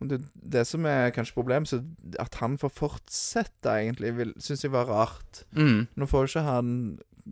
det, 0.00 0.20
det 0.34 0.64
som 0.68 0.86
er 0.86 1.10
kanskje 1.14 1.34
problemet, 1.34 1.70
så 1.70 1.80
at 2.22 2.38
han 2.38 2.54
får 2.60 2.70
fortsette, 2.76 3.72
egentlig, 3.72 4.32
syns 4.42 4.62
jeg 4.64 4.72
var 4.74 4.86
rart. 4.90 5.42
Mm. 5.56 5.88
Nå 5.98 6.06
får 6.06 6.24
jo 6.24 6.30
ikke 6.32 6.46
han 6.46 6.72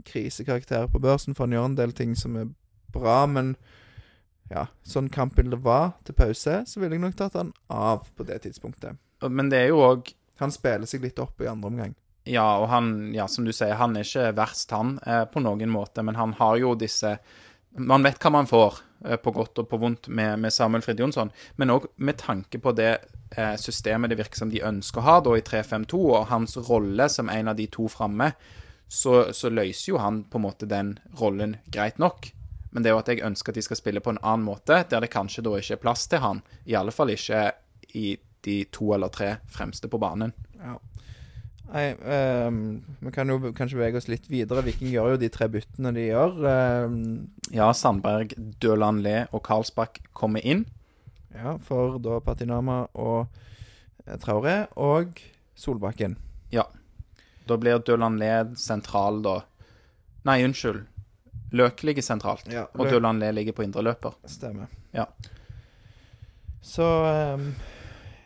krisekarakter 0.06 0.88
på 0.90 1.00
børsen, 1.02 1.36
for 1.36 1.46
han 1.46 1.54
gjør 1.54 1.68
en 1.70 1.78
del 1.78 1.94
ting 1.96 2.16
som 2.18 2.36
er 2.36 2.50
bra, 2.94 3.24
men 3.30 3.54
ja, 4.50 4.66
sånn 4.86 5.10
kampbildet 5.10 5.62
var 5.62 5.96
til 6.06 6.16
pause, 6.18 6.60
så 6.66 6.82
ville 6.82 6.98
jeg 6.98 7.02
nok 7.02 7.16
tatt 7.18 7.38
han 7.38 7.52
av 7.72 8.06
på 8.18 8.26
det 8.26 8.42
tidspunktet. 8.44 8.98
Men 9.26 9.50
det 9.50 9.64
er 9.64 9.72
jo 9.72 9.82
òg 9.86 10.14
Han 10.36 10.52
spiller 10.52 10.84
seg 10.84 11.00
litt 11.00 11.16
opp 11.16 11.40
i 11.40 11.46
andre 11.48 11.70
omgang. 11.70 11.92
Ja, 12.28 12.58
og 12.60 12.66
han, 12.68 13.14
ja, 13.14 13.24
som 13.24 13.46
du 13.46 13.54
sier, 13.56 13.78
han 13.80 13.94
er 13.96 14.04
ikke 14.04 14.34
verst, 14.36 14.68
han, 14.74 14.98
eh, 15.06 15.22
på 15.32 15.40
noen 15.40 15.70
måte. 15.72 16.02
Men 16.04 16.18
han 16.18 16.34
har 16.36 16.58
jo 16.60 16.74
disse 16.76 17.14
Man 17.78 18.06
vet 18.06 18.20
hva 18.22 18.32
man 18.32 18.48
får, 18.48 18.78
eh, 19.04 19.16
på 19.20 19.32
godt 19.36 19.60
og 19.62 19.68
på 19.70 19.80
vondt, 19.80 20.08
med, 20.08 20.38
med 20.40 20.52
Samuel 20.52 20.84
Frid 20.84 21.00
Jonsson. 21.00 21.32
Men 21.56 21.74
òg 21.74 21.88
med 21.96 22.18
tanke 22.22 22.60
på 22.62 22.72
det 22.76 22.92
eh, 23.36 23.56
systemet 23.60 24.10
det 24.10 24.20
virker 24.20 24.42
som 24.42 24.52
de 24.52 24.64
ønsker 24.64 25.02
å 25.02 25.06
ha, 25.06 25.16
da 25.24 25.36
i 25.36 25.44
3-5-2, 25.44 26.00
og 26.12 26.30
hans 26.32 26.56
rolle 26.68 27.08
som 27.12 27.32
en 27.32 27.52
av 27.52 27.58
de 27.58 27.68
to 27.72 27.88
framme, 27.92 28.32
så, 28.88 29.32
så 29.34 29.50
løser 29.50 29.92
jo 29.92 30.00
han 30.00 30.22
på 30.30 30.38
en 30.38 30.46
måte 30.46 30.68
den 30.70 30.96
rollen 31.18 31.56
greit 31.74 31.98
nok. 31.98 32.30
Men 32.70 32.84
det 32.84 32.90
er 32.90 32.94
jo 32.94 33.02
at 33.02 33.10
jeg 33.10 33.24
ønsker 33.24 33.52
at 33.52 33.58
de 33.58 33.64
skal 33.64 33.78
spille 33.78 34.02
på 34.04 34.12
en 34.12 34.22
annen 34.22 34.46
måte, 34.46 34.82
der 34.90 35.02
det 35.02 35.12
kanskje 35.12 35.44
da 35.46 35.54
ikke 35.58 35.78
er 35.78 35.82
plass 35.82 36.06
til 36.12 36.22
han. 36.22 36.42
I 36.68 36.76
alle 36.78 36.92
fall 36.94 37.10
ikke 37.14 37.48
i 37.96 38.16
de 38.46 38.58
to 38.70 38.92
eller 38.94 39.10
tre 39.10 39.36
fremste 39.50 39.88
på 39.90 39.98
banen. 39.98 40.34
Ja. 40.60 40.76
Nei, 41.72 41.86
ehm, 41.98 42.58
vi 43.02 43.10
kan 43.12 43.28
jo 43.28 43.38
kanskje 43.52 43.76
bevege 43.80 43.98
oss 43.98 44.06
litt 44.08 44.28
videre. 44.30 44.62
Viking 44.62 44.92
gjør 44.92 45.14
jo 45.14 45.20
de 45.20 45.28
tre 45.34 45.48
byttene 45.50 45.90
de 45.96 46.04
gjør. 46.08 46.36
Um, 46.86 46.98
Ja, 47.54 47.72
Sandberg, 47.74 48.34
Døland 48.62 49.02
Le 49.02 49.26
og 49.32 49.42
Karlsbakk 49.46 50.00
kommer 50.14 50.40
inn. 50.46 50.64
ja, 51.34 51.56
for 51.58 51.98
da 52.00 52.20
Patinama 52.24 52.86
og 52.94 53.26
eh, 54.06 54.16
Traoré 54.16 54.68
og 54.76 55.18
Solbakken. 55.54 56.16
Ja. 56.50 56.64
Da 57.46 57.56
blir 57.56 57.78
Døland 57.84 58.18
Le 58.22 58.54
sentral, 58.56 59.20
da. 59.22 59.40
Nei, 60.24 60.42
unnskyld. 60.46 60.86
Løk 61.52 61.82
ligger 61.86 62.02
sentralt, 62.02 62.48
Ja, 62.50 62.64
og 62.74 62.88
Døland 62.90 63.20
Le 63.22 63.28
ligger 63.32 63.52
på 63.54 63.62
indre 63.66 63.82
løper. 63.86 64.14
Stemmer. 64.26 64.66
Ja. 64.94 65.06
Så 66.62 66.82
um, 67.34 67.54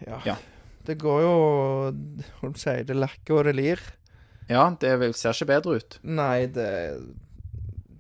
ja. 0.07 0.21
Ja. 0.25 0.37
Det 0.91 0.99
går 0.99 1.23
jo 1.23 1.35
Holdt 2.43 2.61
sier 2.61 2.87
Det 2.89 2.97
lakker 2.99 3.41
og 3.41 3.51
det 3.51 3.57
lir. 3.59 3.83
Ja, 4.51 4.65
det 4.83 4.91
ser 5.15 5.37
ikke 5.37 5.53
bedre 5.53 5.79
ut. 5.79 5.99
Nei, 6.03 6.47
det 6.51 6.71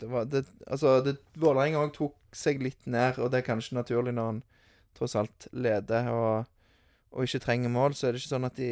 Det 0.01 0.09
var 0.09 0.25
det, 0.25 0.47
Altså, 0.67 1.01
det, 1.05 1.19
Vålerenga 1.39 1.85
òg 1.85 1.93
tok 1.95 2.17
seg 2.35 2.63
litt 2.63 2.87
ned, 2.87 3.19
og 3.19 3.31
det 3.31 3.41
er 3.41 3.47
kanskje 3.47 3.75
naturlig 3.75 4.15
når 4.15 4.27
han 4.29 4.43
tross 4.95 5.17
alt 5.19 5.49
leder 5.51 6.07
og, 6.15 6.47
og 7.11 7.27
ikke 7.27 7.41
trenger 7.43 7.73
mål. 7.75 7.95
Så 7.95 8.07
er 8.07 8.15
det 8.15 8.23
ikke 8.23 8.35
sånn 8.37 8.47
at 8.47 8.59
de 8.59 8.71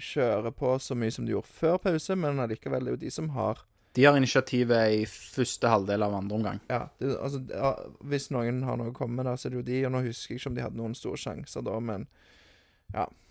kjører 0.00 0.52
på 0.56 0.74
så 0.80 0.96
mye 0.96 1.12
som 1.12 1.26
de 1.26 1.34
gjorde 1.34 1.52
før 1.58 1.76
pause, 1.84 2.16
men 2.16 2.40
allikevel 2.40 2.84
det 2.84 2.92
er 2.92 2.96
jo 2.96 3.02
de 3.04 3.12
som 3.12 3.28
har 3.36 3.62
De 3.96 4.04
har 4.04 4.16
initiativet 4.16 4.92
i 4.92 5.04
første 5.08 5.68
halvdel 5.72 6.02
av 6.04 6.16
andre 6.18 6.36
omgang. 6.36 6.58
Ja, 6.68 6.88
det, 7.00 7.14
altså 7.16 7.40
ja, 7.48 7.74
Hvis 8.04 8.30
noen 8.32 8.62
har 8.68 8.76
noe 8.80 8.92
å 8.92 8.96
komme 8.96 9.20
med, 9.20 9.28
da, 9.28 9.36
så 9.36 9.48
er 9.48 9.54
det 9.54 9.60
jo 9.60 9.68
de. 9.70 9.78
Og 9.88 9.94
nå 9.94 10.02
husker 10.08 10.34
jeg 10.34 10.40
ikke 10.40 10.50
om 10.52 10.58
de 10.58 10.64
hadde 10.66 10.80
noen 10.80 10.96
store 10.96 11.20
sjanser 11.20 11.64
da, 11.64 11.78
men 11.80 12.08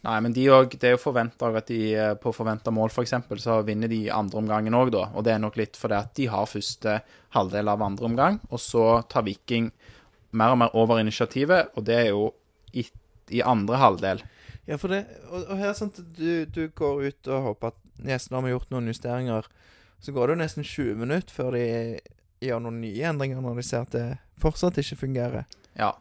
Nei, 0.05 0.19
men 0.21 0.33
de 0.35 0.43
også, 0.53 0.77
Det 0.77 0.89
er 0.89 0.93
jo 0.93 1.01
forventa 1.01 1.49
at 1.49 1.71
de 1.71 1.79
eh, 1.97 2.13
på 2.21 2.33
forventa 2.35 2.71
mål, 2.73 2.91
f.eks., 2.93 3.15
så 3.41 3.57
vinner 3.65 3.89
de 3.89 4.03
andre 4.13 4.37
omgangen 4.37 4.77
òg, 4.77 4.91
da. 4.93 5.07
Og 5.17 5.25
det 5.25 5.33
er 5.33 5.41
nok 5.41 5.57
litt 5.57 5.79
fordi 5.79 5.97
at 5.97 6.13
de 6.17 6.27
har 6.29 6.49
første 6.49 6.99
halvdel 7.33 7.71
av 7.73 7.81
andre 7.81 8.05
omgang, 8.05 8.39
og 8.51 8.61
så 8.61 9.01
tar 9.09 9.25
Viking 9.25 9.71
mer 10.35 10.53
og 10.53 10.61
mer 10.61 10.77
over 10.77 11.01
initiativet, 11.01 11.71
og 11.75 11.87
det 11.87 11.97
er 12.03 12.11
jo 12.11 12.29
i, 12.75 12.85
i 13.33 13.41
andre 13.41 13.79
halvdel. 13.81 14.21
Ja, 14.65 14.77
for 14.81 14.89
det 14.89 15.03
Og, 15.29 15.43
og 15.43 15.57
her 15.57 15.71
er 15.71 15.77
sant 15.77 15.99
du, 16.17 16.45
du 16.45 16.67
går 16.73 17.03
ut 17.09 17.27
og 17.29 17.49
håper 17.51 17.73
at 17.73 17.81
Nesten 18.05 18.35
har 18.35 18.41
vi 18.43 18.51
gjort 18.51 18.71
noen 18.73 18.89
justeringer. 18.91 19.45
Så 20.03 20.11
går 20.11 20.27
det 20.27 20.33
jo 20.33 20.39
nesten 20.41 20.65
20 20.67 20.97
minutter 20.99 21.31
før 21.31 21.55
de 21.55 21.61
gjør 22.43 22.59
noen 22.65 22.81
nye 22.81 23.05
endringer, 23.07 23.39
når 23.39 23.61
de 23.61 23.63
ser 23.63 23.85
at 23.85 23.93
det 23.95 24.07
fortsatt 24.43 24.75
ikke 24.81 24.97
fungerer. 24.99 25.45
Ja. 25.79 25.93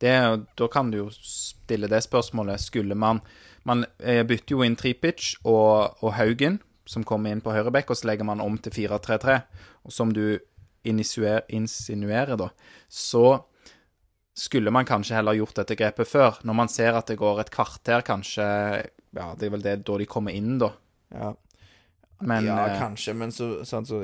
Det, 0.00 0.14
da 0.56 0.68
kan 0.72 0.90
du 0.90 1.02
jo 1.02 1.08
stille 1.12 1.90
det 1.90 2.02
spørsmålet. 2.06 2.60
Skulle 2.62 2.96
man 2.96 3.20
Man 3.68 3.84
eh, 3.98 4.22
bytter 4.24 4.54
jo 4.54 4.62
inn 4.64 4.76
Tripic 4.76 5.34
og, 5.44 5.98
og 6.00 6.14
Haugen, 6.16 6.62
som 6.88 7.04
kommer 7.04 7.28
inn 7.30 7.42
på 7.44 7.52
høyreback, 7.52 7.90
og 7.92 7.98
så 7.98 8.08
legger 8.08 8.24
man 8.24 8.40
om 8.40 8.56
til 8.56 8.72
4-3-3. 8.72 9.34
Og 9.84 9.92
som 9.92 10.14
du 10.16 10.38
insinuer, 10.88 11.42
insinuerer, 11.52 12.40
da, 12.40 12.48
så 12.88 13.42
skulle 14.32 14.72
man 14.72 14.88
kanskje 14.88 15.18
heller 15.18 15.36
gjort 15.36 15.60
dette 15.60 15.76
grepet 15.76 16.08
før. 16.08 16.40
Når 16.48 16.56
man 16.56 16.72
ser 16.72 16.96
at 16.96 17.12
det 17.12 17.18
går 17.20 17.42
et 17.42 17.52
kvarter, 17.52 18.00
kanskje 18.06 18.46
Ja, 19.10 19.34
det 19.34 19.48
er 19.48 19.52
vel 19.52 19.64
det 19.64 19.76
da 19.84 19.96
de 19.98 20.06
kommer 20.06 20.32
inn, 20.32 20.54
da. 20.62 20.70
Ja, 21.12 21.34
Men 22.20 22.44
ja 22.44 22.56
eh, 22.68 22.78
kanskje, 22.80 23.14
men 23.16 23.32
så, 23.32 23.46
sånn, 23.64 23.86
så 23.88 24.00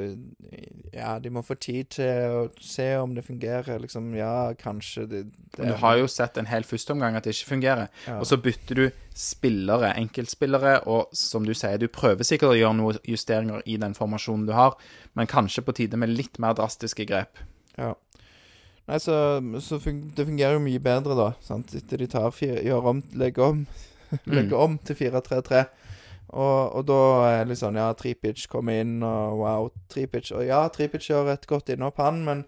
Ja, 0.95 1.19
de 1.21 1.31
må 1.33 1.43
få 1.45 1.57
tid 1.61 1.91
til 1.99 2.33
å 2.33 2.45
se 2.62 2.87
om 2.97 3.12
det 3.17 3.27
fungerer. 3.27 3.81
Liksom, 3.83 4.09
ja, 4.17 4.55
kanskje 4.57 5.05
det, 5.11 5.23
det 5.57 5.69
du 5.69 5.75
har 5.83 5.99
jo 6.01 6.07
sett 6.09 6.39
en 6.41 6.49
hel 6.49 6.64
førsteomgang 6.64 7.19
at 7.19 7.27
det 7.27 7.35
ikke 7.37 7.51
fungerer. 7.51 7.91
ja. 8.07 8.17
Og 8.17 8.25
så 8.29 8.39
bytter 8.41 8.81
du 8.81 8.87
spillere, 9.17 9.93
enkeltspillere, 10.01 10.79
og 10.89 11.12
som 11.17 11.45
du 11.45 11.53
sier, 11.57 11.77
du 11.81 11.89
prøver 11.93 12.25
sikkert 12.25 12.55
å 12.55 12.59
gjøre 12.59 12.79
noen 12.81 13.03
justeringer 13.09 13.64
i 13.69 13.77
den 13.81 13.97
formasjonen 13.97 14.49
du 14.49 14.55
har, 14.57 14.77
men 15.17 15.29
kanskje 15.29 15.64
på 15.64 15.77
tide 15.77 16.01
med 16.01 16.12
litt 16.12 16.41
mer 16.41 16.57
drastiske 16.57 17.05
grep. 17.09 17.45
Ja. 17.77 17.95
Nei, 18.87 19.01
så, 19.03 19.17
så 19.64 19.81
fun 19.83 20.05
det 20.14 20.29
fungerer 20.29 20.57
jo 20.57 20.62
mye 20.62 20.81
bedre, 20.83 21.17
da. 21.19 21.31
Sant? 21.43 21.75
Etter 21.75 22.01
de 22.01 22.09
tar 22.11 22.31
fire, 22.35 22.61
gjør 22.64 22.93
om, 22.93 23.03
legger 23.19 23.51
om, 23.51 23.64
legger 24.37 24.61
om 24.62 24.77
til 24.87 25.01
4-3-3. 25.01 25.64
Og, 26.29 26.74
og 26.74 26.87
da 26.89 27.01
er 27.31 27.53
sånn 27.59 27.79
Ja, 27.79 27.93
Tripic 27.95 28.47
kommer 28.51 28.81
inn, 28.83 28.99
og 29.07 29.39
wow, 29.45 29.68
Tripic 29.93 30.33
Og 30.35 30.43
ja, 30.47 30.64
Tripic 30.74 31.07
gjør 31.07 31.31
et 31.33 31.47
godt 31.47 31.70
innhopp, 31.70 32.01
han, 32.03 32.24
men, 32.27 32.45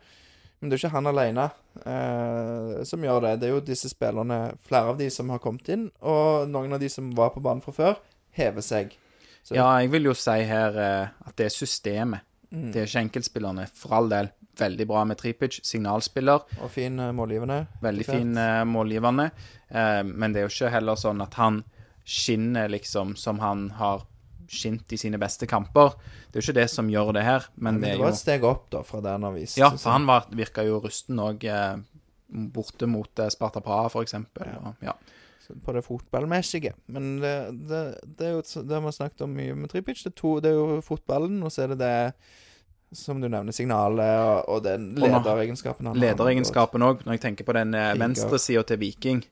men 0.59 0.70
det 0.70 0.74
er 0.74 0.81
jo 0.81 0.89
ikke 0.89 0.97
han 0.97 1.11
alene 1.12 1.49
eh, 1.87 2.85
som 2.89 3.05
gjør 3.05 3.26
det. 3.26 3.35
Det 3.41 3.49
er 3.49 3.55
jo 3.55 3.64
disse 3.64 3.91
spillerne, 3.93 4.41
flere 4.66 4.95
av 4.95 4.99
de 4.99 5.11
som 5.14 5.31
har 5.31 5.43
kommet 5.43 5.68
inn, 5.74 5.89
og 6.03 6.49
noen 6.51 6.74
av 6.74 6.83
de 6.83 6.91
som 6.93 7.12
var 7.16 7.31
på 7.35 7.43
banen 7.45 7.62
fra 7.64 7.74
før, 7.76 8.01
hever 8.39 8.64
seg. 8.66 8.97
Så- 9.43 9.55
Ja, 9.55 9.68
jeg 9.81 9.91
vil 9.95 10.11
jo 10.11 10.14
si 10.18 10.43
her 10.45 10.79
eh, 10.79 11.09
at 11.26 11.37
det 11.37 11.47
er 11.47 11.55
systemet. 11.55 12.20
Mm. 12.51 12.72
Det 12.72 12.81
er 12.81 12.87
ikke 12.89 13.05
enkeltspillerne. 13.07 13.68
For 13.76 13.93
all 13.95 14.09
del, 14.09 14.31
veldig 14.59 14.87
bra 14.89 15.05
med 15.05 15.18
Tripic, 15.20 15.61
signalspiller. 15.62 16.45
Og 16.62 16.70
fin 16.72 16.99
uh, 16.99 17.12
målgivende. 17.12 17.66
Veldig 17.83 18.07
fin 18.09 18.37
eh, 18.37 18.64
målgivende. 18.64 19.31
Eh, 19.70 20.03
men 20.03 20.33
det 20.33 20.41
er 20.43 20.49
jo 20.49 20.55
ikke 20.55 20.72
heller 20.72 20.97
sånn 20.97 21.20
at 21.22 21.35
han 21.39 21.62
skinner 22.09 22.70
liksom 22.72 23.12
som 23.20 23.38
han 23.42 23.66
har 23.76 24.06
skint 24.48 24.88
i 24.92 24.96
sine 24.96 25.18
beste 25.20 25.44
kamper. 25.50 25.92
Det 26.32 26.38
er 26.38 26.40
jo 26.40 26.46
ikke 26.46 26.61
det 26.62 26.70
som 26.72 26.88
gjør 26.88 27.11
det 27.18 27.24
her, 27.26 27.44
men, 27.61 27.76
Men 27.76 27.82
det 27.82 27.90
det 27.92 27.98
var 28.00 28.09
jo 28.09 28.16
et 28.16 28.20
steg 28.22 28.46
opp, 28.48 28.64
da, 28.72 28.80
fra 28.88 29.02
det 29.04 29.12
han 29.12 29.26
har 29.28 29.34
vist. 29.36 29.59
Ja, 29.61 29.68
for 29.76 29.92
han 29.92 30.06
var, 30.09 30.24
virka 30.32 30.64
jo 30.64 30.78
rusten 30.80 31.20
òg 31.20 31.44
eh, 31.44 31.76
borte 32.56 32.88
mot 32.88 33.20
eh, 33.20 33.28
Sparta 33.34 33.61
Praha, 33.61 33.90
for 33.92 34.06
eksempel. 34.09 34.48
Ja. 34.48 34.59
Og, 34.72 34.88
ja. 34.88 34.96
På 35.64 35.72
det 35.72 35.80
fotballmessige. 35.84 36.74
Men 36.92 37.18
det, 37.22 37.34
det, 37.68 37.78
det 38.18 38.26
er 38.26 38.34
jo 38.38 38.42
det 38.64 38.74
har 38.76 38.82
vi 38.84 38.92
snakket 38.92 39.22
om 39.24 39.36
mye 39.36 39.54
med 39.56 39.70
Tripic. 39.72 40.02
Det 40.04 40.12
to, 40.16 40.34
det 40.44 40.50
er 40.52 40.59
jo 40.59 40.80
fotballen, 40.84 41.38
og 41.44 41.52
så 41.52 41.64
er 41.64 41.72
det 41.72 41.78
det 41.84 41.94
som 42.96 43.20
du 43.20 43.28
nevner, 43.28 43.52
signalet 43.52 44.16
og, 44.24 44.48
og 44.48 44.62
den 44.64 44.90
nå- 44.96 45.09
lederegenskapen 45.09 45.88
har. 45.90 45.96
Lederegenskapen 46.00 46.84
òg, 46.84 47.02
når 47.04 47.16
jeg 47.18 47.22
tenker 47.24 47.48
på 47.48 47.56
den 47.56 47.76
eh, 47.76 47.94
venstresida 48.00 48.64
til 48.68 48.80
Viking 48.80 49.24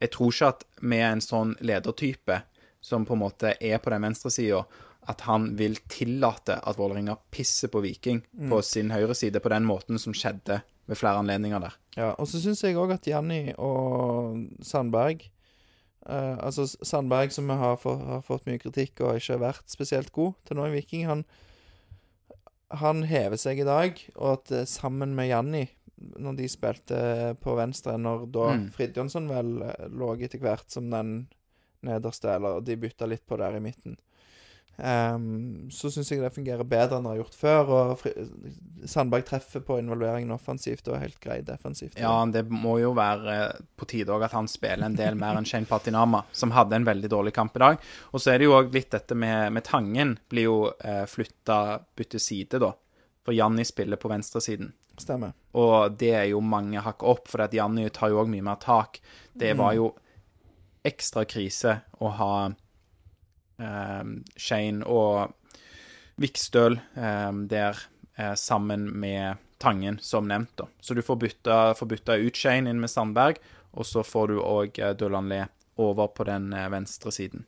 Jeg 0.00 0.10
tror 0.14 0.32
ikke 0.32 0.48
at 0.54 0.64
med 0.80 1.04
en 1.12 1.20
sånn 1.24 1.56
ledertype, 1.60 2.42
som 2.80 3.04
på 3.04 3.12
en 3.16 3.20
måte 3.26 3.54
er 3.60 3.78
på 3.78 3.90
den 3.92 4.02
venstresida, 4.06 4.62
at 5.08 5.20
han 5.26 5.50
vil 5.56 5.76
tillate 5.90 6.58
at 6.64 6.76
Vålerenga 6.78 7.16
pisser 7.32 7.68
på 7.72 7.80
Viking 7.84 8.22
Mm. 8.36 8.50
på 8.50 8.62
sin 8.64 8.90
høyreside 8.90 9.40
på 9.40 9.48
den 9.52 9.64
måten 9.68 9.98
som 9.98 10.12
skjedde 10.12 10.62
ved 10.88 10.96
flere 10.96 11.18
anledninger 11.20 11.60
der. 11.60 11.74
Ja, 11.96 12.14
og 12.18 12.26
så 12.28 12.40
syns 12.40 12.62
jeg 12.62 12.76
òg 12.76 12.92
at 12.94 13.06
Janni 13.06 13.54
og 13.58 14.36
Sandberg 14.62 15.22
eh, 16.06 16.36
Altså 16.40 16.64
Sandberg, 16.82 17.32
som 17.32 17.48
har, 17.48 17.76
få- 17.76 17.98
har 18.06 18.22
fått 18.22 18.46
mye 18.46 18.58
kritikk 18.58 19.00
og 19.00 19.16
ikke 19.20 19.36
har 19.38 19.44
vært 19.52 19.68
spesielt 19.70 20.12
god 20.12 20.32
til 20.46 20.56
nå 20.56 20.66
i 20.68 20.74
Viking, 20.78 21.06
han, 21.06 21.24
han 22.80 23.02
hever 23.10 23.36
seg 23.40 23.60
i 23.60 23.66
dag, 23.66 23.98
og 24.16 24.32
at 24.38 24.52
eh, 24.54 24.64
sammen 24.70 25.14
med 25.16 25.28
Janni 25.32 25.64
når 26.00 26.36
de 26.38 26.48
spilte 26.48 27.00
på 27.42 27.56
venstre, 27.58 27.96
når 28.00 28.26
da 28.32 28.50
Mm. 28.56 28.70
Fridtjonsson 28.74 29.28
vel 29.28 29.50
eh, 29.62 29.88
lå 29.88 30.14
etter 30.16 30.40
hvert 30.42 30.70
som 30.70 30.90
den 30.90 31.28
nederste, 31.86 32.34
eller 32.34 32.60
de 32.60 32.76
bytta 32.76 33.06
litt 33.06 33.26
på 33.26 33.38
der 33.40 33.56
i 33.56 33.64
midten. 33.64 33.96
Um, 34.80 35.68
så 35.68 35.90
syns 35.92 36.08
jeg 36.08 36.22
det 36.22 36.30
fungerer 36.32 36.64
bedre 36.64 36.96
enn 36.96 37.04
det 37.04 37.10
har 37.12 37.18
gjort 37.20 37.36
før. 37.36 37.72
Og 37.74 37.90
Fri 38.00 38.12
Sandberg 38.88 39.26
treffer 39.28 39.60
på 39.64 39.76
involveringen 39.80 40.32
offensivt 40.32 40.88
og 40.88 40.96
er 40.96 41.04
helt 41.04 41.20
grei 41.20 41.40
defensivt. 41.44 41.98
Ja, 42.00 42.14
det 42.32 42.46
må 42.48 42.78
jo 42.80 42.94
være 42.96 43.36
på 43.76 43.88
tide 43.90 44.14
òg 44.14 44.24
at 44.24 44.36
han 44.36 44.48
spiller 44.48 44.88
en 44.88 44.96
del 44.96 45.18
mer 45.20 45.36
enn 45.36 45.48
Shane 45.48 45.68
Patinama, 45.68 46.22
som 46.32 46.54
hadde 46.56 46.78
en 46.78 46.88
veldig 46.88 47.12
dårlig 47.12 47.34
kamp 47.36 47.58
i 47.60 47.64
dag. 47.66 47.88
Og 48.14 48.22
så 48.22 48.32
er 48.32 48.40
det 48.40 48.48
jo 48.48 48.56
òg 48.56 48.72
litt 48.76 48.92
dette 48.96 49.18
med, 49.18 49.50
med 49.52 49.66
Tangen 49.68 50.16
blir 50.32 50.48
jo 50.48 50.58
eh, 50.72 51.04
flytta, 51.10 51.80
bytte 51.96 52.22
side, 52.22 52.62
da. 52.62 52.72
For 53.26 53.36
Janni 53.36 53.66
spiller 53.68 54.00
på 54.00 54.08
venstresiden. 54.08 54.72
Stemmer. 55.00 55.34
Og 55.58 55.96
det 55.98 56.12
er 56.14 56.28
jo 56.30 56.40
mange 56.44 56.82
hakk 56.84 57.02
opp, 57.02 57.28
for 57.30 57.42
at 57.44 57.54
Janny 57.56 57.88
tar 57.94 58.12
jo 58.12 58.20
òg 58.22 58.30
mye 58.30 58.44
mer 58.46 58.60
tak. 58.62 59.00
Det 59.34 59.54
var 59.58 59.74
jo 59.78 59.90
ekstra 60.86 61.24
krise 61.28 61.80
å 62.00 62.10
ha 62.16 62.34
eh, 63.60 64.10
Shane 64.36 64.86
og 64.88 65.34
Vikstøl 66.20 66.78
eh, 66.78 67.30
der 67.50 67.80
eh, 68.16 68.34
sammen 68.34 68.90
med 69.00 69.40
Tangen, 69.60 69.98
som 70.00 70.28
nevnt. 70.28 70.54
da. 70.56 70.64
Så 70.80 70.94
du 70.96 71.02
får 71.04 71.16
bytta, 71.20 71.56
får 71.76 71.86
bytta 71.86 72.14
ut 72.16 72.36
Shane 72.36 72.70
inn 72.70 72.80
med 72.80 72.88
Sandberg, 72.88 73.36
og 73.76 73.84
så 73.84 74.00
får 74.06 74.30
du 74.32 74.38
òg 74.40 74.78
eh, 74.80 74.94
Dølanlé 74.96 75.46
over 75.80 76.08
på 76.16 76.24
den 76.24 76.52
eh, 76.56 76.68
venstre 76.72 77.12
siden. 77.12 77.44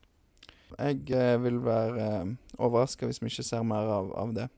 Jeg 0.78 1.08
eh, 1.12 1.36
vil 1.40 1.60
være 1.64 2.04
eh, 2.04 2.34
overraska 2.58 3.08
hvis 3.08 3.22
vi 3.22 3.32
ikke 3.32 3.46
ser 3.48 3.64
mer 3.64 3.88
av, 3.92 4.12
av 4.16 4.34
det. 4.36 4.48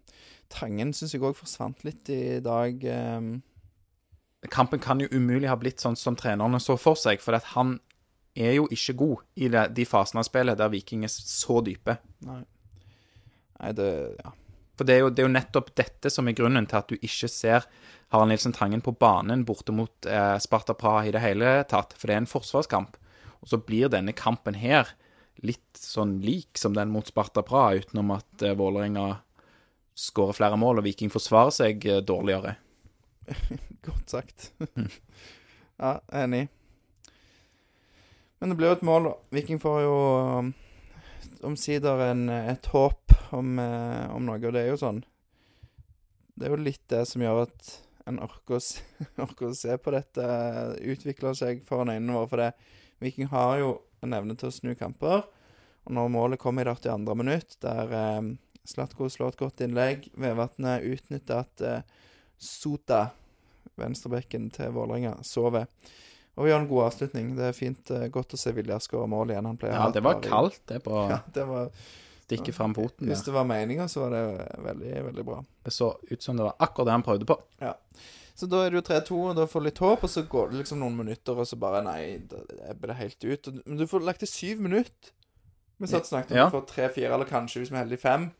Tangen 0.53 0.93
syns 0.97 1.15
jeg 1.15 1.23
òg 1.25 1.37
forsvant 1.39 1.85
litt 1.87 2.11
i 2.13 2.41
dag. 2.45 2.85
Eh, 2.85 4.49
Kampen 4.53 4.81
kan 4.83 5.01
jo 5.01 5.09
umulig 5.13 5.49
ha 5.49 5.57
blitt 5.57 5.81
sånn 5.81 5.97
som 5.97 6.17
trenerne 6.17 6.61
så 6.61 6.77
for 6.81 6.99
seg, 7.01 7.23
for 7.25 7.37
at 7.37 7.55
han 7.55 7.79
er 8.37 8.57
jo 8.59 8.67
ikke 8.75 8.97
god 8.99 9.23
i 9.41 9.49
det, 9.49 9.69
de 9.77 9.87
fasene 9.89 10.21
av 10.21 10.27
spillet 10.29 10.59
der 10.59 10.73
Viking 10.73 11.05
er 11.07 11.13
så 11.13 11.61
dype. 11.65 11.99
nei. 12.27 12.43
Nei, 13.61 13.73
det 13.73 14.17
Ja. 14.25 14.33
For 14.75 14.83
det 14.83 14.95
er, 14.97 14.99
jo, 15.05 15.11
det 15.15 15.23
er 15.23 15.29
jo 15.29 15.31
nettopp 15.37 15.69
dette 15.79 16.11
som 16.11 16.27
er 16.27 16.35
grunnen 16.35 16.67
til 16.67 16.81
at 16.81 16.89
du 16.91 16.97
ikke 16.97 17.29
ser 17.31 17.63
Harald 18.11 18.33
Nilsen 18.33 18.53
Tangen 18.53 18.83
på 18.83 18.91
banen 18.99 19.45
borte 19.47 19.71
mot 19.71 20.07
eh, 20.11 20.39
Sparta 20.43 20.75
Praha 20.75 21.05
i 21.07 21.13
det 21.15 21.23
hele 21.23 21.53
tatt. 21.71 21.95
For 21.95 22.11
det 22.11 22.17
er 22.17 22.23
en 22.25 22.27
forsvarskamp. 22.27 22.97
Og 23.39 23.53
så 23.53 23.61
blir 23.63 23.93
denne 23.93 24.11
kampen 24.19 24.59
her 24.59 24.91
litt 25.47 25.79
sånn 25.79 26.17
lik 26.27 26.59
som 26.59 26.75
den 26.75 26.91
mot 26.91 27.07
Sparta 27.07 27.45
Praha, 27.47 27.79
utenom 27.79 28.11
at 28.17 28.43
eh, 28.43 28.57
Vålerenga 28.59 29.21
skårer 29.95 30.37
flere 30.37 30.59
mål 30.59 30.81
og 30.81 30.87
Viking 30.89 31.13
forsvarer 31.13 31.55
seg 31.55 31.87
eh, 31.87 32.03
dårligere. 32.05 32.57
Godt 33.87 34.11
sagt. 34.17 34.51
ja, 35.83 35.99
enig. 36.13 36.49
Men 38.39 38.53
det 38.53 38.59
blir 38.59 38.73
jo 38.73 38.79
et 38.79 38.87
mål. 38.87 39.09
Viking 39.33 39.61
får 39.63 39.81
jo 39.87 39.95
um, 40.43 40.53
omsider 41.47 42.03
en, 42.11 42.27
et 42.29 42.67
håp 42.75 43.15
om, 43.37 43.57
eh, 43.63 44.05
om 44.13 44.27
noe, 44.27 44.41
og 44.43 44.55
det 44.55 44.65
er 44.65 44.73
jo 44.73 44.81
sånn 44.81 45.01
Det 46.35 46.47
er 46.47 46.55
jo 46.55 46.61
litt 46.61 46.83
det 46.91 47.05
som 47.09 47.23
gjør 47.23 47.45
at 47.47 47.73
en 48.11 48.19
orker 48.21 48.59
å, 48.59 48.61
se, 48.61 48.83
orker 49.25 49.49
å 49.49 49.57
se 49.57 49.79
på 49.81 49.95
dette 49.95 50.25
utvikle 50.83 51.33
seg 51.39 51.63
foran 51.65 51.95
øynene 51.95 52.19
våre. 52.19 52.29
For 52.33 52.43
det, 52.43 52.51
Viking 53.05 53.31
har 53.33 53.59
jo 53.63 53.71
en 54.05 54.17
evne 54.17 54.37
til 54.37 54.51
å 54.51 54.55
snu 54.55 54.75
kamper. 54.77 55.25
Og 55.85 55.95
når 55.97 56.13
målet 56.13 56.41
kommer 56.41 56.65
i 56.65 56.69
det 56.69 56.77
82. 56.83 57.17
minutt, 57.21 57.57
der 57.65 57.95
eh, 57.97 58.21
Slatko 58.65 59.09
slår 59.13 59.35
et 59.35 59.41
godt 59.43 59.61
innlegg, 59.67 60.09
Vevatnet 60.17 60.85
utnytter 60.89 61.43
at 61.45 61.61
eh, 61.61 61.83
Sota, 62.41 63.11
venstrebekken 63.81 64.49
til 64.55 64.73
Vålerenga, 64.75 65.17
sover. 65.27 65.67
Og 66.35 66.47
vi 66.47 66.51
gjør 66.51 66.63
en 66.65 66.71
god 66.71 66.85
avslutning. 66.89 67.29
Det 67.39 67.45
er 67.51 67.55
fint, 67.57 67.91
eh, 67.95 68.09
godt 68.15 68.35
å 68.35 68.41
se 68.41 68.53
Vilja 68.57 68.81
skåre 68.83 69.07
mål 69.11 69.31
igjen. 69.35 69.47
Han 69.47 69.59
pleier 69.61 69.77
Ja, 69.79 69.91
det 69.95 70.03
var 70.03 70.21
kaldt, 70.25 70.61
det, 70.71 70.81
på 70.87 70.97
Ja, 71.13 71.21
det 71.37 71.45
var, 71.47 71.71
stikke 72.25 72.55
fram 72.57 72.73
foten. 72.75 73.07
hvis 73.11 73.23
det 73.27 73.35
var 73.37 73.45
meninga, 73.45 73.85
så 73.89 74.07
var 74.07 74.15
det 74.17 74.25
veldig, 74.65 74.93
veldig 75.11 75.25
bra. 75.29 75.39
Det 75.65 75.73
så 75.77 75.93
ut 76.11 76.23
som 76.25 76.37
det 76.41 76.47
var 76.49 76.57
akkurat 76.59 76.89
det 76.89 76.97
han 76.97 77.05
prøvde 77.07 77.29
på. 77.29 77.37
Så 78.35 78.49
da 78.51 78.65
er 78.65 78.73
det 78.73 78.81
jo 78.81 78.87
3-2, 78.89 79.19
og 79.31 79.37
da 79.39 79.45
får 79.47 79.61
du 79.63 79.67
litt 79.69 79.79
håp, 79.79 80.03
og 80.03 80.11
så 80.11 80.25
går 80.27 80.49
det 80.51 80.63
liksom 80.65 80.81
noen 80.83 80.97
minutter, 80.99 81.37
og 81.39 81.47
så 81.47 81.55
bare 81.61 81.85
Nei, 81.87 82.17
da 82.27 82.41
ebber 82.73 82.91
det 82.91 82.97
helt 82.99 83.27
ut. 83.29 83.51
Men 83.69 83.77
du 83.79 83.85
får 83.87 84.03
lagt 84.09 84.25
til 84.25 84.31
syv 84.33 84.65
minutter. 84.65 85.13
Vi 85.79 85.87
satt 85.91 86.09
snakket 86.09 86.33
om 86.33 86.39
Ja. 86.41 86.47
du 86.49 86.57
får 86.57 86.65
tre-fire, 86.73 87.13
eller 87.15 87.29
kanskje, 87.31 87.61
hvis 87.63 87.71
vi 87.71 87.77
er 87.79 87.85
heldige, 87.85 88.01
fem. 88.03 88.33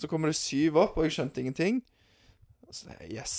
Så 0.00 0.08
kommer 0.08 0.30
det 0.32 0.38
syv 0.40 0.78
opp, 0.80 0.96
og 0.96 1.04
jeg 1.04 1.12
skjønte 1.18 1.42
ingenting. 1.42 1.82
Så 2.72 2.88
Yes. 3.10 3.34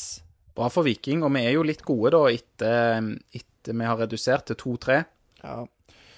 Bra 0.55 0.67
for 0.69 0.83
Viking, 0.85 1.23
og 1.23 1.31
vi 1.33 1.45
er 1.47 1.55
jo 1.55 1.63
litt 1.63 1.81
gode 1.87 2.11
da 2.13 2.19
etter, 2.29 3.05
etter 3.33 3.77
vi 3.79 3.85
har 3.87 3.97
redusert 4.01 4.49
til 4.51 4.57
2-3 4.59 4.97
Ja, 5.45 5.61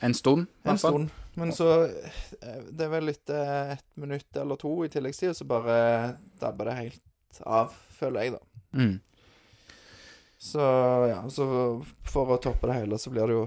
en 0.01 0.15
stund. 0.17 0.47
i 0.47 0.67
en 0.67 0.71
hvert 0.73 0.81
fall. 0.81 0.97
stund. 0.97 1.09
Men 1.35 1.51
så 1.53 1.67
eh, 1.85 2.59
Det 2.71 2.85
er 2.85 2.89
vel 2.91 3.09
etter 3.13 3.71
et 3.77 3.85
minutt 3.97 4.35
eller 4.41 4.57
to 4.61 4.73
i 4.85 4.89
tilleggstid, 4.89 5.29
og 5.31 5.35
så 5.37 5.45
bare 5.49 5.77
dabber 6.41 6.65
det 6.71 6.75
helt 6.81 7.39
av, 7.45 7.71
føler 7.97 8.25
jeg, 8.25 8.33
da. 8.35 8.41
Mm. 8.77 8.99
Så 10.43 10.59
ja, 11.09 11.21
så 11.31 11.45
for 12.09 12.33
å 12.35 12.41
toppe 12.43 12.67
det 12.67 12.81
hele, 12.81 12.97
så 12.99 13.13
blir 13.13 13.29
det 13.31 13.37
jo 13.37 13.45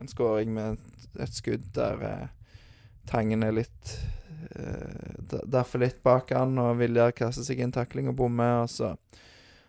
en 0.00 0.10
scoring 0.10 0.50
med 0.56 0.78
et 1.18 1.34
skudd 1.36 1.68
der 1.76 2.02
eh, 2.08 2.26
Tangen 3.08 3.42
er 3.46 3.54
litt 3.56 3.92
uh, 4.58 5.40
Derfor 5.48 5.80
litt 5.82 6.02
bak 6.04 6.30
han, 6.36 6.56
og 6.60 6.76
Viljar 6.80 7.12
kaster 7.16 7.44
seg 7.46 7.60
inn 7.64 7.72
takling 7.74 8.08
og 8.12 8.16
bommer, 8.20 8.62
og 8.66 8.70
så 8.72 8.94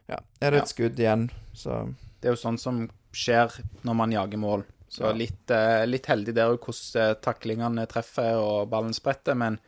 ja, 0.10 0.18
er 0.42 0.52
det 0.52 0.60
Ja. 0.60 0.64
et 0.64 0.72
skudd 0.74 1.00
igjen, 1.00 1.28
så 1.54 1.94
Det 2.22 2.30
er 2.30 2.34
jo 2.36 2.42
sånn 2.42 2.58
som 2.60 2.84
skjer 3.14 3.54
når 3.86 3.96
man 3.96 4.12
jager 4.12 4.38
mål. 4.42 4.64
Så 4.90 5.06
Ja. 5.06 5.12
litt, 5.14 5.52
uh, 5.54 5.86
litt 5.86 6.06
heldig 6.10 6.34
der 6.34 6.56
hvordan 6.58 7.02
eh, 7.10 7.14
taklingene 7.22 7.88
treffer 7.88 8.40
og 8.42 8.70
ballen 8.72 8.94
spretter, 8.94 9.36
men 9.38 9.60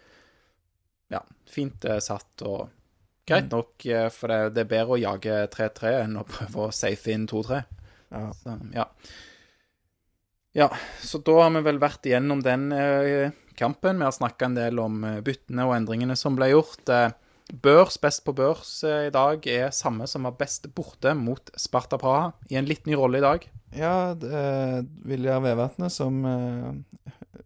ja, 1.12 1.22
fint 1.46 1.86
uh, 1.86 2.00
satt 2.00 2.42
og 2.42 2.70
greit 3.28 3.46
Mm. 3.46 3.52
nok, 3.52 3.86
uh, 3.86 4.10
for 4.10 4.28
det, 4.34 4.54
det 4.56 4.62
er 4.66 4.72
bedre 4.72 4.96
å 4.98 5.02
jage 5.02 5.36
3-3 5.54 5.92
enn 6.04 6.18
å 6.18 6.26
prøve 6.26 6.66
å 6.68 6.72
safe 6.74 7.12
inn 7.14 7.28
2-3. 7.28 7.64
ja. 8.12 8.32
Så, 8.34 8.58
ja. 8.74 8.86
ja, 10.54 10.70
så 11.00 11.22
da 11.24 11.38
har 11.44 11.52
vi 11.56 11.62
vel 11.70 11.80
vært 11.80 12.06
igjennom 12.10 12.42
den 12.44 12.66
kampen. 13.62 14.02
Vi 14.02 14.08
har 14.08 14.16
snakka 14.16 14.50
en 14.50 14.58
del 14.58 14.82
om 14.82 15.04
eh, 15.08 15.20
byttene 15.26 15.68
og 15.70 15.76
endringene 15.78 16.18
som 16.20 16.38
ble 16.38 16.52
gjort. 16.52 16.82
Eh, 16.90 17.14
børs, 17.64 18.00
best 18.02 18.24
på 18.26 18.34
børs 18.38 18.74
eh, 18.88 19.08
i 19.10 19.14
dag, 19.14 19.46
er 19.48 19.76
samme 19.76 20.08
som 20.10 20.28
var 20.28 20.38
best 20.40 20.70
borte 20.76 21.14
mot 21.18 21.54
Sparta 21.60 22.00
Praha, 22.02 22.32
i 22.50 22.58
en 22.60 22.70
litt 22.70 22.90
ny 22.90 22.98
rolle 23.00 23.22
i 23.22 23.26
dag. 23.26 23.48
Ja, 23.78 23.96
Vilja 24.20 24.84
Viljar 25.08 25.44
Vevatnet 25.46 25.94
som 25.96 26.18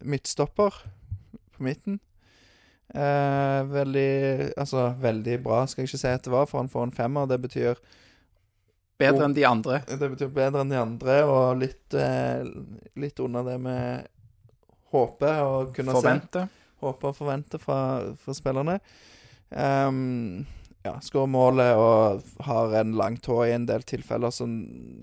midtstopper 0.01 0.79
på 1.53 1.63
midten. 1.67 1.99
Eh, 2.95 3.61
veldig 3.69 4.53
Altså, 4.57 4.87
veldig 5.01 5.37
bra 5.43 5.65
skal 5.67 5.83
jeg 5.83 5.91
ikke 5.91 6.01
si 6.01 6.15
at 6.15 6.25
det 6.25 6.33
var, 6.33 6.47
for 6.49 6.63
han 6.63 6.71
får 6.71 6.87
en 6.87 6.95
femmer. 6.95 7.29
Det 7.29 7.41
betyr 7.43 7.81
Bedre 8.95 9.25
enn 9.27 9.33
de 9.35 9.43
andre. 9.43 9.81
Det 9.83 10.07
betyr 10.07 10.29
bedre 10.31 10.61
enn 10.63 10.69
de 10.71 10.77
andre, 10.79 11.15
og 11.27 11.57
litt, 11.59 11.93
eh, 11.99 12.45
litt 12.95 13.19
under 13.19 13.43
det 13.43 13.57
vi 13.59 13.79
håper 14.95 15.39
å 15.43 15.55
kunne 15.75 15.95
Forvente. 15.99 16.47
se. 16.47 16.63
Håper 16.85 17.11
og 17.11 17.17
forvente 17.17 17.59
fra, 17.61 17.79
fra 18.19 18.35
spillerne. 18.35 18.79
Um, 19.49 20.45
ja, 20.85 20.97
skårer 21.01 21.29
målet 21.31 21.77
og 21.79 22.43
har 22.45 22.75
en 22.81 22.91
lang 22.99 23.15
tå 23.23 23.39
i 23.47 23.53
en 23.55 23.65
del 23.65 23.85
tilfeller 23.87 24.33
som 24.33 24.51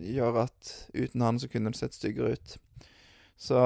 gjør 0.04 0.44
at 0.44 0.74
uten 0.94 1.24
han 1.24 1.40
så 1.42 1.48
kunne 1.50 1.72
det 1.72 1.80
sett 1.80 1.96
styggere 1.96 2.36
ut. 2.36 2.54
Så 3.40 3.58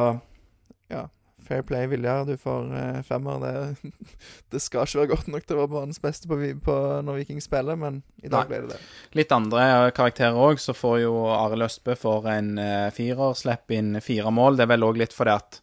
ja, 0.89 1.03
fair 1.45 1.63
play, 1.67 1.87
Viljar. 1.91 2.25
Du 2.25 2.37
får 2.41 2.71
eh, 2.79 3.03
femmer. 3.03 3.43
Det, 3.43 3.93
det 4.55 4.63
skal 4.65 4.87
ikke 4.87 5.03
være 5.03 5.13
godt 5.13 5.29
nok 5.35 5.45
til 5.45 5.59
å 5.59 5.61
være 5.65 5.73
banens 5.75 6.01
beste 6.03 6.31
på, 6.31 6.39
på 6.65 6.79
når 7.05 7.21
Viking 7.21 7.43
spiller, 7.45 7.77
men 7.81 8.01
i 8.23 8.31
dag 8.31 8.47
Nei. 8.47 8.49
ble 8.55 8.63
det 8.65 8.77
det. 8.77 8.81
Litt 9.21 9.37
andre 9.37 9.69
karakterer 9.97 10.41
òg, 10.41 10.63
så 10.63 10.73
får 10.77 11.03
jo 11.05 11.13
Arild 11.37 11.69
Østbø 11.69 11.99
for 12.01 12.33
en 12.33 12.57
eh, 12.63 12.89
firer, 12.97 13.37
slipper 13.37 13.77
inn 13.81 14.01
fire 14.05 14.33
mål. 14.33 14.57
Det 14.57 14.67
er 14.67 14.73
vel 14.73 14.89
òg 14.89 15.05
litt 15.05 15.17
fordi 15.17 15.37
at 15.37 15.61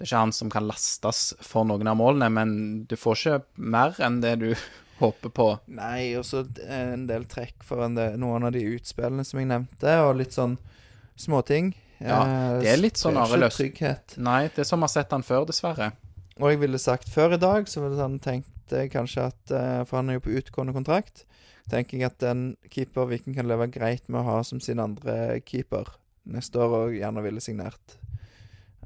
det 0.00 0.06
er 0.06 0.08
ikke 0.14 0.20
han 0.22 0.32
som 0.32 0.48
kan 0.48 0.64
lastes 0.64 1.34
for 1.44 1.66
noen 1.68 1.90
av 1.90 1.98
målene, 2.00 2.30
men 2.32 2.52
du 2.88 2.94
får 2.96 3.18
ikke 3.18 3.64
mer 3.76 3.98
enn 4.00 4.22
det 4.24 4.30
du 4.40 4.48
håper 5.02 5.32
på. 5.36 5.46
Nei, 5.76 6.14
og 6.16 6.24
så 6.24 6.40
en 6.72 7.04
del 7.10 7.26
trekk 7.28 7.60
for 7.68 7.84
del, 7.84 8.14
noen 8.16 8.48
av 8.48 8.54
de 8.56 8.62
utspillene 8.78 9.26
som 9.28 9.42
jeg 9.42 9.50
nevnte, 9.50 9.98
og 10.06 10.16
litt 10.22 10.32
sånn 10.32 10.56
småting. 11.20 11.74
Ja, 12.00 12.22
Eh, 12.24 12.54
det 12.64 12.70
er 12.72 12.80
litt 12.80 12.96
sånn 12.96 13.18
ikke 13.20 13.50
trygghet. 13.52 14.16
Nei, 14.16 14.46
det 14.48 14.64
er 14.64 14.68
som 14.70 14.80
vi 14.80 14.88
har 14.88 14.94
sett 14.94 15.12
han 15.12 15.26
før, 15.26 15.44
dessverre. 15.50 15.90
Og 16.40 16.48
jeg 16.48 16.62
ville 16.62 16.80
sagt 16.80 17.12
før 17.12 17.36
i 17.36 17.40
dag, 17.40 17.68
så 17.68 17.84
ville 17.84 18.00
han 18.00 18.16
tenkte 18.24 18.86
jeg 18.86 18.92
kanskje 18.94 19.26
at 19.28 19.52
eh, 19.52 19.82
For 19.84 19.98
han 20.00 20.08
er 20.08 20.16
jo 20.16 20.24
på 20.24 20.32
utgående 20.40 20.72
kontrakt. 20.72 21.26
Tenker 21.68 21.98
jeg 22.00 22.08
at 22.08 22.24
en 22.24 22.54
keeper 22.72 23.04
Viking 23.10 23.36
kan 23.36 23.50
leve 23.50 23.68
greit 23.68 24.08
med 24.08 24.22
å 24.22 24.28
ha 24.30 24.38
som 24.48 24.64
sin 24.64 24.80
andre 24.80 25.42
keeper 25.44 25.92
neste 26.24 26.56
år, 26.56 26.76
og 26.86 26.96
gjerne 26.96 27.24
ville 27.28 27.44
signert. 27.44 27.99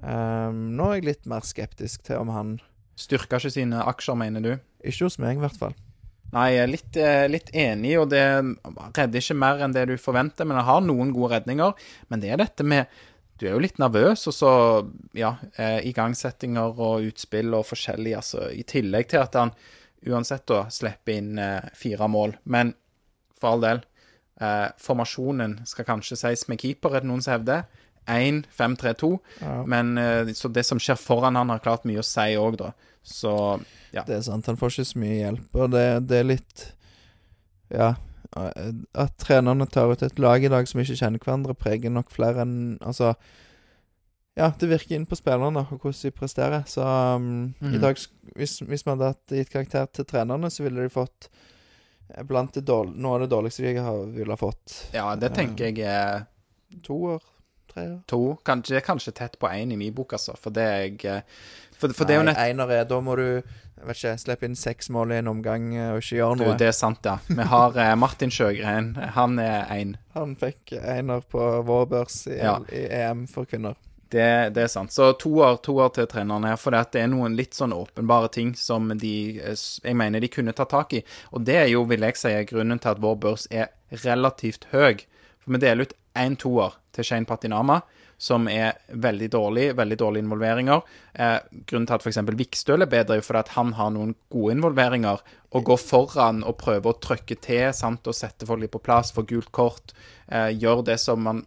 Ehm, 0.05 0.75
nå 0.77 0.91
er 0.91 1.01
jeg 1.01 1.09
litt 1.09 1.29
mer 1.31 1.47
skeptisk 1.47 2.05
til 2.07 2.23
om 2.25 2.33
han 2.35 2.57
Styrker 2.95 3.41
ikke 3.41 3.51
sine 3.51 3.81
aksjer, 3.83 4.15
mener 4.15 4.43
du? 4.45 4.53
Ikke 4.87 5.09
hos 5.09 5.17
meg, 5.19 5.35
i 5.35 5.43
hvert 5.43 5.57
fall. 5.59 5.73
Nei, 6.31 6.45
jeg 6.55 6.61
er 6.63 6.71
litt, 6.71 6.97
eh, 6.97 7.25
litt 7.27 7.49
enig, 7.51 7.97
og 7.99 8.13
det 8.13 8.23
redder 8.95 9.19
ikke 9.19 9.35
mer 9.39 9.63
enn 9.65 9.75
det 9.75 9.89
du 9.91 9.97
forventer. 9.99 10.47
Men 10.47 10.61
han 10.61 10.69
har 10.69 10.85
noen 10.87 11.11
gode 11.15 11.33
redninger. 11.35 11.75
Men 12.09 12.23
det 12.23 12.31
er 12.31 12.39
dette 12.39 12.63
med 12.63 12.87
Du 13.35 13.49
er 13.49 13.57
jo 13.57 13.65
litt 13.65 13.81
nervøs, 13.83 14.29
og 14.31 14.33
så 14.33 14.51
ja, 15.13 15.33
eh, 15.59 15.81
igangsettinger 15.91 16.79
og 16.79 17.03
utspill 17.03 17.51
og 17.59 17.67
forskjellig, 17.67 18.13
altså. 18.15 18.45
I 18.55 18.63
tillegg 18.63 19.09
til 19.11 19.25
at 19.25 19.35
han 19.35 19.51
uansett 20.07 20.47
da 20.47 20.69
slipper 20.71 21.17
inn 21.19 21.39
eh, 21.43 21.67
fire 21.75 22.07
mål. 22.07 22.37
Men 22.45 22.71
for 23.41 23.57
all 23.57 23.65
del, 23.65 23.83
eh, 24.41 24.69
formasjonen 24.79 25.67
skal 25.67 25.89
kanskje 25.89 26.21
sies 26.21 26.47
med 26.47 26.63
keeper, 26.63 26.95
er 26.95 27.03
det 27.03 27.11
noen 27.11 27.25
som 27.27 27.35
hevder. 27.35 27.67
1-5-3-2. 28.07 29.19
Ja. 29.41 29.67
Men 29.67 29.99
eh, 29.99 30.33
så 30.37 30.49
det 30.49 30.65
som 30.67 30.81
skjer 30.83 30.99
foran 31.01 31.37
han, 31.37 31.53
har 31.53 31.63
klart 31.65 31.87
mye 31.89 32.03
å 32.03 32.07
si 32.07 32.35
òg, 32.41 32.59
da. 32.61 32.73
Så 33.05 33.61
ja. 33.93 34.03
Det 34.07 34.17
er 34.17 34.25
sant, 34.27 34.47
han 34.49 34.59
får 34.59 34.73
ikke 34.73 34.89
så 34.89 35.01
mye 35.03 35.21
hjelp, 35.21 35.57
og 35.61 35.71
det, 35.75 35.87
det 36.09 36.19
er 36.23 36.29
litt 36.33 36.67
Ja. 37.73 37.95
At 38.35 39.13
trenerne 39.23 39.67
tar 39.71 39.93
ut 39.93 40.03
et 40.03 40.19
lag 40.19 40.43
i 40.43 40.51
dag 40.51 40.67
som 40.67 40.81
ikke 40.83 40.97
kjenner 40.99 41.23
hverandre, 41.23 41.55
preger 41.55 41.93
nok 41.95 42.09
flere 42.11 42.43
enn 42.43 42.81
Altså 42.83 43.13
Ja, 44.35 44.49
det 44.59 44.67
virker 44.73 44.97
inn 44.97 45.07
på 45.07 45.19
spillerne 45.21 45.63
og 45.63 45.77
hvordan 45.77 46.01
de 46.01 46.11
presterer. 46.11 46.65
Så 46.67 46.83
um, 46.83 47.53
mm. 47.61 47.77
i 47.77 47.83
dag, 47.83 48.01
hvis, 48.35 48.57
hvis 48.67 48.83
vi 48.83 48.91
hadde 48.91 49.13
gitt 49.39 49.53
karakter 49.53 49.87
til 49.87 50.09
trenerne, 50.11 50.51
så 50.51 50.65
ville 50.65 50.83
de 50.83 50.91
fått 50.91 51.29
eh, 52.09 52.25
blant 52.27 52.51
det 52.57 52.65
dårlig, 52.67 52.97
noe 52.99 53.15
av 53.15 53.23
det 53.23 53.31
dårligste 53.37 53.63
de 53.63 53.77
har, 53.79 54.01
ville 54.17 54.35
ha 54.35 54.41
fått. 54.41 54.89
ja, 54.97 55.13
det 55.15 55.31
tenker 55.37 55.71
jeg 55.71 55.87
er 55.87 56.27
To 56.83 56.97
år? 57.15 57.23
Tre 57.75 57.85
ja. 57.89 57.99
to. 58.11 58.23
Kanskje, 58.47 58.81
kanskje 58.87 59.15
tett 59.19 59.39
på 59.39 59.51
én 59.51 59.75
i 59.75 59.77
min 59.77 59.95
bok, 59.95 60.15
altså. 60.17 60.37
For 60.41 60.55
det 60.55 60.65
er 60.65 60.81
jeg 60.87 61.23
for, 61.75 61.91
For, 61.91 62.05
Nei, 62.05 62.07
det 62.07 62.15
er 62.15 62.21
jo 62.21 62.27
nett... 62.31 62.39
Einar 62.39 62.71
er 62.71 62.85
Da 62.89 63.01
må 63.03 63.17
du 63.19 63.27
vet 63.85 63.99
ikke, 63.99 64.15
slippe 64.21 64.49
inn 64.49 64.57
seks 64.59 64.91
mål 64.95 65.13
i 65.13 65.21
en 65.21 65.31
omgang 65.33 65.73
eh, 65.77 65.93
og 65.95 66.03
ikke 66.03 66.19
gjøre 66.21 66.39
Du, 66.41 66.45
det 66.61 66.69
er 66.71 66.77
sant, 66.77 67.05
ja. 67.05 67.19
Vi 67.29 67.49
har 67.51 67.79
eh, 67.81 67.95
Martin 67.99 68.33
Sjøgren. 68.33 68.95
Han 69.17 69.41
er 69.43 69.67
én. 69.75 69.97
Han 70.15 70.37
fikk 70.41 70.77
einer 70.79 71.25
på 71.31 71.49
vår 71.67 71.89
børs 71.91 72.23
i, 72.31 72.39
Ja. 72.39 72.59
i 72.73 72.87
EM 73.03 73.27
for 73.31 73.49
kvinner. 73.51 73.77
Det, 74.15 74.55
det 74.55 74.63
er 74.63 74.71
sant. 74.71 74.93
Så 74.95 75.09
toer, 75.19 75.57
toer 75.65 75.91
til 75.97 76.07
treneren 76.07 76.47
her, 76.47 76.59
for 76.61 76.77
det 76.77 77.01
er 77.01 77.09
noen 77.11 77.35
litt 77.35 77.57
sånn 77.57 77.75
åpenbare 77.75 78.31
ting 78.35 78.53
som 78.59 78.93
de 79.01 79.15
eh, 79.43 79.57
Jeg 79.83 79.99
mener 79.99 80.23
de 80.23 80.31
kunne 80.31 80.55
ta 80.55 80.69
tak 80.71 80.95
i. 80.95 81.03
Og 81.35 81.45
det 81.49 81.59
er 81.65 81.73
jo, 81.73 81.83
vil 81.91 82.07
jeg 82.07 82.21
si, 82.21 82.35
grunnen 82.51 82.79
til 82.79 82.95
at 82.95 83.03
vår 83.03 83.19
børs 83.27 83.49
er 83.51 83.73
relativt 84.05 84.69
høy. 84.73 85.03
For 85.45 85.55
vi 85.55 85.61
deler 85.63 85.87
ut 85.87 85.95
én 86.19 86.37
toer 86.41 86.75
til 86.95 87.07
Shane 87.07 87.29
Patinama, 87.29 87.81
som 88.19 88.47
er 88.49 88.79
veldig 88.89 89.29
dårlig. 89.33 89.65
Veldig 89.77 89.99
dårlige 90.01 90.25
involveringer. 90.25 90.83
Eh, 91.15 91.39
grunnen 91.67 91.89
til 91.89 91.97
at 91.97 92.05
f.eks. 92.07 92.21
Vikstøl 92.39 92.85
er 92.87 92.91
bedre, 92.91 93.19
er 93.19 93.27
fordi 93.27 93.43
at 93.43 93.55
han 93.57 93.73
har 93.79 93.91
noen 93.95 94.15
gode 94.33 94.55
involveringer. 94.55 95.25
Og 95.55 95.67
går 95.69 95.81
foran 95.83 96.45
og 96.47 96.57
prøver 96.63 96.93
å 96.93 97.01
trykke 97.03 97.37
til 97.43 97.67
sant, 97.77 98.07
og 98.07 98.17
sette 98.17 98.47
folk 98.49 98.63
litt 98.63 98.73
på 98.75 98.83
plass, 98.85 99.13
få 99.15 99.27
gult 99.29 99.51
kort. 99.55 99.93
Eh, 100.29 100.55
gjør 100.55 100.85
det 100.87 101.01
som 101.03 101.23
man 101.27 101.45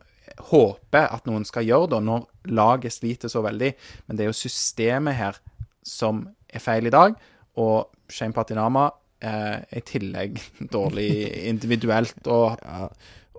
håper 0.51 1.07
at 1.09 1.25
noen 1.25 1.47
skal 1.47 1.65
gjøre 1.65 1.95
da, 1.95 2.01
når 2.03 2.27
laget 2.51 2.93
sliter 2.93 3.31
så 3.31 3.41
veldig. 3.45 3.71
Men 4.05 4.19
det 4.19 4.25
er 4.25 4.31
jo 4.31 4.37
systemet 4.37 5.17
her 5.17 5.39
som 5.87 6.25
er 6.51 6.61
feil 6.63 6.89
i 6.89 6.93
dag. 6.93 7.15
Og 7.57 7.87
Shane 8.11 8.35
Patinama 8.35 8.89
eh, 9.23 9.63
er 9.63 9.79
i 9.79 9.85
tillegg 9.87 10.41
dårlig 10.75 11.11
individuelt. 11.47 12.19
Og 12.27 12.59
Ja. 12.61 12.89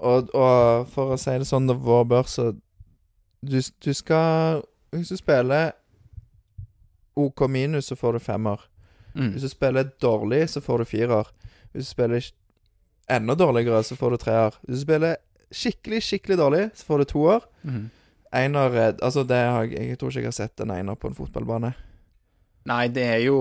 Og, 0.00 0.28
og 0.34 0.88
for 0.92 1.14
å 1.14 1.18
si 1.18 1.34
det 1.40 1.46
sånn, 1.48 1.66
det 1.70 1.74
vår 1.82 2.04
børs 2.10 2.36
så 2.38 2.52
du, 3.42 3.58
du 3.60 3.92
skal 3.94 4.62
Hvis 4.94 5.12
du 5.12 5.16
spiller 5.18 5.72
OK 7.18 7.42
minus, 7.50 7.86
så 7.90 7.96
får 7.98 8.12
du 8.12 8.18
femmer. 8.22 8.60
mm, 9.14 9.32
Hvis 9.34 9.42
du 9.42 9.48
spiller 9.50 9.88
dårlig, 10.00 10.44
så 10.50 10.60
får 10.62 10.78
du 10.78 10.84
firer. 10.84 11.26
Hvis 11.72 11.88
du 11.88 11.90
spiller 11.90 12.28
enda 13.10 13.34
dårligere, 13.34 13.82
så 13.82 13.96
får 13.98 14.10
du 14.14 14.16
treer. 14.22 14.54
Hvis 14.62 14.78
du 14.78 14.84
spiller 14.86 15.16
skikkelig, 15.50 16.02
skikkelig 16.06 16.38
dårlig, 16.38 16.62
så 16.78 16.86
får 16.86 16.98
du 16.98 17.04
toer. 17.10 17.46
mm, 17.64 17.90
Einer 18.32 18.70
er 18.76 18.94
Altså, 19.02 19.24
det 19.24 19.36
har 19.36 19.64
Jeg 19.64 19.98
tror 19.98 20.10
ikke 20.10 20.20
jeg 20.20 20.26
har 20.26 20.32
sett 20.32 20.60
en 20.60 20.70
einer 20.70 20.94
på 20.94 21.08
en 21.08 21.14
fotballbane. 21.14 21.74
Nei, 22.66 22.88
det 22.88 23.04
er 23.04 23.22
jo 23.24 23.38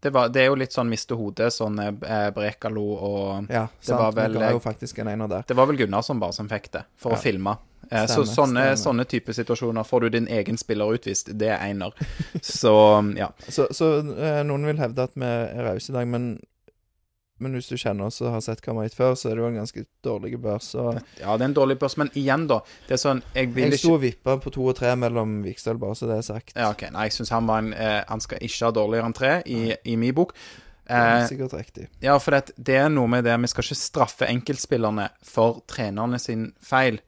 det, 0.00 0.10
var, 0.14 0.28
det 0.28 0.42
er 0.42 0.46
jo 0.46 0.54
litt 0.60 0.72
sånn 0.72 0.88
miste 0.88 1.16
hodet, 1.18 1.50
sånn 1.52 1.78
eh, 1.82 2.30
Brekalo 2.36 2.84
og 2.94 3.50
Ja, 3.50 3.66
Det 3.84 3.92
var 3.98 4.12
vel- 4.12 4.38
jo 4.52 4.60
faktisk 4.60 4.98
en 5.02 5.08
einer 5.08 5.28
der. 5.28 5.44
Det 5.46 5.56
var 5.56 5.66
vel 5.66 5.76
Gunnarsson 5.76 6.20
bare 6.20 6.32
som 6.32 6.48
fikk 6.48 6.70
det, 6.72 6.84
for 6.96 7.12
Ja. 7.12 7.16
å 7.18 7.20
filme. 7.20 7.56
Eh, 7.90 8.06
så 8.06 8.24
sånne, 8.24 8.76
sånne 8.80 9.04
type 9.04 9.34
situasjoner 9.34 9.84
får 9.84 10.00
du 10.00 10.08
din 10.10 10.26
egen 10.28 10.56
spiller 10.56 10.94
utvist. 10.94 11.36
Det 11.36 11.48
er 11.50 11.58
einer. 11.58 11.92
Så 12.42 12.72
ja. 13.18 13.28
Så, 13.48 13.66
så 13.76 13.98
eh, 14.16 14.42
noen 14.42 14.64
vil 14.64 14.78
hevde 14.80 15.02
at 15.04 15.10
vi 15.14 15.26
er 15.26 15.62
rause 15.66 15.90
i 15.90 15.92
dag, 15.92 16.08
men 16.08 16.40
men 17.42 17.52
hvis 17.56 17.68
du 17.68 17.76
kjenner 17.76 18.06
oss 18.06 18.20
og 18.22 18.30
har 18.32 18.40
sett 18.44 18.60
Kammer 18.64 18.88
før, 18.94 19.14
så 19.18 19.30
er 19.30 19.34
det 19.36 19.42
jo 19.42 19.48
en 19.50 19.58
ganske 19.58 19.84
dårlig 20.06 20.38
børs. 20.40 20.68
Så 20.74 20.84
ja, 21.20 21.34
det 21.36 21.42
er 21.42 21.48
en 21.48 21.56
dårlig 21.56 21.78
børs. 21.80 21.96
Men 22.00 22.10
igjen, 22.14 22.46
da. 22.50 22.60
Det 22.88 22.94
er 22.94 23.00
sånn 23.02 23.22
Jeg 23.34 23.50
vil 23.54 23.64
jeg 23.66 23.72
ikke 23.74 23.82
sto 23.82 23.94
og 23.96 24.02
vippa 24.04 24.36
på 24.44 24.52
to 24.54 24.66
og 24.70 24.76
tre 24.78 24.92
mellom 24.96 25.40
Vikstøl, 25.44 25.78
bare 25.82 25.96
så 25.98 26.06
det 26.10 26.18
er 26.20 26.26
sagt. 26.28 26.54
Ja, 26.54 26.70
OK. 26.70 26.84
Nei, 26.94 27.08
jeg 27.08 27.16
syns 27.18 27.32
han 27.34 27.48
var 27.50 27.64
en 27.64 27.72
eh, 27.74 28.02
Han 28.08 28.22
skal 28.22 28.38
ikke 28.44 28.68
ha 28.68 28.74
dårligere 28.76 29.10
enn 29.10 29.16
tre 29.18 29.32
i, 29.46 29.62
i 29.84 29.96
min 30.00 30.14
bok. 30.14 30.36
Det 30.84 30.92
er 31.00 31.22
Eh, 31.22 31.26
sikkert 31.30 31.54
riktig. 31.56 31.86
ja, 32.04 32.18
for 32.20 32.36
det, 32.36 32.50
det 32.60 32.74
er 32.76 32.90
noe 32.92 33.08
med 33.08 33.24
det 33.24 33.32
Vi 33.40 33.48
skal 33.48 33.64
ikke 33.64 33.78
straffe 33.80 34.26
enkeltspillerne 34.28 35.06
for 35.24 35.62
trenerne 35.66 36.18
sin 36.20 36.50
feil. 36.60 36.98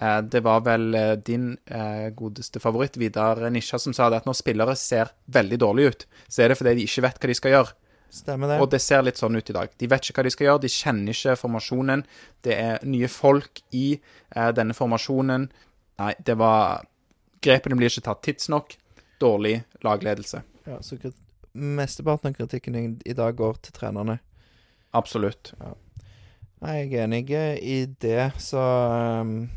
Eh, 0.00 0.20
det 0.26 0.40
var 0.42 0.64
vel 0.66 0.94
eh, 0.98 1.12
din 1.14 1.52
eh, 1.70 2.08
godeste 2.16 2.58
favoritt, 2.58 2.96
Vidar 2.98 3.38
Nisja, 3.50 3.78
som 3.78 3.94
sa 3.94 4.08
det 4.10 4.22
at 4.22 4.26
når 4.26 4.34
spillere 4.40 4.74
ser 4.76 5.12
veldig 5.30 5.58
dårlige 5.62 5.92
ut, 5.94 6.06
så 6.26 6.42
er 6.42 6.48
det 6.50 6.58
fordi 6.58 6.74
de 6.80 6.86
ikke 6.88 7.04
vet 7.06 7.20
hva 7.22 7.30
de 7.30 7.36
skal 7.38 7.54
gjøre. 7.54 7.76
Stemmer 8.10 8.50
det. 8.50 8.58
Og 8.60 8.70
det 8.72 8.80
ser 8.82 9.04
litt 9.06 9.20
sånn 9.20 9.38
ut 9.38 9.50
i 9.52 9.54
dag. 9.54 9.72
De 9.78 9.88
vet 9.90 10.04
ikke 10.04 10.18
hva 10.18 10.26
de 10.26 10.34
skal 10.34 10.48
gjøre, 10.48 10.62
de 10.64 10.72
kjenner 10.74 11.14
ikke 11.14 11.36
formasjonen. 11.38 12.04
Det 12.42 12.56
er 12.58 12.86
nye 12.88 13.10
folk 13.10 13.62
i 13.76 13.86
eh, 13.94 14.50
denne 14.56 14.74
formasjonen. 14.76 15.46
Nei, 16.00 16.14
det 16.26 16.36
var 16.40 16.86
Grepene 17.40 17.78
blir 17.78 17.88
ikke 17.88 18.04
tatt 18.04 18.22
tidsnok. 18.26 18.74
Dårlig 19.20 19.62
lagledelse. 19.84 20.42
Ja, 20.66 20.80
så 20.84 20.98
mesteparten 21.52 22.30
av 22.30 22.36
kritikken 22.36 22.76
i, 22.76 23.14
dag 23.16 23.36
går 23.36 23.62
til 23.64 23.74
trenerne. 23.76 24.18
Absolutt. 24.96 25.54
Nei, 26.60 26.74
jeg 26.82 26.92
er 26.92 27.06
enig 27.06 27.24
i 27.32 27.78
det, 28.02 28.30
så 28.42 28.60
um, 29.24 29.48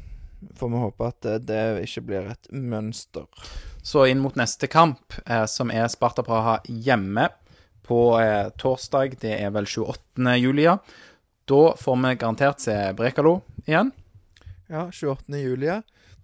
får 0.56 0.72
vi 0.72 0.82
håpe 0.86 1.10
at 1.12 1.20
det, 1.26 1.38
det 1.50 1.62
ikke 1.90 2.06
blir 2.08 2.32
et 2.32 2.50
mønster. 2.56 3.28
Så 3.84 4.06
inn 4.08 4.24
mot 4.24 4.36
neste 4.40 4.70
kamp, 4.72 5.16
eh, 5.26 5.44
som 5.52 5.72
er 5.74 5.90
Sparta 5.92 6.24
Praha 6.24 6.62
hjemme 6.68 7.28
på 7.88 8.00
eh, 8.22 8.50
torsdag. 8.60 9.18
Det 9.22 9.36
er 9.40 9.52
vel 9.56 9.68
28. 9.70 10.38
juli. 10.40 10.68
ja. 10.70 10.78
Da 11.46 11.76
får 11.76 11.96
vi 12.00 12.16
garantert 12.16 12.60
se 12.64 12.76
Brekalo 12.96 13.42
igjen. 13.66 13.92
Ja, 14.72 14.88
28. 14.92 15.38
juli, 15.42 15.68
ja. 15.68 15.82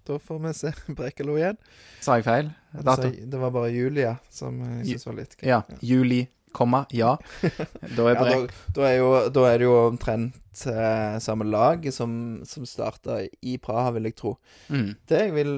Da 0.08 0.20
får 0.20 0.40
vi 0.40 0.54
se 0.56 0.74
Brekalo 0.98 1.36
igjen. 1.38 1.58
Sa 2.00 2.16
jeg 2.20 2.28
feil? 2.28 2.52
Altså, 2.80 3.10
det 3.12 3.40
var 3.42 3.52
bare 3.52 3.72
Julia 3.74 4.16
som 4.32 4.62
jeg 4.64 4.86
syntes 4.94 5.08
var 5.10 5.18
litt 5.18 5.36
Ja. 5.44 5.64
Juli, 5.84 6.22
komma, 6.56 6.86
ja. 6.96 7.18
Da 7.98 8.08
er 8.08 8.16
Ja, 8.16 8.24
da, 8.24 8.38
da, 8.78 8.86
er 8.88 8.96
jo, 9.02 9.10
da 9.36 9.44
er 9.50 9.60
det 9.60 9.68
jo 9.68 9.76
omtrent 9.90 10.64
eh, 10.72 11.20
samme 11.20 11.50
lag 11.50 11.84
som, 11.94 12.14
som 12.48 12.66
starta 12.70 13.20
i 13.42 13.58
Praha, 13.62 13.92
vil 13.98 14.08
jeg 14.08 14.18
tro. 14.22 14.38
Mm. 14.72 14.94
Det 15.10 15.22
jeg 15.26 15.36
vil 15.36 15.54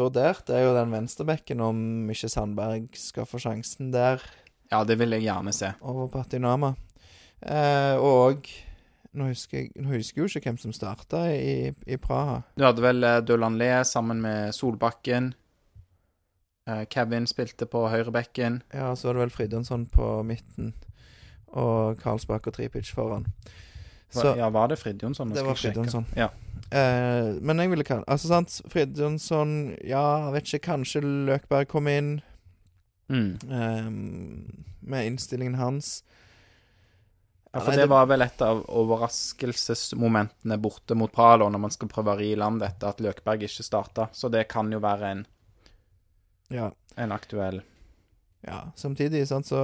vurdert, 0.00 0.48
er 0.48 0.64
jo 0.64 0.74
den 0.78 0.96
venstrebekken, 0.96 1.60
om 1.60 2.10
ikke 2.14 2.32
Sandberg 2.32 2.88
skal 2.96 3.28
få 3.28 3.42
sjansen 3.42 3.92
der 3.94 4.24
Ja, 4.70 4.82
det 4.84 4.98
vil 4.98 5.14
jeg 5.14 5.26
gjerne 5.26 5.52
se. 5.54 5.72
over 5.80 6.08
Patinama. 6.10 6.74
Eh, 7.40 7.96
og 8.02 8.48
nå 9.16 9.30
husker, 9.30 9.62
jeg, 9.64 9.72
nå 9.80 9.92
husker 9.94 10.20
jeg 10.20 10.26
jo 10.26 10.40
ikke 10.40 10.50
hvem 10.50 10.60
som 10.60 10.74
starta 10.76 11.26
i, 11.32 11.72
i 11.86 11.98
Praha. 12.00 12.40
Du 12.58 12.64
hadde 12.66 12.84
vel 12.84 13.04
eh, 13.06 13.20
Dølanlé 13.24 13.70
sammen 13.88 14.20
med 14.24 14.54
Solbakken. 14.56 15.32
Eh, 16.68 16.82
Kevin 16.90 17.28
spilte 17.30 17.68
på 17.70 17.86
høyrebekken. 17.92 18.62
Ja, 18.74 18.90
så 18.96 19.08
var 19.08 19.14
det 19.20 19.26
vel 19.26 19.36
Fridjonsson 19.36 19.86
på 19.92 20.10
midten. 20.26 20.74
Og 21.56 22.00
Karlsbakk 22.02 22.50
og 22.50 22.58
Tripic 22.58 22.90
foran. 22.92 23.28
Så 24.12 24.34
ja, 24.38 24.48
var 24.50 24.68
det 24.68 24.78
Fridjonsson? 24.78 25.32
Det 25.34 25.44
var. 25.46 25.54
Fridjonsson. 25.54 26.06
Ja. 26.16 26.28
Eh, 26.70 27.32
men 27.42 27.58
jeg 27.62 27.70
ville 27.70 27.84
kalle 27.86 28.02
Altså, 28.10 28.26
sant, 28.26 28.54
Fridjonsson 28.72 29.50
Ja, 29.86 30.00
jeg 30.26 30.32
vet 30.34 30.48
ikke, 30.48 30.64
kanskje 30.72 31.02
Løkberg 31.04 31.68
kom 31.70 31.86
inn 31.90 32.08
Mm. 33.08 33.38
Um, 33.48 34.64
med 34.80 35.06
innstillingen 35.06 35.54
hans. 35.60 36.02
Ja, 37.52 37.60
for 37.60 37.72
det 37.72 37.86
var 37.88 38.08
vel 38.10 38.20
et 38.26 38.42
av 38.44 38.64
overraskelsesmomentene 38.68 40.58
borte 40.60 40.96
mot 40.98 41.12
Pralo 41.12 41.46
når 41.48 41.62
man 41.62 41.72
skal 41.72 41.88
prøve 41.88 42.12
å 42.12 42.18
ri 42.18 42.32
i 42.34 42.36
land 42.38 42.60
dette, 42.60 42.84
at 42.90 43.00
Løkberg 43.00 43.46
ikke 43.46 43.64
starta. 43.64 44.10
Så 44.12 44.28
det 44.32 44.44
kan 44.52 44.68
jo 44.72 44.82
være 44.82 45.12
en, 45.14 45.24
Ja. 46.52 46.70
en 46.96 47.12
aktuell 47.12 47.62
ja. 48.46 48.60
Samtidig, 48.78 49.26
sant, 49.28 49.48
så 49.48 49.58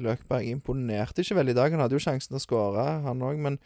Løkberg 0.00 0.48
imponerte 0.48 1.24
ikke 1.24 1.38
veldig 1.40 1.54
i 1.54 1.58
dag. 1.58 1.74
Han 1.74 1.82
hadde 1.84 1.96
jo 1.96 2.02
sjansen 2.04 2.32
til 2.32 2.40
å 2.40 2.44
skåre, 2.44 2.86
han 3.04 3.24
òg, 3.24 3.40
men 3.40 3.58